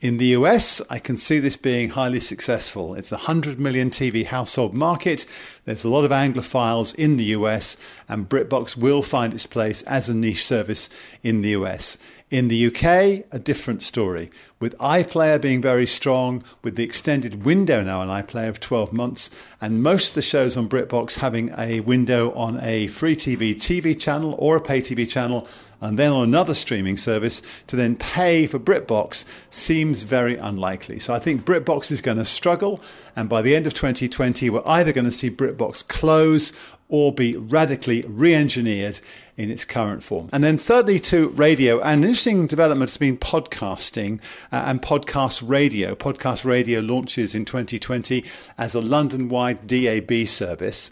In 0.00 0.16
the 0.16 0.28
US, 0.28 0.80
I 0.88 0.98
can 0.98 1.18
see 1.18 1.40
this 1.40 1.58
being 1.58 1.90
highly 1.90 2.20
successful. 2.20 2.94
It's 2.94 3.12
a 3.12 3.16
100 3.16 3.60
million 3.60 3.90
TV 3.90 4.24
household 4.24 4.72
market. 4.72 5.26
There's 5.66 5.84
a 5.84 5.90
lot 5.90 6.06
of 6.06 6.10
Anglophiles 6.10 6.94
in 6.94 7.18
the 7.18 7.36
US, 7.36 7.76
and 8.08 8.26
BritBox 8.26 8.78
will 8.78 9.02
find 9.02 9.34
its 9.34 9.44
place 9.44 9.82
as 9.82 10.08
a 10.08 10.14
niche 10.14 10.42
service 10.42 10.88
in 11.22 11.42
the 11.42 11.50
US. 11.50 11.98
In 12.30 12.48
the 12.48 12.68
UK, 12.68 13.26
a 13.30 13.38
different 13.38 13.82
story, 13.82 14.30
with 14.58 14.78
iPlayer 14.78 15.38
being 15.38 15.60
very 15.60 15.86
strong, 15.86 16.44
with 16.62 16.76
the 16.76 16.84
extended 16.84 17.44
window 17.44 17.82
now 17.82 18.00
on 18.00 18.08
iPlayer 18.08 18.48
of 18.48 18.58
12 18.58 18.94
months, 18.94 19.28
and 19.60 19.82
most 19.82 20.10
of 20.10 20.14
the 20.14 20.22
shows 20.22 20.56
on 20.56 20.66
BritBox 20.66 21.16
having 21.16 21.52
a 21.58 21.80
window 21.80 22.32
on 22.32 22.58
a 22.62 22.86
free 22.86 23.16
TV 23.16 23.54
TV 23.54 23.98
channel 24.00 24.34
or 24.38 24.56
a 24.56 24.62
pay 24.62 24.80
TV 24.80 25.06
channel 25.06 25.46
and 25.80 25.98
then 25.98 26.10
on 26.10 26.24
another 26.24 26.54
streaming 26.54 26.96
service 26.96 27.42
to 27.66 27.76
then 27.76 27.96
pay 27.96 28.46
for 28.46 28.58
BritBox 28.58 29.24
seems 29.50 30.02
very 30.02 30.36
unlikely. 30.36 30.98
So 30.98 31.14
I 31.14 31.18
think 31.18 31.44
BritBox 31.44 31.90
is 31.90 32.00
going 32.00 32.18
to 32.18 32.24
struggle, 32.24 32.80
and 33.16 33.28
by 33.28 33.42
the 33.42 33.56
end 33.56 33.66
of 33.66 33.74
2020, 33.74 34.50
we're 34.50 34.66
either 34.66 34.92
going 34.92 35.06
to 35.06 35.12
see 35.12 35.30
BritBox 35.30 35.86
close 35.88 36.52
or 36.90 37.14
be 37.14 37.36
radically 37.36 38.02
re 38.02 38.34
engineered 38.34 39.00
in 39.36 39.50
its 39.50 39.64
current 39.64 40.02
form. 40.02 40.28
And 40.32 40.44
then, 40.44 40.58
thirdly, 40.58 41.00
to 41.00 41.28
radio, 41.28 41.80
an 41.80 42.04
interesting 42.04 42.46
development 42.46 42.90
has 42.90 42.98
been 42.98 43.16
podcasting 43.16 44.20
uh, 44.52 44.64
and 44.66 44.82
podcast 44.82 45.42
radio. 45.48 45.94
Podcast 45.94 46.44
radio 46.44 46.80
launches 46.80 47.34
in 47.34 47.46
2020 47.46 48.24
as 48.58 48.74
a 48.74 48.80
London 48.82 49.30
wide 49.30 49.66
DAB 49.66 50.26
service. 50.26 50.90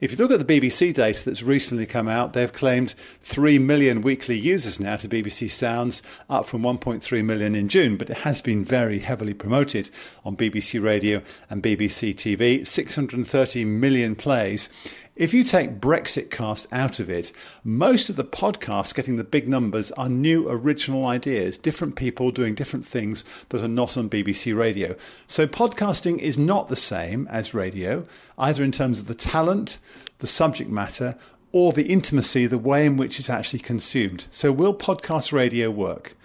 If 0.00 0.12
you 0.12 0.16
look 0.16 0.30
at 0.30 0.46
the 0.46 0.60
BBC 0.60 0.94
data 0.94 1.22
that's 1.22 1.42
recently 1.42 1.84
come 1.84 2.08
out, 2.08 2.32
they've 2.32 2.50
claimed 2.50 2.94
3 3.20 3.58
million 3.58 4.00
weekly 4.00 4.38
users 4.38 4.80
now 4.80 4.96
to 4.96 5.06
BBC 5.06 5.50
Sounds, 5.50 6.00
up 6.30 6.46
from 6.46 6.62
1.3 6.62 7.22
million 7.22 7.54
in 7.54 7.68
June, 7.68 7.98
but 7.98 8.08
it 8.08 8.16
has 8.18 8.40
been 8.40 8.64
very 8.64 9.00
heavily 9.00 9.34
promoted 9.34 9.90
on 10.24 10.38
BBC 10.38 10.82
Radio 10.82 11.20
and 11.50 11.62
BBC 11.62 12.14
TV. 12.14 12.66
630 12.66 13.64
million 13.66 14.16
plays. 14.16 14.70
If 15.16 15.34
you 15.34 15.42
take 15.42 15.80
Brexit 15.80 16.30
cast 16.30 16.68
out 16.70 17.00
of 17.00 17.10
it, 17.10 17.32
most 17.64 18.08
of 18.08 18.16
the 18.16 18.24
podcasts 18.24 18.94
getting 18.94 19.16
the 19.16 19.24
big 19.24 19.48
numbers 19.48 19.90
are 19.92 20.08
new 20.08 20.48
original 20.48 21.04
ideas, 21.04 21.58
different 21.58 21.96
people 21.96 22.30
doing 22.30 22.54
different 22.54 22.86
things 22.86 23.24
that 23.48 23.62
are 23.62 23.68
not 23.68 23.98
on 23.98 24.08
BBC 24.08 24.56
Radio. 24.56 24.94
So 25.26 25.48
podcasting 25.48 26.20
is 26.20 26.38
not 26.38 26.68
the 26.68 26.76
same 26.76 27.26
as 27.26 27.52
radio, 27.52 28.06
either 28.38 28.62
in 28.62 28.70
terms 28.70 29.00
of 29.00 29.08
the 29.08 29.14
talent, 29.14 29.78
the 30.18 30.28
subject 30.28 30.70
matter, 30.70 31.16
or 31.50 31.72
the 31.72 31.88
intimacy, 31.88 32.46
the 32.46 32.56
way 32.56 32.86
in 32.86 32.96
which 32.96 33.18
it's 33.18 33.28
actually 33.28 33.58
consumed. 33.58 34.26
So 34.30 34.52
will 34.52 34.74
podcast 34.74 35.32
radio 35.32 35.70
work? 35.70 36.16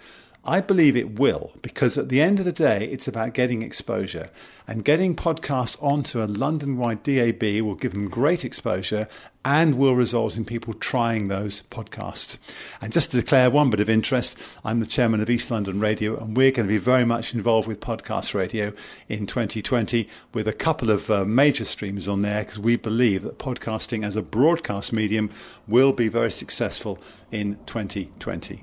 I 0.46 0.60
believe 0.60 0.96
it 0.96 1.18
will, 1.18 1.52
because 1.60 1.98
at 1.98 2.08
the 2.08 2.22
end 2.22 2.38
of 2.38 2.44
the 2.44 2.52
day, 2.52 2.84
it's 2.84 3.08
about 3.08 3.34
getting 3.34 3.62
exposure. 3.62 4.30
And 4.68 4.84
getting 4.84 5.16
podcasts 5.16 5.76
onto 5.82 6.22
a 6.22 6.26
London 6.26 6.76
wide 6.76 7.02
DAB 7.02 7.42
will 7.62 7.74
give 7.74 7.92
them 7.92 8.08
great 8.08 8.44
exposure 8.44 9.08
and 9.44 9.74
will 9.74 9.96
result 9.96 10.36
in 10.36 10.44
people 10.44 10.74
trying 10.74 11.26
those 11.26 11.62
podcasts. 11.70 12.38
And 12.80 12.92
just 12.92 13.10
to 13.10 13.20
declare 13.20 13.50
one 13.50 13.70
bit 13.70 13.80
of 13.80 13.90
interest, 13.90 14.36
I'm 14.64 14.78
the 14.78 14.86
chairman 14.86 15.20
of 15.20 15.28
East 15.28 15.50
London 15.50 15.80
Radio, 15.80 16.16
and 16.16 16.36
we're 16.36 16.52
going 16.52 16.68
to 16.68 16.72
be 16.72 16.78
very 16.78 17.04
much 17.04 17.34
involved 17.34 17.66
with 17.66 17.80
podcast 17.80 18.32
radio 18.32 18.72
in 19.08 19.26
2020 19.26 20.08
with 20.32 20.46
a 20.46 20.52
couple 20.52 20.90
of 20.90 21.10
uh, 21.10 21.24
major 21.24 21.64
streams 21.64 22.06
on 22.06 22.22
there 22.22 22.44
because 22.44 22.58
we 22.60 22.76
believe 22.76 23.24
that 23.24 23.38
podcasting 23.38 24.04
as 24.04 24.14
a 24.14 24.22
broadcast 24.22 24.92
medium 24.92 25.28
will 25.66 25.92
be 25.92 26.06
very 26.06 26.30
successful 26.30 27.00
in 27.32 27.58
2020. 27.66 28.62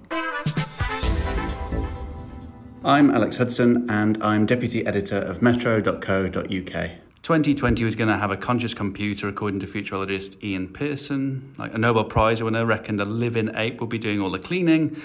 I'm 2.85 3.11
Alex 3.11 3.37
Hudson 3.37 3.89
and 3.89 4.21
I'm 4.21 4.45
deputy 4.45 4.85
editor 4.85 5.17
of 5.17 5.41
metro.co.uk. 5.41 6.43
2020 6.43 7.83
was 7.85 7.95
going 7.95 8.09
to 8.09 8.17
have 8.17 8.29
a 8.29 8.35
conscious 8.35 8.73
computer, 8.73 9.29
according 9.29 9.61
to 9.61 9.67
futurologist 9.67 10.43
Ian 10.43 10.67
Pearson. 10.67 11.55
Like 11.57 11.73
a 11.73 11.77
Nobel 11.77 12.03
Prize 12.03 12.43
winner 12.43 12.65
reckoned 12.65 12.99
a 12.99 13.05
living 13.05 13.55
ape 13.55 13.79
would 13.79 13.89
be 13.89 13.97
doing 13.97 14.19
all 14.19 14.31
the 14.31 14.37
cleaning, 14.37 15.01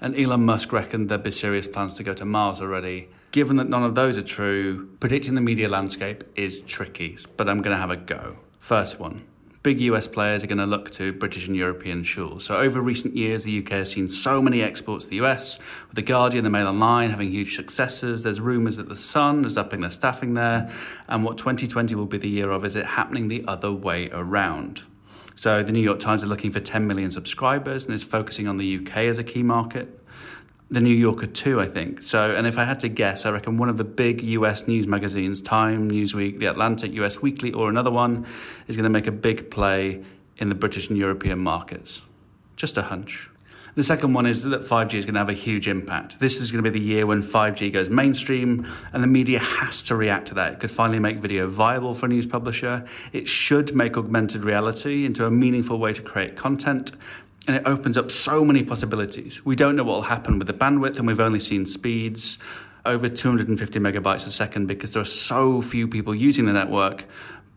and 0.00 0.18
Elon 0.18 0.44
Musk 0.44 0.72
reckoned 0.72 1.08
there'd 1.08 1.22
be 1.22 1.30
serious 1.30 1.68
plans 1.68 1.94
to 1.94 2.02
go 2.02 2.14
to 2.14 2.24
Mars 2.24 2.60
already. 2.60 3.08
Given 3.30 3.58
that 3.58 3.68
none 3.68 3.84
of 3.84 3.94
those 3.94 4.18
are 4.18 4.22
true, 4.22 4.88
predicting 4.98 5.36
the 5.36 5.40
media 5.40 5.68
landscape 5.68 6.24
is 6.34 6.62
tricky, 6.62 7.16
but 7.36 7.48
I'm 7.48 7.62
going 7.62 7.76
to 7.76 7.80
have 7.80 7.92
a 7.92 7.96
go. 7.96 8.38
First 8.58 8.98
one 8.98 9.24
big 9.62 9.80
US 9.82 10.08
players 10.08 10.42
are 10.42 10.46
going 10.46 10.58
to 10.58 10.66
look 10.66 10.90
to 10.92 11.12
British 11.12 11.46
and 11.46 11.56
European 11.56 12.02
shores. 12.02 12.44
So, 12.44 12.56
over 12.56 12.80
recent 12.80 13.14
years, 13.14 13.44
the 13.44 13.58
UK 13.58 13.70
has 13.70 13.92
seen 13.92 14.08
so 14.08 14.40
many 14.40 14.62
exports 14.62 15.04
to 15.04 15.10
the 15.10 15.16
US, 15.16 15.58
with 15.88 15.96
The 15.96 16.02
Guardian, 16.02 16.44
The 16.44 16.50
Mail 16.50 16.66
Online 16.66 17.10
having 17.10 17.30
huge 17.30 17.56
successes. 17.56 18.22
There's 18.22 18.40
rumours 18.40 18.76
that 18.76 18.88
The 18.88 18.96
Sun 18.96 19.44
is 19.44 19.58
upping 19.58 19.80
their 19.80 19.90
staffing 19.90 20.34
there, 20.34 20.70
and 21.08 21.24
what 21.24 21.36
2020 21.38 21.94
will 21.94 22.06
be 22.06 22.18
the 22.18 22.28
year 22.28 22.50
of 22.50 22.64
is 22.64 22.74
it 22.74 22.86
happening 22.86 23.28
the 23.28 23.44
other 23.46 23.72
way 23.72 24.08
around. 24.12 24.82
So, 25.36 25.62
the 25.62 25.72
New 25.72 25.80
York 25.80 26.00
Times 26.00 26.24
are 26.24 26.28
looking 26.28 26.50
for 26.50 26.60
10 26.60 26.86
million 26.86 27.10
subscribers 27.10 27.84
and 27.84 27.94
is 27.94 28.02
focusing 28.02 28.48
on 28.48 28.56
the 28.56 28.78
UK 28.78 28.98
as 28.98 29.18
a 29.18 29.24
key 29.24 29.42
market 29.42 29.99
the 30.70 30.80
New 30.80 30.94
Yorker 30.94 31.26
too, 31.26 31.60
I 31.60 31.66
think. 31.66 32.02
So, 32.02 32.34
and 32.34 32.46
if 32.46 32.56
I 32.56 32.64
had 32.64 32.80
to 32.80 32.88
guess, 32.88 33.26
I 33.26 33.30
reckon 33.30 33.58
one 33.58 33.68
of 33.68 33.76
the 33.76 33.84
big 33.84 34.22
US 34.22 34.68
news 34.68 34.86
magazines, 34.86 35.42
Time, 35.42 35.90
Newsweek, 35.90 36.38
The 36.38 36.46
Atlantic, 36.46 36.92
US 36.92 37.20
Weekly, 37.20 37.52
or 37.52 37.68
another 37.68 37.90
one, 37.90 38.26
is 38.68 38.76
going 38.76 38.84
to 38.84 38.90
make 38.90 39.08
a 39.08 39.12
big 39.12 39.50
play 39.50 40.04
in 40.36 40.48
the 40.48 40.54
British 40.54 40.88
and 40.88 40.96
European 40.96 41.40
markets. 41.40 42.02
Just 42.56 42.76
a 42.76 42.82
hunch. 42.82 43.28
The 43.76 43.84
second 43.84 44.14
one 44.14 44.26
is 44.26 44.44
that 44.44 44.62
5G 44.62 44.94
is 44.94 45.04
going 45.04 45.14
to 45.14 45.20
have 45.20 45.28
a 45.28 45.32
huge 45.32 45.68
impact. 45.68 46.18
This 46.18 46.40
is 46.40 46.50
going 46.50 46.62
to 46.62 46.70
be 46.70 46.76
the 46.76 46.84
year 46.84 47.06
when 47.06 47.22
5G 47.22 47.72
goes 47.72 47.88
mainstream, 47.88 48.66
and 48.92 49.02
the 49.02 49.08
media 49.08 49.38
has 49.38 49.82
to 49.84 49.96
react 49.96 50.28
to 50.28 50.34
that. 50.34 50.54
It 50.54 50.60
could 50.60 50.70
finally 50.70 50.98
make 50.98 51.18
video 51.18 51.48
viable 51.48 51.94
for 51.94 52.06
a 52.06 52.08
news 52.08 52.26
publisher. 52.26 52.84
It 53.12 53.28
should 53.28 53.74
make 53.74 53.96
augmented 53.96 54.44
reality 54.44 55.04
into 55.04 55.24
a 55.24 55.30
meaningful 55.30 55.78
way 55.78 55.92
to 55.92 56.02
create 56.02 56.36
content 56.36 56.92
and 57.50 57.58
it 57.58 57.68
opens 57.68 57.96
up 57.96 58.12
so 58.12 58.44
many 58.44 58.62
possibilities. 58.62 59.44
We 59.44 59.56
don't 59.56 59.74
know 59.74 59.82
what 59.82 59.94
will 59.94 60.02
happen 60.02 60.38
with 60.38 60.46
the 60.46 60.54
bandwidth, 60.54 60.98
and 60.98 61.06
we've 61.06 61.18
only 61.18 61.40
seen 61.40 61.66
speeds 61.66 62.38
over 62.86 63.08
250 63.08 63.78
megabytes 63.80 64.26
a 64.26 64.30
second 64.30 64.66
because 64.66 64.92
there 64.92 65.02
are 65.02 65.06
so 65.06 65.60
few 65.60 65.88
people 65.88 66.14
using 66.14 66.46
the 66.46 66.52
network. 66.52 67.06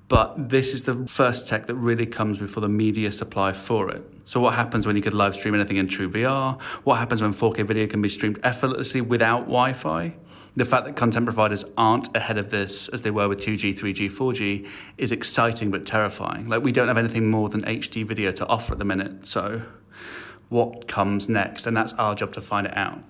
But 0.08 0.50
this 0.50 0.74
is 0.74 0.84
the 0.84 1.06
first 1.08 1.48
tech 1.48 1.68
that 1.68 1.76
really 1.76 2.06
comes 2.08 2.40
before 2.40 2.62
the 2.62 2.70
media 2.70 3.12
supply 3.12 3.54
for 3.54 3.90
it. 3.90 4.04
So, 4.26 4.40
what 4.40 4.56
happens 4.56 4.86
when 4.88 4.96
you 4.96 5.02
could 5.02 5.14
live 5.14 5.36
stream 5.36 5.54
anything 5.54 5.78
in 5.78 5.88
true 5.88 6.10
VR? 6.10 6.60
What 6.84 6.96
happens 6.96 7.22
when 7.22 7.32
4K 7.32 7.66
video 7.66 7.88
can 7.88 8.02
be 8.02 8.10
streamed 8.10 8.40
effortlessly 8.44 9.02
without 9.02 9.42
Wi 9.42 9.74
Fi? 9.74 10.16
the 10.56 10.66
fact 10.66 10.86
that 10.86 10.96
content 10.96 11.26
providers 11.26 11.66
aren't 11.78 12.16
ahead 12.16 12.38
of 12.38 12.50
this 12.52 12.88
as 12.90 13.02
they 13.02 13.12
were 13.12 13.28
with 13.28 13.40
2G, 13.40 13.78
3G, 13.78 14.12
4G 14.12 14.68
is 14.98 15.12
exciting 15.12 15.72
but 15.72 15.86
terrifying. 15.86 16.46
Like, 16.46 16.64
we 16.64 16.72
don't 16.72 16.88
have 16.88 16.98
anything 16.98 17.30
more 17.30 17.50
than 17.50 17.64
HD 17.64 18.06
video 18.06 18.32
to 18.34 18.46
offer 18.48 18.74
at 18.74 18.80
the 18.80 18.86
minute, 18.86 19.26
so 19.26 19.62
what 20.50 20.88
comes 20.88 21.28
next? 21.28 21.66
And 21.68 21.76
that's 21.76 21.94
our 21.94 22.16
job 22.16 22.34
to 22.34 22.42
find 22.42 22.68
it 22.68 22.78
out. 22.78 23.04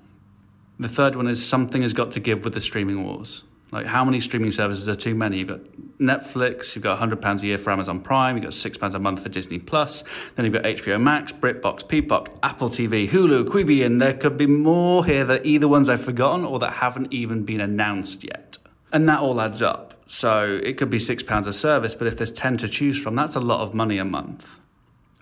The 0.79 0.87
third 0.87 1.15
one 1.15 1.27
is 1.27 1.45
something 1.45 1.81
has 1.81 1.93
got 1.93 2.11
to 2.13 2.19
give 2.19 2.43
with 2.43 2.53
the 2.53 2.61
streaming 2.61 3.03
wars. 3.03 3.43
Like, 3.71 3.87
how 3.87 4.05
many 4.05 4.19
streaming 4.19 4.51
services 4.51 4.87
are 4.87 4.95
too 4.95 5.15
many? 5.15 5.39
You've 5.39 5.47
got 5.47 5.61
Netflix, 5.99 6.75
you've 6.75 6.83
got 6.83 6.99
£100 6.99 7.41
a 7.41 7.45
year 7.45 7.57
for 7.57 7.71
Amazon 7.71 8.01
Prime, 8.01 8.35
you've 8.35 8.43
got 8.43 8.53
£6 8.53 8.93
a 8.93 8.99
month 8.99 9.23
for 9.23 9.29
Disney 9.29 9.57
Plus, 9.57 10.03
then 10.35 10.45
you've 10.45 10.53
got 10.53 10.63
HBO 10.63 11.01
Max, 11.01 11.31
BritBox, 11.31 11.87
Peacock, 11.87 12.29
Apple 12.43 12.69
TV, 12.69 13.09
Hulu, 13.09 13.45
Quibi, 13.45 13.83
and 13.83 13.99
there 13.99 14.13
could 14.13 14.37
be 14.37 14.45
more 14.45 15.03
here 15.03 15.25
that 15.25 15.43
either 15.43 15.67
ones 15.67 15.89
I've 15.89 16.03
forgotten 16.03 16.45
or 16.45 16.59
that 16.59 16.73
haven't 16.73 17.11
even 17.11 17.45
been 17.45 17.61
announced 17.61 18.23
yet. 18.23 18.59
And 18.91 19.09
that 19.09 19.21
all 19.21 19.41
adds 19.41 19.61
up. 19.61 19.95
So 20.05 20.59
it 20.61 20.77
could 20.77 20.91
be 20.91 20.99
£6 20.99 21.47
a 21.47 21.53
service, 21.53 21.95
but 21.95 22.05
if 22.05 22.17
there's 22.17 22.31
10 22.31 22.57
to 22.57 22.67
choose 22.67 23.01
from, 23.01 23.15
that's 23.15 23.33
a 23.33 23.39
lot 23.39 23.61
of 23.61 23.73
money 23.73 23.97
a 23.97 24.05
month 24.05 24.59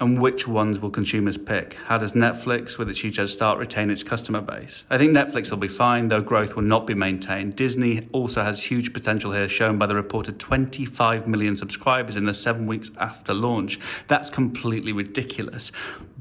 and 0.01 0.19
which 0.19 0.47
ones 0.47 0.79
will 0.79 0.89
consumers 0.89 1.37
pick? 1.37 1.75
How 1.85 1.99
does 1.99 2.13
Netflix, 2.13 2.79
with 2.79 2.89
its 2.89 3.03
huge 3.03 3.17
head 3.17 3.29
start, 3.29 3.59
retain 3.59 3.91
its 3.91 4.01
customer 4.01 4.41
base? 4.41 4.83
I 4.89 4.97
think 4.97 5.13
Netflix 5.13 5.51
will 5.51 5.59
be 5.59 5.67
fine, 5.67 6.07
though 6.07 6.21
growth 6.21 6.55
will 6.55 6.63
not 6.63 6.87
be 6.87 6.95
maintained. 6.95 7.55
Disney 7.55 8.07
also 8.11 8.43
has 8.43 8.63
huge 8.63 8.93
potential 8.93 9.31
here, 9.31 9.47
shown 9.47 9.77
by 9.77 9.85
the 9.85 9.93
reported 9.93 10.39
25 10.39 11.27
million 11.27 11.55
subscribers 11.55 12.15
in 12.15 12.25
the 12.25 12.33
seven 12.33 12.65
weeks 12.65 12.89
after 12.97 13.31
launch. 13.31 13.79
That's 14.07 14.31
completely 14.31 14.91
ridiculous. 14.91 15.71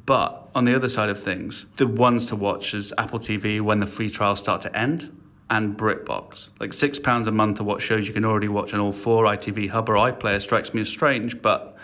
But 0.05 0.51
on 0.55 0.65
the 0.65 0.75
other 0.75 0.89
side 0.89 1.09
of 1.09 1.23
things, 1.23 1.65
the 1.77 1.87
ones 1.87 2.27
to 2.27 2.37
watch 2.37 2.75
is 2.75 2.93
Apple 2.99 3.19
TV 3.19 3.63
when 3.63 3.81
the 3.81 3.87
free 3.87 4.11
trials 4.11 4.41
start 4.41 4.61
to 4.63 4.77
end 4.77 5.17
and 5.49 5.77
BritBox. 5.77 6.51
Like 6.61 6.71
£6 6.71 7.27
a 7.27 7.31
month 7.31 7.57
to 7.57 7.65
watch 7.65 7.83
shows 7.83 8.07
you 8.07 8.13
can 8.13 8.25
already 8.25 8.49
watch 8.49 8.75
on 8.75 8.81
all 8.81 8.93
four 8.93 9.25
ITV 9.25 9.71
Hub 9.71 9.89
or 9.89 9.95
iPlayer 9.95 10.41
strikes 10.41 10.75
me 10.75 10.83
as 10.83 10.89
strange, 10.89 11.41
but 11.41 11.77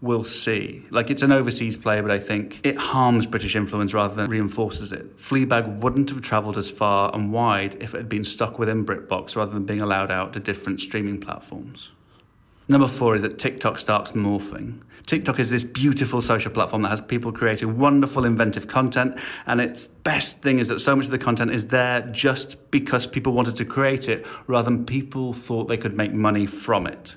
we'll 0.00 0.24
see. 0.24 0.84
Like 0.90 1.10
it's 1.10 1.22
an 1.22 1.32
overseas 1.32 1.76
play, 1.76 2.00
but 2.00 2.10
I 2.10 2.18
think 2.18 2.60
it 2.64 2.76
harms 2.76 3.26
British 3.26 3.56
influence 3.56 3.94
rather 3.94 4.14
than 4.14 4.30
reinforces 4.30 4.92
it. 4.92 5.16
Fleabag 5.16 5.78
wouldn't 5.78 6.10
have 6.10 6.22
travelled 6.22 6.58
as 6.58 6.70
far 6.70 7.14
and 7.14 7.32
wide 7.32 7.76
if 7.80 7.94
it 7.94 7.98
had 7.98 8.08
been 8.08 8.24
stuck 8.24 8.58
within 8.58 8.84
BritBox 8.84 9.36
rather 9.36 9.52
than 9.52 9.64
being 9.64 9.82
allowed 9.82 10.10
out 10.10 10.32
to 10.34 10.40
different 10.40 10.80
streaming 10.80 11.20
platforms. 11.20 11.92
Number 12.68 12.88
four 12.88 13.14
is 13.14 13.22
that 13.22 13.38
TikTok 13.38 13.78
starts 13.78 14.12
morphing. 14.12 14.80
TikTok 15.06 15.38
is 15.38 15.50
this 15.50 15.62
beautiful 15.62 16.20
social 16.20 16.50
platform 16.50 16.82
that 16.82 16.88
has 16.88 17.00
people 17.00 17.30
creating 17.30 17.78
wonderful, 17.78 18.24
inventive 18.24 18.66
content, 18.66 19.16
and 19.46 19.60
its 19.60 19.86
best 19.86 20.42
thing 20.42 20.58
is 20.58 20.66
that 20.66 20.80
so 20.80 20.96
much 20.96 21.04
of 21.04 21.12
the 21.12 21.18
content 21.18 21.52
is 21.52 21.68
there 21.68 22.00
just 22.00 22.72
because 22.72 23.06
people 23.06 23.32
wanted 23.32 23.54
to 23.54 23.64
create 23.64 24.08
it 24.08 24.26
rather 24.48 24.68
than 24.68 24.84
people 24.84 25.32
thought 25.32 25.68
they 25.68 25.76
could 25.76 25.96
make 25.96 26.12
money 26.12 26.44
from 26.44 26.88
it 26.88 27.14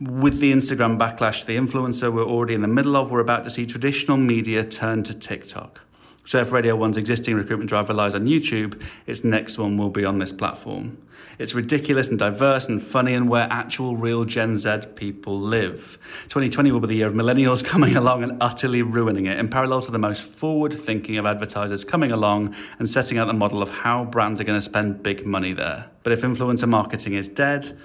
with 0.00 0.40
the 0.40 0.52
Instagram 0.52 0.98
backlash 0.98 1.44
the 1.44 1.56
influencer 1.56 2.12
we're 2.12 2.24
already 2.24 2.54
in 2.54 2.62
the 2.62 2.68
middle 2.68 2.96
of, 2.96 3.10
we're 3.10 3.20
about 3.20 3.44
to 3.44 3.50
see 3.50 3.66
traditional 3.66 4.16
media 4.16 4.64
turn 4.64 5.02
to 5.02 5.14
TikTok. 5.14 5.82
So 6.24 6.40
if 6.40 6.52
Radio 6.52 6.76
1's 6.76 6.96
existing 6.96 7.34
recruitment 7.34 7.68
drive 7.68 7.88
relies 7.88 8.14
on 8.14 8.24
YouTube, 8.26 8.80
its 9.06 9.24
next 9.24 9.58
one 9.58 9.76
will 9.76 9.90
be 9.90 10.04
on 10.04 10.18
this 10.18 10.32
platform. 10.32 10.98
It's 11.38 11.54
ridiculous 11.54 12.08
and 12.08 12.18
diverse 12.18 12.68
and 12.68 12.80
funny 12.80 13.14
and 13.14 13.28
where 13.28 13.48
actual 13.50 13.96
real 13.96 14.24
Gen 14.24 14.56
Z 14.56 14.80
people 14.94 15.38
live. 15.38 15.98
2020 16.24 16.72
will 16.72 16.80
be 16.80 16.88
the 16.88 16.94
year 16.94 17.06
of 17.06 17.14
millennials 17.14 17.64
coming 17.64 17.96
along 17.96 18.22
and 18.22 18.40
utterly 18.40 18.82
ruining 18.82 19.26
it, 19.26 19.38
in 19.38 19.48
parallel 19.48 19.80
to 19.82 19.90
the 19.90 19.98
most 19.98 20.22
forward 20.22 20.72
thinking 20.72 21.16
of 21.16 21.26
advertisers 21.26 21.84
coming 21.84 22.12
along 22.12 22.54
and 22.78 22.88
setting 22.88 23.18
out 23.18 23.26
the 23.26 23.34
model 23.34 23.62
of 23.62 23.68
how 23.68 24.04
brands 24.04 24.40
are 24.40 24.44
going 24.44 24.58
to 24.58 24.64
spend 24.64 25.02
big 25.02 25.26
money 25.26 25.52
there. 25.52 25.90
But 26.04 26.12
if 26.12 26.22
influencer 26.22 26.68
marketing 26.68 27.14
is 27.14 27.28
dead, 27.28 27.76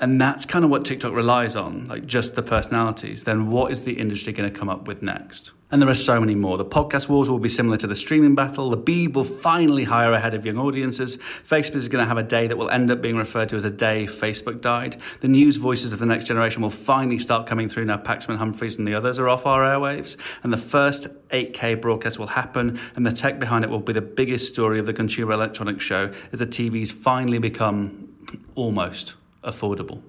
and 0.00 0.20
that's 0.20 0.46
kind 0.46 0.64
of 0.64 0.70
what 0.70 0.84
TikTok 0.84 1.12
relies 1.12 1.54
on, 1.54 1.86
like 1.88 2.06
just 2.06 2.34
the 2.34 2.42
personalities, 2.42 3.24
then 3.24 3.50
what 3.50 3.70
is 3.70 3.84
the 3.84 3.92
industry 3.92 4.32
going 4.32 4.50
to 4.50 4.58
come 4.58 4.70
up 4.70 4.88
with 4.88 5.02
next? 5.02 5.52
And 5.72 5.80
there 5.80 5.88
are 5.88 5.94
so 5.94 6.18
many 6.18 6.34
more. 6.34 6.56
The 6.56 6.64
podcast 6.64 7.08
wars 7.08 7.30
will 7.30 7.38
be 7.38 7.48
similar 7.48 7.76
to 7.76 7.86
the 7.86 7.94
streaming 7.94 8.34
battle. 8.34 8.70
The 8.70 8.76
Beeb 8.76 9.12
will 9.12 9.22
finally 9.22 9.84
hire 9.84 10.12
ahead 10.12 10.34
of 10.34 10.44
young 10.44 10.58
audiences. 10.58 11.16
Facebook 11.16 11.76
is 11.76 11.88
going 11.88 12.02
to 12.02 12.08
have 12.08 12.18
a 12.18 12.24
day 12.24 12.48
that 12.48 12.56
will 12.56 12.70
end 12.70 12.90
up 12.90 13.00
being 13.00 13.16
referred 13.16 13.50
to 13.50 13.56
as 13.56 13.64
a 13.64 13.70
day 13.70 14.06
Facebook 14.06 14.60
died. 14.62 15.00
The 15.20 15.28
news 15.28 15.56
voices 15.56 15.92
of 15.92 16.00
the 16.00 16.06
next 16.06 16.24
generation 16.24 16.62
will 16.62 16.70
finally 16.70 17.18
start 17.18 17.46
coming 17.46 17.68
through 17.68 17.84
now 17.84 17.98
Paxman 17.98 18.38
Humphreys 18.38 18.78
and 18.78 18.88
the 18.88 18.94
others 18.94 19.20
are 19.20 19.28
off 19.28 19.46
our 19.46 19.62
airwaves. 19.62 20.16
And 20.42 20.52
the 20.52 20.56
first 20.56 21.06
8K 21.28 21.80
broadcast 21.80 22.18
will 22.18 22.26
happen, 22.26 22.80
and 22.96 23.06
the 23.06 23.12
tech 23.12 23.38
behind 23.38 23.64
it 23.64 23.70
will 23.70 23.78
be 23.78 23.92
the 23.92 24.00
biggest 24.00 24.52
story 24.52 24.80
of 24.80 24.86
the 24.86 24.92
Consumer 24.92 25.34
Electronics 25.34 25.84
Show 25.84 26.10
as 26.32 26.40
the 26.40 26.46
TVs 26.46 26.90
finally 26.90 27.38
become 27.38 28.08
almost 28.56 29.14
affordable. 29.42 30.02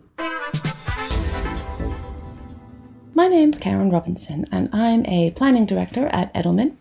My 3.13 3.27
name's 3.27 3.59
Karin 3.59 3.91
Robinson, 3.91 4.47
and 4.51 4.67
I'm 4.73 5.05
a 5.05 5.29
planning 5.31 5.67
director 5.67 6.07
at 6.07 6.33
Edelman 6.33 6.75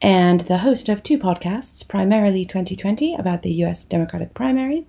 and 0.00 0.42
the 0.42 0.58
host 0.58 0.88
of 0.88 1.02
two 1.02 1.18
podcasts, 1.18 1.86
primarily 1.86 2.44
2020 2.44 3.16
about 3.16 3.42
the 3.42 3.52
US 3.64 3.82
Democratic 3.82 4.32
primary, 4.32 4.86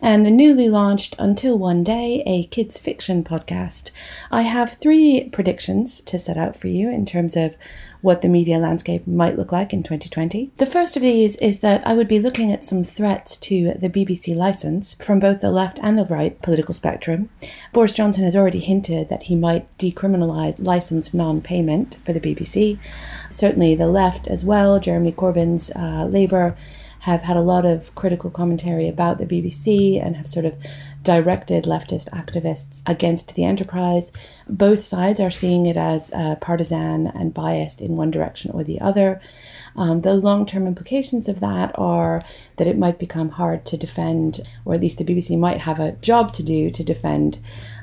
and 0.00 0.24
the 0.24 0.30
newly 0.30 0.68
launched 0.68 1.16
Until 1.18 1.58
One 1.58 1.82
Day, 1.82 2.22
a 2.24 2.44
kids 2.44 2.78
fiction 2.78 3.24
podcast. 3.24 3.90
I 4.30 4.42
have 4.42 4.74
three 4.74 5.28
predictions 5.32 6.00
to 6.02 6.20
set 6.20 6.36
out 6.36 6.54
for 6.54 6.68
you 6.68 6.88
in 6.88 7.04
terms 7.04 7.36
of 7.36 7.56
what 8.04 8.20
the 8.20 8.28
media 8.28 8.58
landscape 8.58 9.06
might 9.06 9.38
look 9.38 9.50
like 9.50 9.72
in 9.72 9.82
2020. 9.82 10.52
The 10.58 10.66
first 10.66 10.94
of 10.94 11.02
these 11.02 11.36
is 11.36 11.60
that 11.60 11.84
I 11.86 11.94
would 11.94 12.06
be 12.06 12.20
looking 12.20 12.52
at 12.52 12.62
some 12.62 12.84
threats 12.84 13.38
to 13.38 13.72
the 13.78 13.88
BBC 13.88 14.36
license 14.36 14.92
from 15.00 15.20
both 15.20 15.40
the 15.40 15.50
left 15.50 15.80
and 15.82 15.96
the 15.96 16.04
right 16.04 16.40
political 16.42 16.74
spectrum. 16.74 17.30
Boris 17.72 17.94
Johnson 17.94 18.24
has 18.24 18.36
already 18.36 18.60
hinted 18.60 19.08
that 19.08 19.22
he 19.24 19.34
might 19.34 19.66
decriminalise 19.78 20.56
license 20.58 21.14
non 21.14 21.40
payment 21.40 21.96
for 22.04 22.12
the 22.12 22.20
BBC. 22.20 22.78
Certainly 23.30 23.76
the 23.76 23.88
left 23.88 24.28
as 24.28 24.44
well, 24.44 24.78
Jeremy 24.78 25.12
Corbyn's 25.12 25.70
uh, 25.74 26.04
Labour 26.04 26.58
have 27.04 27.22
had 27.22 27.36
a 27.36 27.42
lot 27.42 27.64
of 27.64 27.94
critical 27.94 28.30
commentary 28.30 28.88
about 28.88 29.16
the 29.16 29.26
BBC 29.26 30.02
and 30.02 30.16
have 30.16 30.28
sort 30.28 30.46
of 30.46 30.54
directed 31.04 31.64
leftist 31.64 32.08
activists 32.10 32.82
against 32.86 33.34
the 33.34 33.44
enterprise. 33.44 34.10
Both 34.48 34.82
sides 34.82 35.20
are 35.20 35.30
seeing 35.30 35.66
it 35.66 35.76
as 35.76 36.12
uh, 36.12 36.36
partisan 36.36 37.06
and 37.06 37.32
biased 37.32 37.80
in 37.80 37.96
one 37.96 38.10
direction 38.10 38.50
or 38.50 38.64
the 38.64 38.80
other. 38.80 39.20
Um, 39.76 40.00
the 40.00 40.14
long 40.14 40.46
term 40.46 40.66
implications 40.66 41.28
of 41.28 41.40
that 41.40 41.78
are 41.78 42.22
that 42.56 42.66
it 42.66 42.78
might 42.78 42.98
become 42.98 43.28
hard 43.28 43.64
to 43.66 43.76
defend, 43.76 44.40
or 44.64 44.74
at 44.74 44.80
least 44.80 44.98
the 44.98 45.04
BBC 45.04 45.38
might 45.38 45.60
have 45.60 45.78
a 45.78 45.92
job 45.92 46.32
to 46.34 46.42
do 46.42 46.70
to 46.70 46.82
defend 46.82 47.38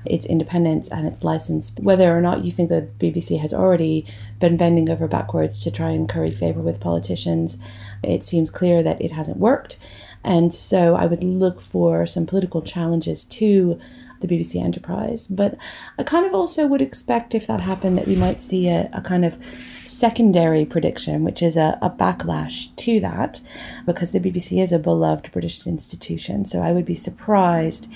its 0.05 0.25
independence 0.25 0.87
and 0.89 1.07
its 1.07 1.23
license. 1.23 1.71
Whether 1.77 2.15
or 2.15 2.21
not 2.21 2.45
you 2.45 2.51
think 2.51 2.69
the 2.69 2.89
BBC 2.99 3.39
has 3.39 3.53
already 3.53 4.05
been 4.39 4.57
bending 4.57 4.89
over 4.89 5.07
backwards 5.07 5.59
to 5.63 5.71
try 5.71 5.89
and 5.89 6.09
curry 6.09 6.31
favour 6.31 6.61
with 6.61 6.79
politicians, 6.79 7.57
it 8.03 8.23
seems 8.23 8.49
clear 8.49 8.83
that 8.83 9.01
it 9.01 9.11
hasn't 9.11 9.37
worked. 9.37 9.77
And 10.23 10.53
so 10.53 10.95
I 10.95 11.05
would 11.05 11.23
look 11.23 11.61
for 11.61 12.05
some 12.05 12.25
political 12.25 12.61
challenges 12.61 13.23
to 13.25 13.79
the 14.21 14.27
BBC 14.27 14.63
enterprise. 14.63 15.27
But 15.27 15.57
I 15.97 16.03
kind 16.03 16.25
of 16.25 16.33
also 16.33 16.67
would 16.67 16.81
expect 16.81 17.35
if 17.35 17.47
that 17.47 17.59
happened 17.59 17.97
that 17.97 18.07
we 18.07 18.15
might 18.15 18.41
see 18.41 18.67
a, 18.67 18.89
a 18.93 19.01
kind 19.01 19.25
of 19.25 19.37
secondary 19.85 20.63
prediction, 20.63 21.23
which 21.23 21.41
is 21.41 21.57
a, 21.57 21.77
a, 21.81 21.89
backlash 21.89 22.73
to 22.77 22.99
that, 23.01 23.41
because 23.85 24.11
the 24.11 24.19
BBC 24.19 24.61
is 24.61 24.71
a 24.71 24.79
beloved 24.79 25.31
British 25.31 25.67
institution. 25.67 26.45
So 26.45 26.61
I 26.61 26.71
would 26.71 26.85
be 26.85 26.95
surprised 26.95 27.89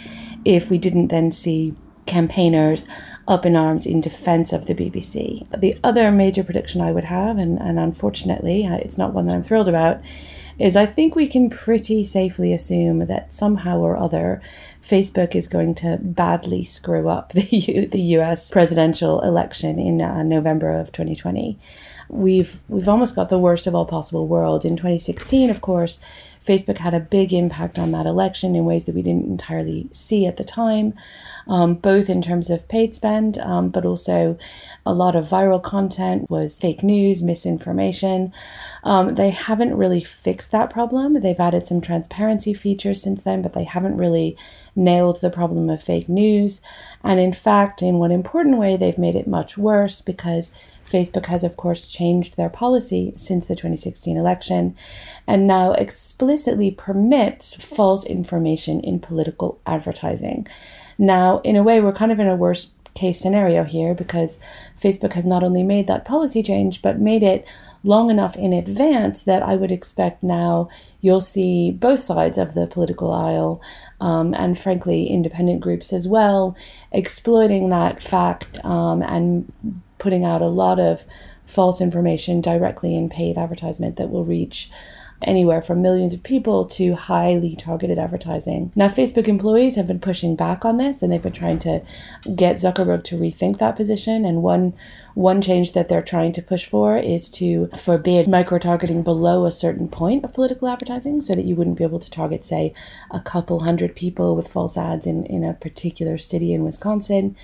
if 0.43 0.69
we 0.69 0.77
didn't 0.77 1.07
then 1.07 1.31
see 1.31 1.75
campaigners 2.05 2.85
up 3.27 3.45
in 3.45 3.55
arms 3.55 3.85
in 3.85 4.01
defense 4.01 4.53
of 4.53 4.67
the 4.67 4.75
BBC. 4.75 5.47
The 5.59 5.77
other 5.83 6.11
major 6.11 6.43
prediction 6.43 6.81
I 6.81 6.91
would 6.91 7.05
have, 7.05 7.37
and, 7.37 7.59
and 7.59 7.79
unfortunately 7.79 8.65
it's 8.65 8.97
not 8.97 9.13
one 9.13 9.25
that 9.27 9.35
I'm 9.35 9.43
thrilled 9.43 9.67
about, 9.67 10.01
is 10.57 10.75
I 10.75 10.85
think 10.85 11.15
we 11.15 11.27
can 11.27 11.49
pretty 11.49 12.03
safely 12.03 12.53
assume 12.53 13.07
that 13.07 13.33
somehow 13.33 13.79
or 13.79 13.97
other 13.97 14.41
Facebook 14.81 15.35
is 15.35 15.47
going 15.47 15.75
to 15.75 15.97
badly 16.01 16.63
screw 16.63 17.09
up 17.09 17.33
the 17.33 17.47
U- 17.57 17.87
the 17.87 18.01
US 18.17 18.51
presidential 18.51 19.21
election 19.21 19.79
in 19.79 20.01
uh, 20.01 20.23
November 20.23 20.71
of 20.71 20.91
2020. 20.91 21.59
We've 22.07 22.59
we've 22.69 22.87
almost 22.87 23.15
got 23.15 23.29
the 23.29 23.39
worst 23.39 23.67
of 23.67 23.75
all 23.75 23.85
possible 23.85 24.27
worlds. 24.27 24.63
In 24.63 24.77
2016, 24.77 25.49
of 25.49 25.61
course, 25.61 25.99
Facebook 26.45 26.77
had 26.77 26.93
a 26.93 26.99
big 26.99 27.33
impact 27.33 27.79
on 27.79 27.91
that 27.91 28.05
election 28.05 28.55
in 28.55 28.65
ways 28.65 28.85
that 28.85 28.95
we 28.95 29.01
didn't 29.01 29.25
entirely 29.25 29.89
see 29.91 30.25
at 30.25 30.37
the 30.37 30.43
time, 30.43 30.93
um, 31.47 31.75
both 31.75 32.09
in 32.09 32.21
terms 32.21 32.49
of 32.49 32.67
paid 32.67 32.93
spend, 32.93 33.37
um, 33.37 33.69
but 33.69 33.85
also 33.85 34.37
a 34.85 34.93
lot 34.93 35.15
of 35.15 35.27
viral 35.27 35.61
content 35.61 36.29
was 36.29 36.59
fake 36.59 36.83
news, 36.83 37.21
misinformation. 37.21 38.33
Um, 38.83 39.15
they 39.15 39.29
haven't 39.29 39.77
really 39.77 40.03
fixed 40.03 40.51
that 40.51 40.69
problem. 40.69 41.19
They've 41.21 41.39
added 41.39 41.67
some 41.67 41.81
transparency 41.81 42.53
features 42.53 43.01
since 43.01 43.23
then, 43.23 43.41
but 43.41 43.53
they 43.53 43.63
haven't 43.63 43.97
really 43.97 44.37
nailed 44.75 45.21
the 45.21 45.29
problem 45.29 45.69
of 45.69 45.81
fake 45.81 46.09
news. 46.09 46.61
And 47.03 47.19
in 47.19 47.33
fact, 47.33 47.81
in 47.81 47.99
one 47.99 48.11
important 48.11 48.57
way, 48.57 48.77
they've 48.77 48.97
made 48.97 49.15
it 49.15 49.27
much 49.27 49.57
worse 49.57 50.01
because 50.01 50.51
Facebook 50.95 51.25
has, 51.25 51.43
of 51.43 51.57
course, 51.57 51.91
changed 51.91 52.37
their 52.37 52.49
policy 52.49 53.11
since 53.17 53.47
the 53.47 53.55
2016 53.55 54.15
election 54.15 54.77
and 55.27 55.45
now 55.45 55.73
explicitly 55.73 56.71
permits 56.71 57.53
false 57.53 58.05
information 58.05 58.79
in 58.79 59.01
political 59.01 59.59
advertising. 59.65 60.47
Now, 60.97 61.39
in 61.39 61.57
a 61.57 61.63
way, 61.63 61.81
we're 61.81 61.91
kind 61.91 62.13
of 62.13 62.19
in 62.21 62.29
a 62.29 62.35
worse 62.37 62.69
case 62.93 63.19
scenario 63.19 63.65
here 63.65 63.93
because 63.93 64.39
Facebook 64.81 65.13
has 65.13 65.25
not 65.25 65.43
only 65.43 65.63
made 65.63 65.87
that 65.87 66.05
policy 66.05 66.41
change, 66.41 66.81
but 66.81 66.97
made 66.97 67.23
it 67.23 67.45
long 67.83 68.09
enough 68.09 68.37
in 68.37 68.53
advance 68.53 69.23
that 69.23 69.43
I 69.43 69.57
would 69.57 69.71
expect 69.73 70.23
now 70.23 70.69
you'll 71.01 71.19
see 71.19 71.71
both 71.71 71.99
sides 71.99 72.37
of 72.37 72.55
the 72.55 72.67
political 72.67 73.11
aisle 73.11 73.61
um, 73.99 74.33
and, 74.33 74.57
frankly, 74.57 75.07
independent 75.07 75.59
groups 75.59 75.91
as 75.91 76.07
well 76.07 76.55
exploiting 76.93 77.69
that 77.69 78.01
fact 78.01 78.63
um, 78.63 79.03
and 79.03 79.51
putting 80.05 80.23
out 80.23 80.43
a 80.43 80.45
lot 80.45 80.79
of 80.79 81.03
false 81.45 81.81
information 81.81 82.41
directly 82.41 82.95
in 82.95 83.09
paid 83.09 83.39
advertisement 83.39 83.95
that 83.95 84.11
will 84.11 84.23
reach 84.23 84.69
anywhere 85.23 85.63
from 85.63 85.81
millions 85.81 86.13
of 86.13 86.21
people 86.21 86.63
to 86.63 86.93
highly 86.93 87.55
targeted 87.55 87.97
advertising. 87.97 88.71
Now, 88.75 88.87
Facebook 88.87 89.27
employees 89.27 89.75
have 89.77 89.87
been 89.87 89.99
pushing 89.99 90.35
back 90.35 90.63
on 90.63 90.77
this 90.77 91.01
and 91.01 91.11
they've 91.11 91.19
been 91.19 91.31
trying 91.31 91.57
to 91.59 91.81
get 92.35 92.57
Zuckerberg 92.57 93.03
to 93.05 93.17
rethink 93.17 93.57
that 93.57 93.75
position. 93.75 94.25
And 94.25 94.43
one 94.43 94.73
one 95.15 95.41
change 95.41 95.71
that 95.71 95.87
they're 95.87 96.03
trying 96.03 96.33
to 96.33 96.41
push 96.41 96.65
for 96.65 96.99
is 96.99 97.29
to 97.29 97.67
forbid 97.79 98.27
micro 98.27 98.59
targeting 98.59 99.01
below 99.01 99.45
a 99.45 99.51
certain 99.51 99.87
point 99.87 100.23
of 100.23 100.33
political 100.33 100.67
advertising 100.67 101.19
so 101.19 101.33
that 101.33 101.45
you 101.45 101.55
wouldn't 101.55 101.77
be 101.77 101.85
able 101.85 101.99
to 101.99 102.11
target, 102.11 102.45
say, 102.45 102.73
a 103.09 103.21
couple 103.21 103.61
hundred 103.61 103.95
people 103.95 104.35
with 104.35 104.49
false 104.49 104.77
ads 104.77 105.07
in, 105.07 105.25
in 105.25 105.43
a 105.43 105.53
particular 105.53 106.19
city 106.19 106.53
in 106.53 106.63
Wisconsin. 106.63 107.35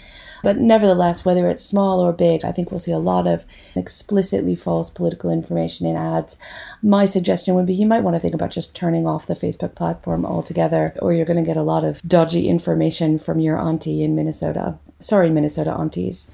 But 0.43 0.57
nevertheless, 0.57 1.23
whether 1.23 1.49
it's 1.49 1.63
small 1.63 1.99
or 1.99 2.13
big, 2.13 2.43
I 2.43 2.51
think 2.51 2.71
we'll 2.71 2.79
see 2.79 2.91
a 2.91 2.99
lot 2.99 3.27
of 3.27 3.45
explicitly 3.75 4.55
false 4.55 4.89
political 4.89 5.29
information 5.29 5.85
in 5.85 5.95
ads. 5.95 6.37
My 6.81 7.05
suggestion 7.05 7.55
would 7.55 7.65
be 7.65 7.73
you 7.73 7.85
might 7.85 8.03
want 8.03 8.15
to 8.15 8.19
think 8.19 8.33
about 8.33 8.51
just 8.51 8.75
turning 8.75 9.05
off 9.05 9.27
the 9.27 9.35
Facebook 9.35 9.75
platform 9.75 10.25
altogether, 10.25 10.95
or 11.01 11.13
you're 11.13 11.25
going 11.25 11.43
to 11.43 11.47
get 11.47 11.57
a 11.57 11.63
lot 11.63 11.83
of 11.83 12.01
dodgy 12.01 12.47
information 12.47 13.19
from 13.19 13.39
your 13.39 13.57
auntie 13.57 14.03
in 14.03 14.15
Minnesota. 14.15 14.77
Sorry, 14.99 15.29
Minnesota 15.29 15.71
aunties. 15.71 16.27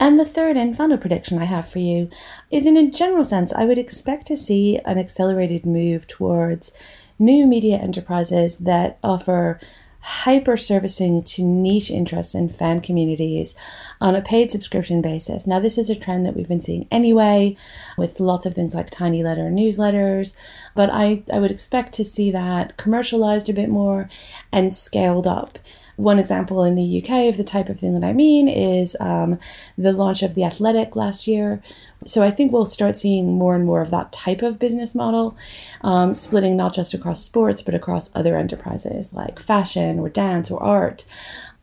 And 0.00 0.18
the 0.18 0.24
third 0.24 0.56
and 0.56 0.76
final 0.76 0.98
prediction 0.98 1.38
I 1.38 1.44
have 1.44 1.68
for 1.68 1.78
you 1.78 2.08
is 2.50 2.66
in 2.66 2.76
a 2.76 2.90
general 2.90 3.24
sense, 3.24 3.52
I 3.52 3.64
would 3.64 3.78
expect 3.78 4.26
to 4.26 4.36
see 4.36 4.78
an 4.84 4.98
accelerated 4.98 5.66
move 5.66 6.06
towards 6.06 6.72
new 7.18 7.46
media 7.46 7.76
enterprises 7.76 8.58
that 8.58 8.98
offer 9.02 9.60
hyper 10.04 10.54
servicing 10.54 11.22
to 11.22 11.42
niche 11.42 11.90
interests 11.90 12.34
and 12.34 12.54
fan 12.54 12.78
communities 12.78 13.54
on 14.02 14.14
a 14.14 14.20
paid 14.20 14.50
subscription 14.50 15.00
basis. 15.00 15.46
Now, 15.46 15.60
this 15.60 15.78
is 15.78 15.88
a 15.88 15.94
trend 15.94 16.26
that 16.26 16.36
we've 16.36 16.46
been 16.46 16.60
seeing 16.60 16.86
anyway 16.90 17.56
with 17.96 18.20
lots 18.20 18.44
of 18.44 18.52
things 18.52 18.74
like 18.74 18.90
tiny 18.90 19.22
letter 19.22 19.50
newsletters, 19.50 20.34
but 20.74 20.90
I, 20.90 21.22
I 21.32 21.38
would 21.38 21.50
expect 21.50 21.94
to 21.94 22.04
see 22.04 22.30
that 22.32 22.76
commercialized 22.76 23.48
a 23.48 23.54
bit 23.54 23.70
more 23.70 24.10
and 24.52 24.74
scaled 24.74 25.26
up. 25.26 25.58
One 25.96 26.18
example 26.18 26.64
in 26.64 26.74
the 26.74 27.02
UK 27.02 27.28
of 27.28 27.36
the 27.36 27.44
type 27.44 27.68
of 27.68 27.78
thing 27.78 27.94
that 27.94 28.04
I 28.04 28.12
mean 28.12 28.48
is 28.48 28.96
um, 29.00 29.38
the 29.78 29.92
launch 29.92 30.22
of 30.22 30.34
The 30.34 30.44
Athletic 30.44 30.96
last 30.96 31.26
year. 31.26 31.62
So 32.04 32.22
I 32.22 32.30
think 32.30 32.52
we'll 32.52 32.66
start 32.66 32.96
seeing 32.96 33.38
more 33.38 33.54
and 33.54 33.64
more 33.64 33.80
of 33.80 33.90
that 33.90 34.12
type 34.12 34.42
of 34.42 34.58
business 34.58 34.94
model, 34.94 35.36
um, 35.82 36.12
splitting 36.12 36.56
not 36.56 36.74
just 36.74 36.94
across 36.94 37.22
sports, 37.22 37.62
but 37.62 37.74
across 37.74 38.10
other 38.14 38.36
enterprises 38.36 39.12
like 39.12 39.38
fashion 39.38 40.00
or 40.00 40.08
dance 40.08 40.50
or 40.50 40.62
art. 40.62 41.04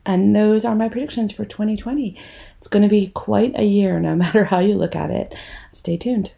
And 0.06 0.36
those 0.36 0.65
are 0.65 0.76
my 0.76 0.89
predictions 0.89 1.32
for 1.32 1.46
2020. 1.46 2.17
It's 2.58 2.67
going 2.67 2.84
to 2.84 2.89
be 2.89 3.08
quite 3.08 3.54
a 3.56 3.65
year, 3.65 4.00
no 4.00 4.15
matter 4.15 4.46
how 4.46 4.60
you 4.60 4.76
look 4.76 4.96
at 4.96 5.12
it. 5.12 5.36
Stay 5.72 5.98
tuned. 5.98 6.32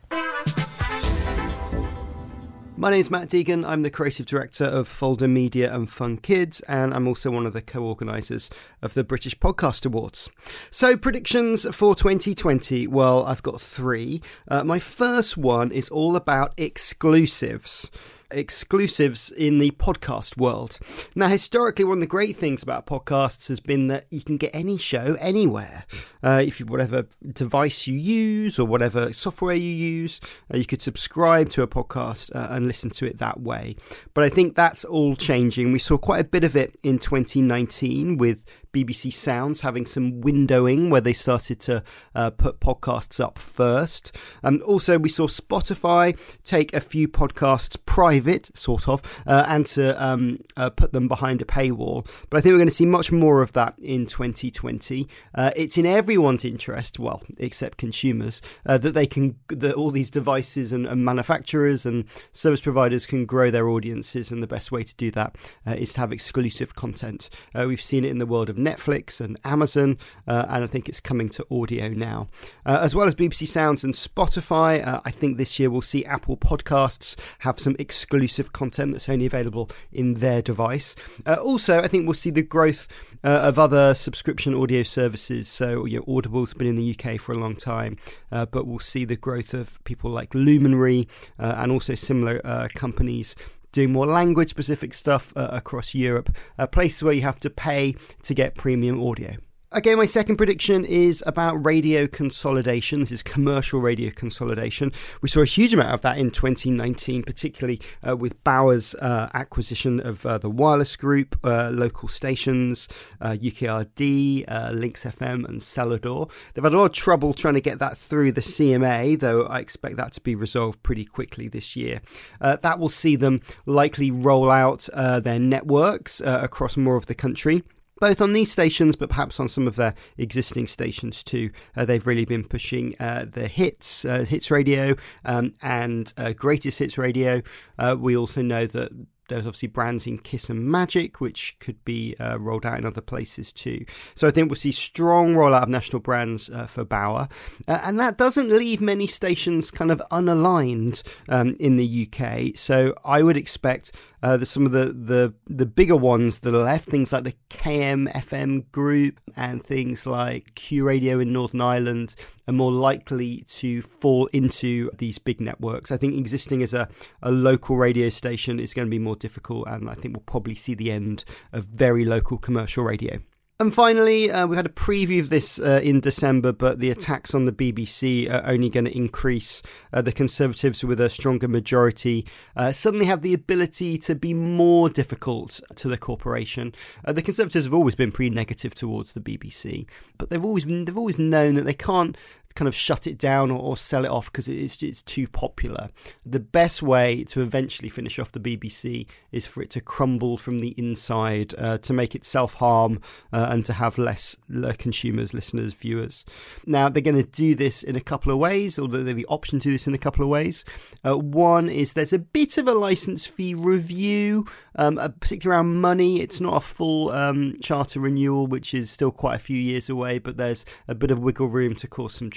My 2.83 2.89
name 2.89 2.99
is 2.99 3.09
Matt 3.09 3.29
Deegan. 3.29 3.65
I'm 3.65 3.81
the 3.83 3.89
creative 3.89 4.25
director 4.25 4.65
of 4.65 4.89
Folder 4.89 5.29
Media 5.29 5.73
and 5.73 5.89
Fun 5.89 6.17
Kids, 6.17 6.59
and 6.67 6.93
I'm 6.93 7.07
also 7.07 7.31
one 7.31 7.45
of 7.45 7.53
the 7.53 7.61
co 7.61 7.81
organisers 7.81 8.49
of 8.81 8.93
the 8.93 9.05
British 9.05 9.39
Podcast 9.39 9.85
Awards. 9.85 10.29
So, 10.69 10.97
predictions 10.97 11.63
for 11.73 11.95
2020. 11.95 12.87
Well, 12.87 13.23
I've 13.23 13.41
got 13.41 13.61
three. 13.61 14.21
Uh, 14.49 14.65
my 14.65 14.79
first 14.79 15.37
one 15.37 15.71
is 15.71 15.87
all 15.87 16.17
about 16.17 16.59
exclusives 16.59 17.89
exclusives 18.33 19.31
in 19.31 19.59
the 19.59 19.71
podcast 19.71 20.37
world. 20.37 20.79
Now, 21.15 21.27
historically, 21.27 21.85
one 21.85 21.97
of 21.97 22.01
the 22.01 22.07
great 22.07 22.35
things 22.35 22.63
about 22.63 22.85
podcasts 22.85 23.47
has 23.47 23.59
been 23.59 23.87
that 23.87 24.05
you 24.09 24.21
can 24.21 24.37
get 24.37 24.51
any 24.53 24.77
show 24.77 25.15
anywhere. 25.19 25.85
Uh, 26.23 26.41
if 26.45 26.59
you 26.59 26.65
whatever 26.65 27.05
device 27.33 27.87
you 27.87 27.97
use 27.97 28.57
or 28.57 28.65
whatever 28.65 29.13
software 29.13 29.55
you 29.55 29.69
use, 29.69 30.19
uh, 30.53 30.57
you 30.57 30.65
could 30.65 30.81
subscribe 30.81 31.49
to 31.49 31.61
a 31.61 31.67
podcast 31.67 32.33
uh, 32.35 32.47
and 32.51 32.67
listen 32.67 32.89
to 32.89 33.05
it 33.05 33.19
that 33.19 33.41
way. 33.41 33.75
But 34.13 34.23
I 34.23 34.29
think 34.29 34.55
that's 34.55 34.85
all 34.85 35.15
changing. 35.15 35.71
We 35.71 35.79
saw 35.79 35.97
quite 35.97 36.21
a 36.21 36.27
bit 36.27 36.43
of 36.43 36.55
it 36.55 36.77
in 36.83 36.99
2019 36.99 38.17
with 38.17 38.45
BBC 38.73 39.13
Sounds 39.13 39.61
having 39.61 39.85
some 39.85 40.21
windowing 40.21 40.89
where 40.89 41.01
they 41.01 41.13
started 41.13 41.59
to 41.61 41.83
uh, 42.15 42.31
put 42.31 42.59
podcasts 42.59 43.19
up 43.19 43.37
first. 43.37 44.15
Um, 44.43 44.61
also, 44.65 44.97
we 44.97 45.09
saw 45.09 45.27
Spotify 45.27 46.17
take 46.43 46.73
a 46.73 46.81
few 46.81 47.07
podcasts 47.07 47.77
private, 47.93 48.49
sort 48.57 48.89
of, 48.89 49.03
uh, 49.27 49.45
and 49.47 49.67
to 49.67 50.03
um, 50.03 50.39
uh, 50.57 50.67
put 50.71 50.93
them 50.93 51.07
behind 51.07 51.43
a 51.43 51.45
paywall. 51.45 52.03
But 52.31 52.37
I 52.37 52.41
think 52.41 52.53
we're 52.53 52.57
going 52.57 52.67
to 52.67 52.73
see 52.73 52.87
much 52.87 53.11
more 53.11 53.43
of 53.43 53.53
that 53.53 53.77
in 53.77 54.07
2020. 54.07 55.07
Uh, 55.35 55.51
it's 55.55 55.77
in 55.77 55.85
everyone's 55.85 56.43
interest, 56.43 56.97
well, 56.97 57.21
except 57.37 57.77
consumers, 57.77 58.41
uh, 58.65 58.79
that 58.79 58.95
they 58.95 59.05
can, 59.05 59.35
that 59.49 59.75
all 59.75 59.91
these 59.91 60.09
devices 60.09 60.71
and, 60.71 60.87
and, 60.87 61.05
manufacturers 61.05 61.85
and 61.85 62.05
service 62.31 62.61
providers 62.61 63.05
can 63.05 63.27
grow 63.27 63.51
their 63.51 63.69
audiences, 63.69 64.31
and 64.31 64.41
the 64.41 64.47
best 64.47 64.71
way 64.71 64.81
to 64.81 64.95
do 64.95 65.11
that 65.11 65.35
uh, 65.67 65.73
is 65.73 65.93
to 65.93 65.99
have 65.99 66.11
exclusive 66.11 66.73
content. 66.73 67.29
we've 67.53 67.79
seen 67.79 68.03
it 68.03 68.09
in 68.09 68.17
the 68.17 68.25
world 68.25 68.49
of 68.49 68.55
Netflix 68.55 69.21
and 69.21 69.39
Amazon, 69.43 69.99
uh, 70.27 70.47
and 70.49 70.63
I 70.63 70.67
think 70.67 70.89
it's 70.89 70.99
coming 70.99 71.29
to 71.29 71.45
audio 71.51 71.89
now. 71.89 72.27
Uh, 72.65 72.79
as 72.81 72.95
well 72.95 73.05
as 73.05 73.13
BBC 73.13 73.47
Sounds 73.47 73.83
and 73.83 73.93
Spotify, 73.93 74.83
uh, 74.83 75.01
I 75.05 75.11
think 75.11 75.37
this 75.37 75.59
year 75.59 75.69
we'll 75.69 75.81
see 75.81 76.03
Apple 76.05 76.37
Podcasts 76.37 77.15
have 77.39 77.59
some 77.59 77.75
exclusive 77.83 78.53
content 78.53 78.93
that's 78.93 79.07
only 79.07 79.27
available 79.27 79.69
in 79.91 80.15
their 80.15 80.41
device. 80.41 80.95
Uh, 81.25 81.35
also, 81.35 81.79
I 81.79 81.87
think 81.87 82.05
we'll 82.05 82.15
see 82.15 82.31
the 82.31 82.41
growth 82.41 82.87
uh, 83.23 83.27
of 83.43 83.59
other 83.59 83.93
subscription 83.93 84.55
audio 84.55 84.81
services. 84.81 85.47
So, 85.47 85.85
you 85.85 85.99
know, 85.99 86.05
Audible's 86.07 86.53
been 86.53 86.67
in 86.67 86.75
the 86.75 86.97
UK 86.97 87.19
for 87.19 87.33
a 87.33 87.37
long 87.37 87.55
time, 87.55 87.97
uh, 88.31 88.47
but 88.47 88.65
we'll 88.65 88.79
see 88.79 89.05
the 89.05 89.15
growth 89.15 89.53
of 89.53 89.83
people 89.83 90.09
like 90.09 90.33
Luminary 90.33 91.07
and 91.37 91.71
also 91.71 91.93
similar 91.93 92.39
companies 92.73 93.35
doing 93.73 93.91
more 93.91 94.05
language 94.05 94.49
specific 94.49 94.93
stuff 94.93 95.33
uh, 95.35 95.49
across 95.51 95.93
Europe, 95.93 96.33
uh, 96.57 96.65
places 96.65 97.03
where 97.03 97.13
you 97.13 97.23
have 97.23 97.39
to 97.39 97.49
pay 97.49 97.95
to 98.21 98.33
get 98.33 98.55
premium 98.55 99.05
audio. 99.05 99.35
Again, 99.75 99.97
my 99.97 100.05
second 100.05 100.35
prediction 100.35 100.85
is 100.85 101.23
about 101.25 101.65
radio 101.65 102.05
consolidation. 102.05 102.99
This 102.99 103.11
is 103.11 103.23
commercial 103.23 103.81
radio 103.81 104.11
consolidation. 104.11 104.91
We 105.23 105.29
saw 105.29 105.41
a 105.41 105.45
huge 105.45 105.73
amount 105.73 105.95
of 105.95 106.01
that 106.01 106.19
in 106.19 106.29
2019, 106.29 107.23
particularly 107.23 107.81
uh, 108.07 108.15
with 108.15 108.43
Bauer's 108.43 108.93
uh, 108.93 109.31
acquisition 109.33 109.99
of 109.99 110.27
uh, 110.27 110.37
the 110.37 110.49
Wireless 110.51 110.95
Group, 110.95 111.39
uh, 111.43 111.71
local 111.71 112.07
stations, 112.07 112.87
UKRD, 113.19 114.45
uh, 114.47 114.51
uh, 114.51 114.71
Lincs 114.73 115.11
FM, 115.11 115.49
and 115.49 115.59
Celador. 115.59 116.29
They've 116.53 116.63
had 116.63 116.73
a 116.73 116.77
lot 116.77 116.85
of 116.85 116.91
trouble 116.91 117.33
trying 117.33 117.55
to 117.55 117.61
get 117.61 117.79
that 117.79 117.97
through 117.97 118.33
the 118.33 118.41
CMA, 118.41 119.19
though 119.19 119.47
I 119.47 119.57
expect 119.57 119.95
that 119.95 120.13
to 120.13 120.21
be 120.21 120.35
resolved 120.35 120.83
pretty 120.83 121.05
quickly 121.05 121.47
this 121.47 121.75
year. 121.75 121.99
that 122.39 122.77
will 122.77 122.89
see 122.89 123.15
them 123.15 123.41
likely 123.65 124.11
roll 124.11 124.51
out 124.51 124.87
their 124.93 125.39
networks 125.39 126.21
across 126.23 126.77
more 126.77 126.95
of 126.95 127.07
the 127.07 127.15
country 127.15 127.63
both 127.99 128.21
on 128.21 128.33
these 128.33 128.51
stations, 128.51 128.95
but 128.95 129.09
perhaps 129.09 129.39
on 129.39 129.49
some 129.49 129.67
of 129.67 129.75
their 129.75 129.93
existing 130.17 130.67
stations 130.67 131.23
too. 131.23 131.49
Uh, 131.75 131.85
they've 131.85 132.05
really 132.05 132.25
been 132.25 132.43
pushing 132.43 132.95
uh, 132.99 133.25
the 133.31 133.47
hits, 133.47 134.05
uh, 134.05 134.25
hits 134.27 134.51
radio, 134.51 134.95
um, 135.25 135.53
and 135.61 136.13
uh, 136.17 136.33
greatest 136.33 136.79
hits 136.79 136.97
radio. 136.97 137.41
Uh, 137.77 137.95
we 137.97 138.15
also 138.17 138.41
know 138.41 138.65
that 138.65 138.91
there's 139.29 139.45
obviously 139.47 139.69
brands 139.69 140.05
in 140.05 140.17
Kiss 140.17 140.49
and 140.49 140.65
Magic, 140.65 141.21
which 141.21 141.57
could 141.59 141.83
be 141.85 142.15
uh, 142.19 142.37
rolled 142.39 142.65
out 142.65 142.77
in 142.77 142.85
other 142.85 143.01
places 143.01 143.53
too. 143.53 143.85
So 144.15 144.27
I 144.27 144.31
think 144.31 144.49
we'll 144.49 144.57
see 144.57 144.71
strong 144.71 145.33
rollout 145.33 145.63
of 145.63 145.69
national 145.69 146.01
brands 146.01 146.49
uh, 146.49 146.67
for 146.67 146.83
Bauer, 146.83 147.27
uh, 147.67 147.79
and 147.83 147.99
that 147.99 148.17
doesn't 148.17 148.49
leave 148.49 148.81
many 148.81 149.07
stations 149.07 149.71
kind 149.71 149.91
of 149.91 150.01
unaligned 150.11 151.01
um, 151.29 151.55
in 151.59 151.77
the 151.77 152.07
UK. 152.07 152.57
So 152.57 152.93
I 153.05 153.23
would 153.23 153.37
expect 153.37 153.93
uh, 154.23 154.37
the, 154.37 154.45
some 154.45 154.65
of 154.65 154.71
the, 154.71 154.85
the, 154.85 155.33
the 155.47 155.65
bigger 155.65 155.97
ones 155.97 156.39
that 156.39 156.55
are 156.55 156.63
left, 156.63 156.87
things 156.87 157.11
like 157.11 157.25
the 157.25 157.35
KMFM 157.49 158.71
group 158.71 159.19
and 159.35 159.61
things 159.61 160.07
like 160.07 160.55
Q 160.55 160.87
Radio 160.87 161.19
in 161.19 161.33
Northern 161.33 161.59
Ireland, 161.59 162.15
are 162.47 162.53
more 162.53 162.71
likely 162.71 163.43
to 163.49 163.81
fall 163.81 164.27
into 164.27 164.89
these 164.97 165.17
big 165.17 165.41
networks. 165.41 165.91
I 165.91 165.97
think 165.97 166.15
existing 166.15 166.63
as 166.63 166.73
a, 166.73 166.87
a 167.21 167.31
local 167.31 167.75
radio 167.75 168.07
station 168.07 168.61
is 168.61 168.73
going 168.73 168.87
to 168.87 168.91
be 168.91 168.97
more 168.97 169.17
difficult, 169.17 169.67
and 169.67 169.89
I 169.89 169.93
think 169.93 170.15
we'll 170.15 170.23
probably 170.25 170.55
see 170.55 170.73
the 170.73 170.89
end 170.89 171.25
of 171.51 171.65
very 171.65 172.05
local 172.05 172.37
commercial 172.37 172.85
radio. 172.85 173.19
And 173.59 173.71
finally, 173.71 174.31
uh, 174.31 174.47
we 174.47 174.55
had 174.55 174.65
a 174.65 174.69
preview 174.69 175.19
of 175.19 175.29
this 175.29 175.59
uh, 175.59 175.79
in 175.83 175.99
December, 175.99 176.51
but 176.51 176.79
the 176.79 176.89
attacks 176.89 177.35
on 177.35 177.45
the 177.45 177.51
BBC 177.51 178.27
are 178.29 178.43
only 178.49 178.67
going 178.67 178.85
to 178.85 178.97
increase. 178.97 179.61
Uh, 179.93 180.01
the 180.01 180.11
Conservatives, 180.11 180.83
with 180.83 180.99
a 180.99 181.07
stronger 181.07 181.47
majority, 181.47 182.25
uh, 182.55 182.71
suddenly 182.71 183.05
have 183.05 183.21
the 183.21 183.33
ability 183.33 183.99
to 183.99 184.15
be 184.15 184.33
more 184.33 184.89
difficult 184.89 185.61
to 185.75 185.87
the 185.87 185.99
corporation. 185.99 186.73
Uh, 187.05 187.13
the 187.13 187.21
Conservatives 187.21 187.65
have 187.65 187.75
always 187.75 187.93
been 187.93 188.11
pretty 188.11 188.33
negative 188.33 188.73
towards 188.73 189.13
the 189.13 189.21
BBC, 189.21 189.87
but 190.17 190.31
they've 190.31 190.43
always 190.43 190.65
they've 190.65 190.97
always 190.97 191.19
known 191.19 191.53
that 191.53 191.65
they 191.65 191.75
can't 191.75 192.17
kind 192.55 192.67
of 192.67 192.75
shut 192.75 193.07
it 193.07 193.17
down 193.17 193.51
or, 193.51 193.59
or 193.59 193.77
sell 193.77 194.05
it 194.05 194.11
off 194.11 194.31
because 194.31 194.47
it's 194.47 194.81
it's 194.83 195.01
too 195.01 195.27
popular. 195.27 195.89
The 196.25 196.39
best 196.39 196.81
way 196.81 197.23
to 197.25 197.41
eventually 197.41 197.89
finish 197.89 198.19
off 198.19 198.31
the 198.31 198.39
BBC 198.39 199.07
is 199.31 199.45
for 199.45 199.61
it 199.61 199.69
to 199.71 199.81
crumble 199.81 200.37
from 200.37 200.59
the 200.59 200.73
inside, 200.77 201.55
uh, 201.57 201.77
to 201.79 201.93
make 201.93 202.15
it 202.15 202.25
self 202.25 202.55
harm, 202.55 203.01
uh, 203.31 203.47
and 203.49 203.65
to 203.65 203.73
have 203.73 203.97
less 203.97 204.35
consumers, 204.77 205.33
listeners, 205.33 205.73
viewers. 205.73 206.25
Now 206.65 206.89
they're 206.89 207.01
going 207.01 207.23
to 207.23 207.23
do 207.23 207.55
this 207.55 207.83
in 207.83 207.95
a 207.95 208.01
couple 208.01 208.31
of 208.31 208.39
ways, 208.39 208.77
or 208.77 208.87
they 208.87 208.99
have 208.99 209.17
the 209.17 209.25
option 209.27 209.59
to 209.59 209.69
do 209.69 209.71
this 209.73 209.87
in 209.87 209.93
a 209.93 209.99
couple 209.99 210.23
of 210.23 210.29
ways. 210.29 210.65
Uh, 211.05 211.17
one 211.17 211.69
is 211.69 211.93
there's 211.93 212.13
a 212.13 212.19
bit 212.19 212.57
of 212.57 212.67
a 212.67 212.73
license 212.73 213.25
fee 213.25 213.55
review, 213.55 214.45
um, 214.75 214.95
particularly 215.19 215.57
around 215.57 215.81
money. 215.81 216.21
It's 216.21 216.41
not 216.41 216.57
a 216.57 216.61
full 216.61 217.11
um, 217.11 217.57
charter 217.61 217.99
renewal, 217.99 218.47
which 218.47 218.73
is 218.73 218.91
still 218.91 219.11
quite 219.11 219.35
a 219.35 219.39
few 219.39 219.57
years 219.57 219.89
away, 219.89 220.19
but 220.19 220.37
there's 220.37 220.65
a 220.87 220.95
bit 220.95 221.11
of 221.11 221.19
wiggle 221.19 221.47
room 221.47 221.75
to 221.75 221.87
cause 221.87 222.13
some. 222.13 222.31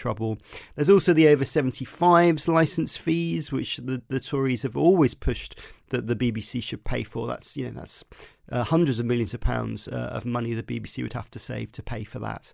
There's 0.74 0.90
also 0.90 1.12
the 1.12 1.28
over 1.28 1.44
75s 1.44 2.48
license 2.48 2.96
fees, 2.96 3.52
which 3.52 3.78
the, 3.78 4.02
the 4.08 4.20
Tories 4.20 4.62
have 4.62 4.76
always 4.76 5.14
pushed 5.14 5.58
that 5.88 6.06
the 6.06 6.16
BBC 6.16 6.62
should 6.62 6.84
pay 6.84 7.02
for. 7.02 7.26
That's 7.26 7.56
you 7.56 7.66
know 7.66 7.72
that's 7.72 8.04
uh, 8.50 8.64
hundreds 8.64 8.98
of 8.98 9.06
millions 9.06 9.34
of 9.34 9.40
pounds 9.40 9.88
uh, 9.88 10.10
of 10.12 10.24
money 10.24 10.54
the 10.54 10.62
BBC 10.62 11.02
would 11.02 11.12
have 11.12 11.30
to 11.32 11.38
save 11.38 11.72
to 11.72 11.82
pay 11.82 12.04
for 12.04 12.18
that. 12.20 12.52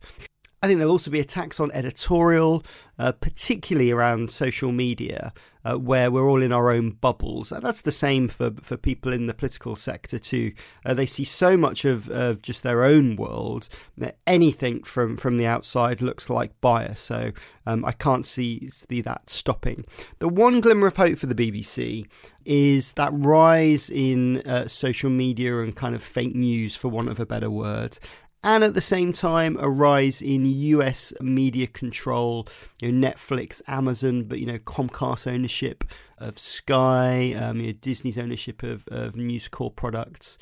I 0.63 0.69
think 0.69 0.79
there'll 0.79 0.93
also 0.93 1.11
be 1.11 1.19
attacks 1.19 1.59
on 1.59 1.73
editorial, 1.73 2.63
uh, 2.97 3.11
particularly 3.11 3.91
around 3.91 4.31
social 4.31 4.71
media, 4.71 5.33
uh, 5.65 5.77
where 5.77 6.09
we're 6.09 6.29
all 6.29 6.41
in 6.41 6.53
our 6.53 6.71
own 6.71 6.91
bubbles. 6.91 7.51
And 7.51 7.65
that's 7.65 7.83
the 7.83 7.91
same 7.91 8.29
for, 8.29 8.53
for 8.63 8.77
people 8.77 9.13
in 9.13 9.27
the 9.27 9.35
political 9.35 9.75
sector 9.75 10.21
too. 10.21 10.53
Uh, 10.85 10.95
they 10.95 11.07
see 11.07 11.25
so 11.25 11.57
much 11.57 11.85
of, 11.85 12.09
of 12.11 12.43
just 12.43 12.63
their 12.63 12.85
own 12.85 13.17
world 13.17 13.69
that 13.99 14.19
anything 14.25 14.85
from, 14.85 15.17
from 15.17 15.37
the 15.37 15.47
outside 15.47 16.01
looks 16.01 16.31
like 16.31 16.61
bias. 16.61 17.01
So 17.01 17.33
um, 17.67 17.85
I 17.85 17.91
can't 17.91 18.25
see, 18.25 18.69
see 18.69 19.01
that 19.01 19.31
stopping. 19.31 19.85
The 20.21 20.29
one 20.29 20.61
glimmer 20.61 20.87
of 20.87 20.97
hope 20.97 21.19
for 21.19 21.27
the 21.27 21.35
BBC 21.35 22.07
is 22.45 22.93
that 22.95 23.11
rise 23.13 23.91
in 23.91 24.39
uh, 24.43 24.67
social 24.67 25.11
media 25.11 25.61
and 25.61 25.75
kind 25.75 25.95
of 25.95 26.03
fake 26.03 26.35
news, 26.35 26.77
for 26.77 26.89
want 26.89 27.09
of 27.09 27.21
a 27.21 27.27
better 27.27 27.51
word 27.51 27.99
and 28.45 28.65
at 28.65 28.75
the 28.75 28.81
same 28.81 29.13
time 29.13 29.57
a 29.61 29.69
rise 29.69 30.21
in 30.21 30.45
US 30.45 31.13
media 31.21 31.67
control, 31.67 32.47
you 32.81 32.91
know, 32.91 33.09
Netflix, 33.09 33.63
Amazon, 33.67 34.25
but 34.25 34.39
you 34.39 34.47
know 34.47 34.59
Comcast 34.59 35.31
ownership 35.31 35.85
of 36.19 36.39
Sky, 36.39 37.35
um, 37.35 37.61
you 37.61 37.67
know, 37.69 37.73
Disney's 37.73 38.19
ownership 38.19 38.63
of, 38.63 38.87
of 38.89 39.17
News 39.17 39.49
Corp 39.49 39.77
products 39.77 40.39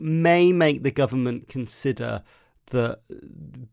may 0.00 0.52
make 0.52 0.82
the 0.82 0.90
government 0.90 1.48
consider 1.48 2.22
that 2.70 3.00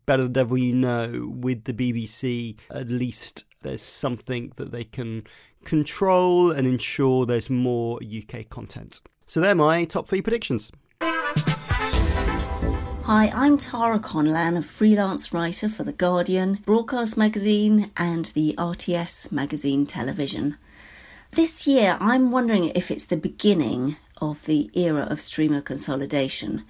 better 0.06 0.24
the 0.24 0.28
devil 0.28 0.56
you 0.56 0.74
know 0.74 1.30
with 1.30 1.64
the 1.64 1.72
BBC 1.72 2.56
at 2.70 2.88
least 2.88 3.44
there's 3.60 3.82
something 3.82 4.52
that 4.56 4.70
they 4.72 4.84
can 4.84 5.24
control 5.64 6.50
and 6.50 6.66
ensure 6.66 7.26
there's 7.26 7.50
more 7.50 7.98
UK 8.02 8.48
content. 8.48 9.00
So 9.26 9.40
they're 9.40 9.54
my 9.54 9.84
top 9.84 10.08
three 10.08 10.22
predictions. 10.22 10.70
Hi, 13.06 13.30
I'm 13.32 13.56
Tara 13.56 14.00
Conlan, 14.00 14.56
a 14.56 14.62
freelance 14.62 15.32
writer 15.32 15.68
for 15.68 15.84
The 15.84 15.92
Guardian, 15.92 16.58
Broadcast 16.64 17.16
Magazine, 17.16 17.92
and 17.96 18.24
the 18.34 18.56
RTS 18.58 19.30
Magazine 19.30 19.86
Television. 19.86 20.56
This 21.30 21.68
year, 21.68 21.98
I'm 22.00 22.32
wondering 22.32 22.72
if 22.74 22.90
it's 22.90 23.04
the 23.04 23.16
beginning 23.16 23.94
of 24.20 24.44
the 24.46 24.72
era 24.74 25.06
of 25.08 25.20
streamer 25.20 25.60
consolidation. 25.60 26.64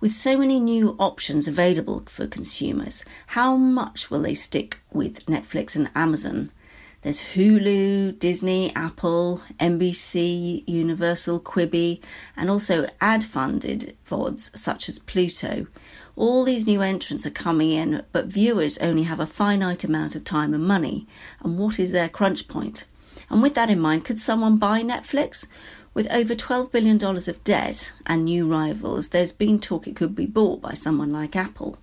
With 0.00 0.10
so 0.10 0.36
many 0.36 0.58
new 0.58 0.96
options 0.98 1.46
available 1.46 2.02
for 2.06 2.26
consumers, 2.26 3.04
how 3.28 3.56
much 3.56 4.10
will 4.10 4.22
they 4.22 4.34
stick 4.34 4.80
with 4.92 5.24
Netflix 5.26 5.76
and 5.76 5.88
Amazon? 5.94 6.50
There's 7.06 7.36
Hulu, 7.36 8.18
Disney, 8.18 8.74
Apple, 8.74 9.40
NBC, 9.60 10.64
Universal, 10.66 11.38
Quibi, 11.38 12.00
and 12.36 12.50
also 12.50 12.84
ad 13.00 13.22
funded 13.22 13.96
VODs 14.04 14.56
such 14.56 14.88
as 14.88 14.98
Pluto. 14.98 15.68
All 16.16 16.42
these 16.42 16.66
new 16.66 16.82
entrants 16.82 17.24
are 17.24 17.30
coming 17.30 17.70
in, 17.70 18.02
but 18.10 18.26
viewers 18.26 18.76
only 18.78 19.04
have 19.04 19.20
a 19.20 19.24
finite 19.24 19.84
amount 19.84 20.16
of 20.16 20.24
time 20.24 20.52
and 20.52 20.66
money. 20.66 21.06
And 21.44 21.56
what 21.60 21.78
is 21.78 21.92
their 21.92 22.08
crunch 22.08 22.48
point? 22.48 22.86
And 23.30 23.40
with 23.40 23.54
that 23.54 23.70
in 23.70 23.78
mind, 23.78 24.04
could 24.04 24.18
someone 24.18 24.56
buy 24.56 24.82
Netflix? 24.82 25.46
With 25.94 26.10
over 26.10 26.34
$12 26.34 26.72
billion 26.72 27.00
of 27.04 27.44
debt 27.44 27.92
and 28.04 28.24
new 28.24 28.48
rivals, 28.48 29.10
there's 29.10 29.32
been 29.32 29.60
talk 29.60 29.86
it 29.86 29.94
could 29.94 30.16
be 30.16 30.26
bought 30.26 30.60
by 30.60 30.72
someone 30.72 31.12
like 31.12 31.36
Apple. 31.36 31.78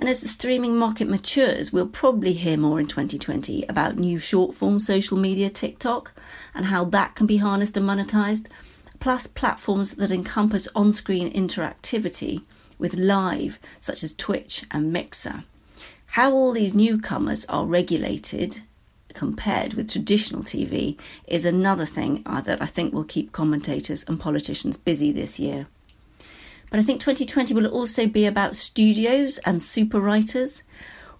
And 0.00 0.08
as 0.08 0.22
the 0.22 0.28
streaming 0.28 0.78
market 0.78 1.08
matures, 1.08 1.74
we'll 1.74 1.86
probably 1.86 2.32
hear 2.32 2.56
more 2.56 2.80
in 2.80 2.86
2020 2.86 3.66
about 3.68 3.98
new 3.98 4.18
short 4.18 4.54
form 4.54 4.80
social 4.80 5.18
media 5.18 5.50
TikTok 5.50 6.14
and 6.54 6.66
how 6.66 6.84
that 6.86 7.14
can 7.14 7.26
be 7.26 7.36
harnessed 7.36 7.76
and 7.76 7.86
monetized, 7.86 8.46
plus 8.98 9.26
platforms 9.26 9.90
that 9.92 10.10
encompass 10.10 10.66
on 10.74 10.94
screen 10.94 11.30
interactivity 11.30 12.40
with 12.78 12.94
live, 12.94 13.60
such 13.78 14.02
as 14.02 14.14
Twitch 14.14 14.64
and 14.70 14.90
Mixer. 14.90 15.44
How 16.06 16.32
all 16.32 16.52
these 16.52 16.74
newcomers 16.74 17.44
are 17.44 17.66
regulated 17.66 18.62
compared 19.12 19.74
with 19.74 19.90
traditional 19.90 20.42
TV 20.42 20.98
is 21.28 21.44
another 21.44 21.84
thing 21.84 22.22
uh, 22.24 22.40
that 22.40 22.62
I 22.62 22.66
think 22.66 22.94
will 22.94 23.04
keep 23.04 23.32
commentators 23.32 24.04
and 24.08 24.18
politicians 24.18 24.78
busy 24.78 25.12
this 25.12 25.38
year. 25.38 25.66
But 26.70 26.78
I 26.78 26.82
think 26.82 27.00
2020 27.00 27.52
will 27.52 27.66
also 27.66 28.06
be 28.06 28.26
about 28.26 28.54
studios 28.54 29.38
and 29.38 29.62
super 29.62 30.00
writers. 30.00 30.62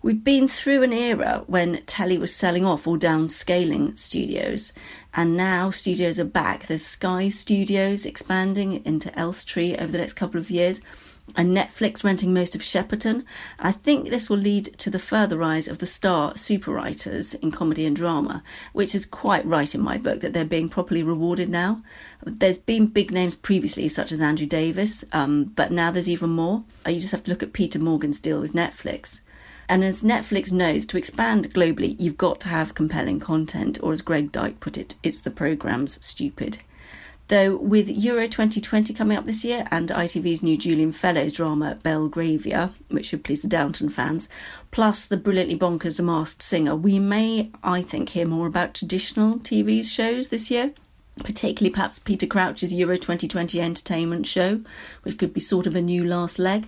We've 0.03 0.24
been 0.24 0.48
through 0.48 0.82
an 0.82 0.94
era 0.94 1.42
when 1.46 1.82
telly 1.82 2.16
was 2.16 2.34
selling 2.34 2.64
off 2.64 2.86
or 2.86 2.96
downscaling 2.96 3.98
studios, 3.98 4.72
and 5.12 5.36
now 5.36 5.68
studios 5.68 6.18
are 6.18 6.24
back. 6.24 6.66
There's 6.66 6.86
Sky 6.86 7.28
Studios 7.28 8.07
expanding 8.07 8.82
into 8.86 9.16
Elstree 9.18 9.76
over 9.76 9.92
the 9.92 9.98
next 9.98 10.14
couple 10.14 10.40
of 10.40 10.51
years 10.51 10.80
and 11.37 11.57
Netflix 11.57 12.05
renting 12.05 12.33
most 12.33 12.55
of 12.55 12.61
Shepperton. 12.61 13.24
I 13.59 13.72
think 13.72 14.09
this 14.09 14.28
will 14.28 14.39
lead 14.39 14.64
to 14.78 14.91
the 14.91 14.99
further 14.99 15.37
rise 15.37 15.68
of 15.68 15.78
the 15.78 15.87
star 15.87 16.35
super 16.35 16.72
writers 16.72 17.35
in 17.35 17.51
comedy 17.51 17.87
and 17.87 17.97
drama, 17.97 18.43
which 18.72 18.95
is 18.95 19.07
quite 19.07 19.45
right 19.47 19.74
in 19.74 19.81
my 19.81 19.99
book 19.99 20.20
that 20.20 20.33
they're 20.33 20.45
being 20.45 20.68
properly 20.68 21.03
rewarded 21.03 21.49
now. 21.49 21.83
There's 22.24 22.59
been 22.59 22.87
big 22.87 23.11
names 23.11 23.35
previously, 23.35 23.89
such 23.89 24.12
as 24.12 24.22
Andrew 24.22 24.47
Davies, 24.47 25.05
um, 25.12 25.45
but 25.45 25.70
now 25.72 25.91
there's 25.91 26.09
even 26.09 26.31
more. 26.31 26.64
Uh, 26.87 26.91
you 26.91 27.01
just 27.01 27.12
have 27.12 27.22
to 27.24 27.31
look 27.31 27.43
at 27.43 27.53
Peter 27.53 27.78
Morgan's 27.78 28.20
deal 28.20 28.41
with 28.41 28.53
Netflix. 28.53 29.20
And 29.68 29.85
as 29.85 30.03
Netflix 30.03 30.53
knows, 30.53 30.85
to 30.87 30.99
expand 30.99 31.55
globally, 31.55 31.95
you've 31.99 32.16
got 32.16 32.41
to 32.41 32.49
have 32.49 32.74
compelling 32.74 33.20
content, 33.20 33.78
or 33.83 33.93
as 33.93 34.03
Greg 34.03 34.33
Dyke 34.33 34.59
put 34.59 34.76
it, 34.76 34.97
it's 35.03 35.20
the 35.20 35.31
program's 35.31 36.05
stupid. 36.05 36.59
Though 37.31 37.59
with 37.59 37.89
Euro 37.89 38.26
2020 38.26 38.93
coming 38.93 39.16
up 39.16 39.24
this 39.24 39.45
year 39.45 39.64
and 39.70 39.89
ITV's 39.89 40.43
new 40.43 40.57
Julian 40.57 40.91
Fellowes 40.91 41.33
drama 41.33 41.78
Belgravia, 41.81 42.72
which 42.89 43.07
should 43.07 43.22
please 43.22 43.41
the 43.41 43.47
Downton 43.47 43.89
fans, 43.89 44.28
plus 44.72 45.07
the 45.07 45.16
brilliantly 45.16 45.57
bonkers 45.57 45.97
The 45.97 46.03
Masked 46.03 46.43
Singer, 46.43 46.74
we 46.74 46.99
may, 46.99 47.53
I 47.62 47.83
think, 47.83 48.09
hear 48.09 48.26
more 48.26 48.49
about 48.49 48.74
traditional 48.74 49.39
TV 49.39 49.85
shows 49.85 50.31
this 50.31 50.51
year. 50.51 50.72
Particularly, 51.18 51.72
perhaps 51.72 52.01
Peter 52.01 52.26
Crouch's 52.26 52.74
Euro 52.74 52.97
2020 52.97 53.61
entertainment 53.61 54.26
show, 54.26 54.62
which 55.05 55.16
could 55.16 55.33
be 55.33 55.39
sort 55.39 55.68
of 55.68 55.76
a 55.76 55.81
new 55.81 56.05
last 56.05 56.41
leg. 56.41 56.66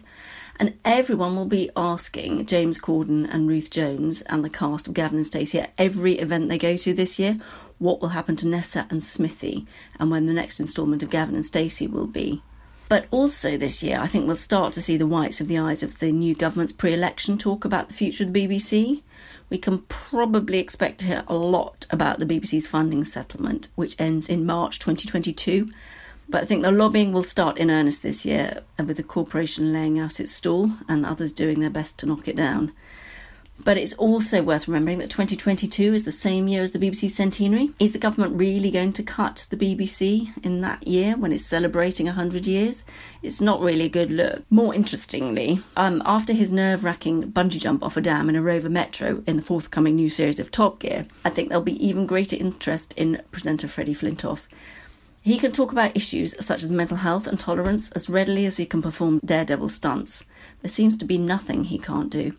And 0.60 0.74
everyone 0.84 1.34
will 1.34 1.46
be 1.46 1.70
asking 1.76 2.46
James 2.46 2.78
Corden 2.78 3.28
and 3.32 3.48
Ruth 3.48 3.70
Jones 3.70 4.22
and 4.22 4.44
the 4.44 4.50
cast 4.50 4.86
of 4.86 4.94
Gavin 4.94 5.16
and 5.16 5.26
Stacey 5.26 5.60
at 5.60 5.72
every 5.78 6.18
event 6.18 6.48
they 6.48 6.58
go 6.58 6.76
to 6.76 6.94
this 6.94 7.18
year 7.18 7.38
what 7.82 8.00
will 8.00 8.10
happen 8.10 8.36
to 8.36 8.46
Nessa 8.46 8.86
and 8.90 9.02
Smithy 9.02 9.66
and 9.98 10.10
when 10.10 10.26
the 10.26 10.32
next 10.32 10.60
instalment 10.60 11.02
of 11.02 11.10
Gavin 11.10 11.34
and 11.34 11.44
Stacey 11.44 11.88
will 11.88 12.06
be. 12.06 12.40
But 12.88 13.06
also 13.10 13.56
this 13.56 13.82
year, 13.82 13.98
I 13.98 14.06
think 14.06 14.26
we'll 14.26 14.36
start 14.36 14.72
to 14.74 14.82
see 14.82 14.96
the 14.96 15.06
whites 15.06 15.40
of 15.40 15.48
the 15.48 15.58
eyes 15.58 15.82
of 15.82 15.98
the 15.98 16.12
new 16.12 16.34
government's 16.34 16.72
pre 16.72 16.92
election 16.92 17.38
talk 17.38 17.64
about 17.64 17.88
the 17.88 17.94
future 17.94 18.22
of 18.22 18.32
the 18.32 18.46
BBC. 18.46 19.02
We 19.48 19.58
can 19.58 19.78
probably 19.88 20.58
expect 20.58 20.98
to 20.98 21.06
hear 21.06 21.24
a 21.26 21.34
lot 21.34 21.86
about 21.90 22.18
the 22.18 22.26
BBC's 22.26 22.66
funding 22.66 23.02
settlement, 23.02 23.68
which 23.74 23.96
ends 23.98 24.28
in 24.28 24.46
March 24.46 24.78
2022. 24.78 25.70
But 26.32 26.44
I 26.44 26.46
think 26.46 26.62
the 26.62 26.72
lobbying 26.72 27.12
will 27.12 27.22
start 27.22 27.58
in 27.58 27.70
earnest 27.70 28.02
this 28.02 28.24
year, 28.24 28.62
with 28.78 28.96
the 28.96 29.02
corporation 29.02 29.70
laying 29.70 29.98
out 29.98 30.18
its 30.18 30.32
stall 30.32 30.70
and 30.88 31.04
others 31.04 31.30
doing 31.30 31.60
their 31.60 31.68
best 31.68 31.98
to 31.98 32.06
knock 32.06 32.26
it 32.26 32.36
down. 32.36 32.72
But 33.62 33.76
it's 33.76 33.92
also 33.94 34.42
worth 34.42 34.66
remembering 34.66 34.96
that 34.98 35.10
2022 35.10 35.92
is 35.92 36.04
the 36.04 36.10
same 36.10 36.48
year 36.48 36.62
as 36.62 36.72
the 36.72 36.78
BBC 36.78 37.10
centenary. 37.10 37.72
Is 37.78 37.92
the 37.92 37.98
government 37.98 38.40
really 38.40 38.70
going 38.70 38.94
to 38.94 39.02
cut 39.02 39.46
the 39.50 39.58
BBC 39.58 40.30
in 40.42 40.62
that 40.62 40.88
year 40.88 41.18
when 41.18 41.32
it's 41.32 41.44
celebrating 41.44 42.06
100 42.06 42.46
years? 42.46 42.86
It's 43.22 43.42
not 43.42 43.60
really 43.60 43.84
a 43.84 43.90
good 43.90 44.10
look. 44.10 44.42
More 44.50 44.74
interestingly, 44.74 45.60
um, 45.76 46.02
after 46.06 46.32
his 46.32 46.50
nerve 46.50 46.82
wracking 46.82 47.30
bungee 47.30 47.60
jump 47.60 47.84
off 47.84 47.98
a 47.98 48.00
dam 48.00 48.30
in 48.30 48.36
a 48.36 48.42
Rover 48.42 48.70
Metro 48.70 49.22
in 49.26 49.36
the 49.36 49.42
forthcoming 49.42 49.96
new 49.96 50.08
series 50.08 50.40
of 50.40 50.50
Top 50.50 50.78
Gear, 50.78 51.06
I 51.26 51.30
think 51.30 51.50
there'll 51.50 51.62
be 51.62 51.86
even 51.86 52.06
greater 52.06 52.36
interest 52.36 52.94
in 52.94 53.20
presenter 53.32 53.68
Freddie 53.68 53.94
Flintoff. 53.94 54.48
He 55.24 55.38
can 55.38 55.52
talk 55.52 55.70
about 55.70 55.96
issues 55.96 56.34
such 56.44 56.64
as 56.64 56.72
mental 56.72 56.96
health 56.96 57.28
and 57.28 57.38
tolerance 57.38 57.92
as 57.92 58.10
readily 58.10 58.44
as 58.44 58.56
he 58.56 58.66
can 58.66 58.82
perform 58.82 59.20
daredevil 59.24 59.68
stunts. 59.68 60.24
There 60.60 60.68
seems 60.68 60.96
to 60.96 61.04
be 61.04 61.16
nothing 61.16 61.64
he 61.64 61.78
can't 61.78 62.10
do. 62.10 62.36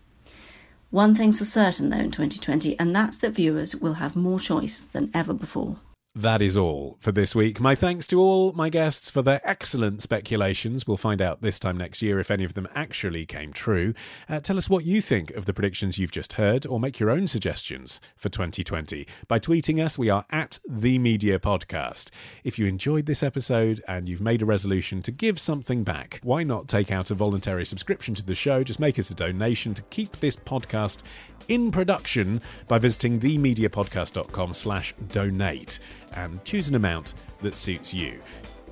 One 0.91 1.15
thing's 1.15 1.39
for 1.39 1.45
certain, 1.45 1.89
though, 1.89 1.97
in 1.97 2.11
2020, 2.11 2.77
and 2.77 2.93
that's 2.93 3.17
that 3.17 3.35
viewers 3.35 3.73
will 3.73 3.95
have 3.95 4.17
more 4.17 4.37
choice 4.37 4.81
than 4.81 5.09
ever 5.13 5.33
before. 5.33 5.77
That 6.15 6.43
is 6.43 6.55
all 6.55 6.97
for 6.99 7.11
this 7.11 7.33
week. 7.33 7.59
My 7.59 7.73
thanks 7.73 8.05
to 8.07 8.19
all 8.19 8.53
my 8.53 8.69
guests 8.69 9.09
for 9.09 9.23
their 9.23 9.41
excellent 9.43 10.03
speculations. 10.03 10.85
We'll 10.85 10.95
find 10.95 11.19
out 11.19 11.41
this 11.41 11.57
time 11.57 11.75
next 11.75 12.03
year 12.03 12.19
if 12.19 12.29
any 12.29 12.43
of 12.43 12.53
them 12.53 12.67
actually 12.75 13.25
came 13.25 13.51
true. 13.51 13.95
Uh, 14.29 14.39
tell 14.39 14.59
us 14.59 14.69
what 14.69 14.85
you 14.85 15.01
think 15.01 15.31
of 15.31 15.47
the 15.47 15.55
predictions 15.55 15.97
you've 15.97 16.11
just 16.11 16.33
heard, 16.33 16.67
or 16.67 16.79
make 16.79 16.99
your 16.99 17.09
own 17.09 17.25
suggestions 17.25 17.99
for 18.15 18.29
2020 18.29 19.07
by 19.27 19.39
tweeting 19.39 19.83
us. 19.83 19.97
We 19.97 20.11
are 20.11 20.23
at 20.29 20.59
the 20.69 20.99
Media 20.99 21.39
Podcast. 21.39 22.11
If 22.43 22.59
you 22.59 22.67
enjoyed 22.67 23.07
this 23.07 23.23
episode 23.23 23.81
and 23.87 24.07
you've 24.07 24.21
made 24.21 24.43
a 24.43 24.45
resolution 24.45 25.01
to 25.01 25.11
give 25.11 25.39
something 25.39 25.83
back, 25.83 26.19
why 26.21 26.43
not 26.43 26.67
take 26.67 26.91
out 26.91 27.09
a 27.09 27.15
voluntary 27.15 27.65
subscription 27.65 28.13
to 28.13 28.23
the 28.23 28.35
show? 28.35 28.63
Just 28.63 28.79
make 28.79 28.99
us 28.99 29.09
a 29.09 29.15
donation 29.15 29.73
to 29.73 29.81
keep 29.81 30.17
this 30.17 30.35
podcast 30.35 31.01
in 31.47 31.71
production 31.71 32.39
by 32.67 32.77
visiting 32.77 33.19
themediapodcast.com 33.19 34.53
slash 34.53 34.93
donate 35.09 35.79
and 36.15 36.43
choose 36.43 36.67
an 36.67 36.75
amount 36.75 37.13
that 37.41 37.55
suits 37.55 37.93
you. 37.93 38.19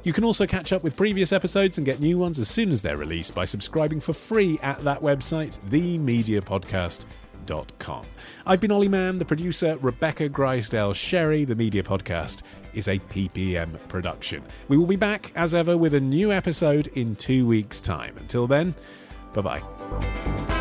You 0.03 0.13
can 0.13 0.23
also 0.23 0.47
catch 0.47 0.73
up 0.73 0.81
with 0.83 0.97
previous 0.97 1.31
episodes 1.31 1.77
and 1.77 1.85
get 1.85 1.99
new 1.99 2.17
ones 2.17 2.39
as 2.39 2.47
soon 2.47 2.71
as 2.71 2.81
they're 2.81 2.97
released 2.97 3.35
by 3.35 3.45
subscribing 3.45 3.99
for 3.99 4.13
free 4.13 4.57
at 4.63 4.83
that 4.83 4.99
website, 5.01 5.59
themediapodcast.com. 5.69 8.05
I've 8.45 8.59
been 8.59 8.71
Olly 8.71 8.87
Mann, 8.87 9.19
the 9.19 9.25
producer, 9.25 9.77
Rebecca 9.81 10.29
Grisedale 10.29 10.95
Sherry. 10.95 11.45
The 11.45 11.55
Media 11.55 11.83
Podcast 11.83 12.41
is 12.73 12.87
a 12.87 12.97
PPM 12.97 13.77
production. 13.89 14.41
We 14.67 14.77
will 14.77 14.87
be 14.87 14.95
back, 14.95 15.31
as 15.35 15.53
ever, 15.53 15.77
with 15.77 15.93
a 15.93 15.99
new 15.99 16.31
episode 16.31 16.87
in 16.87 17.15
two 17.15 17.45
weeks' 17.45 17.79
time. 17.81 18.17
Until 18.17 18.47
then, 18.47 18.73
bye 19.33 19.41
bye. 19.41 20.60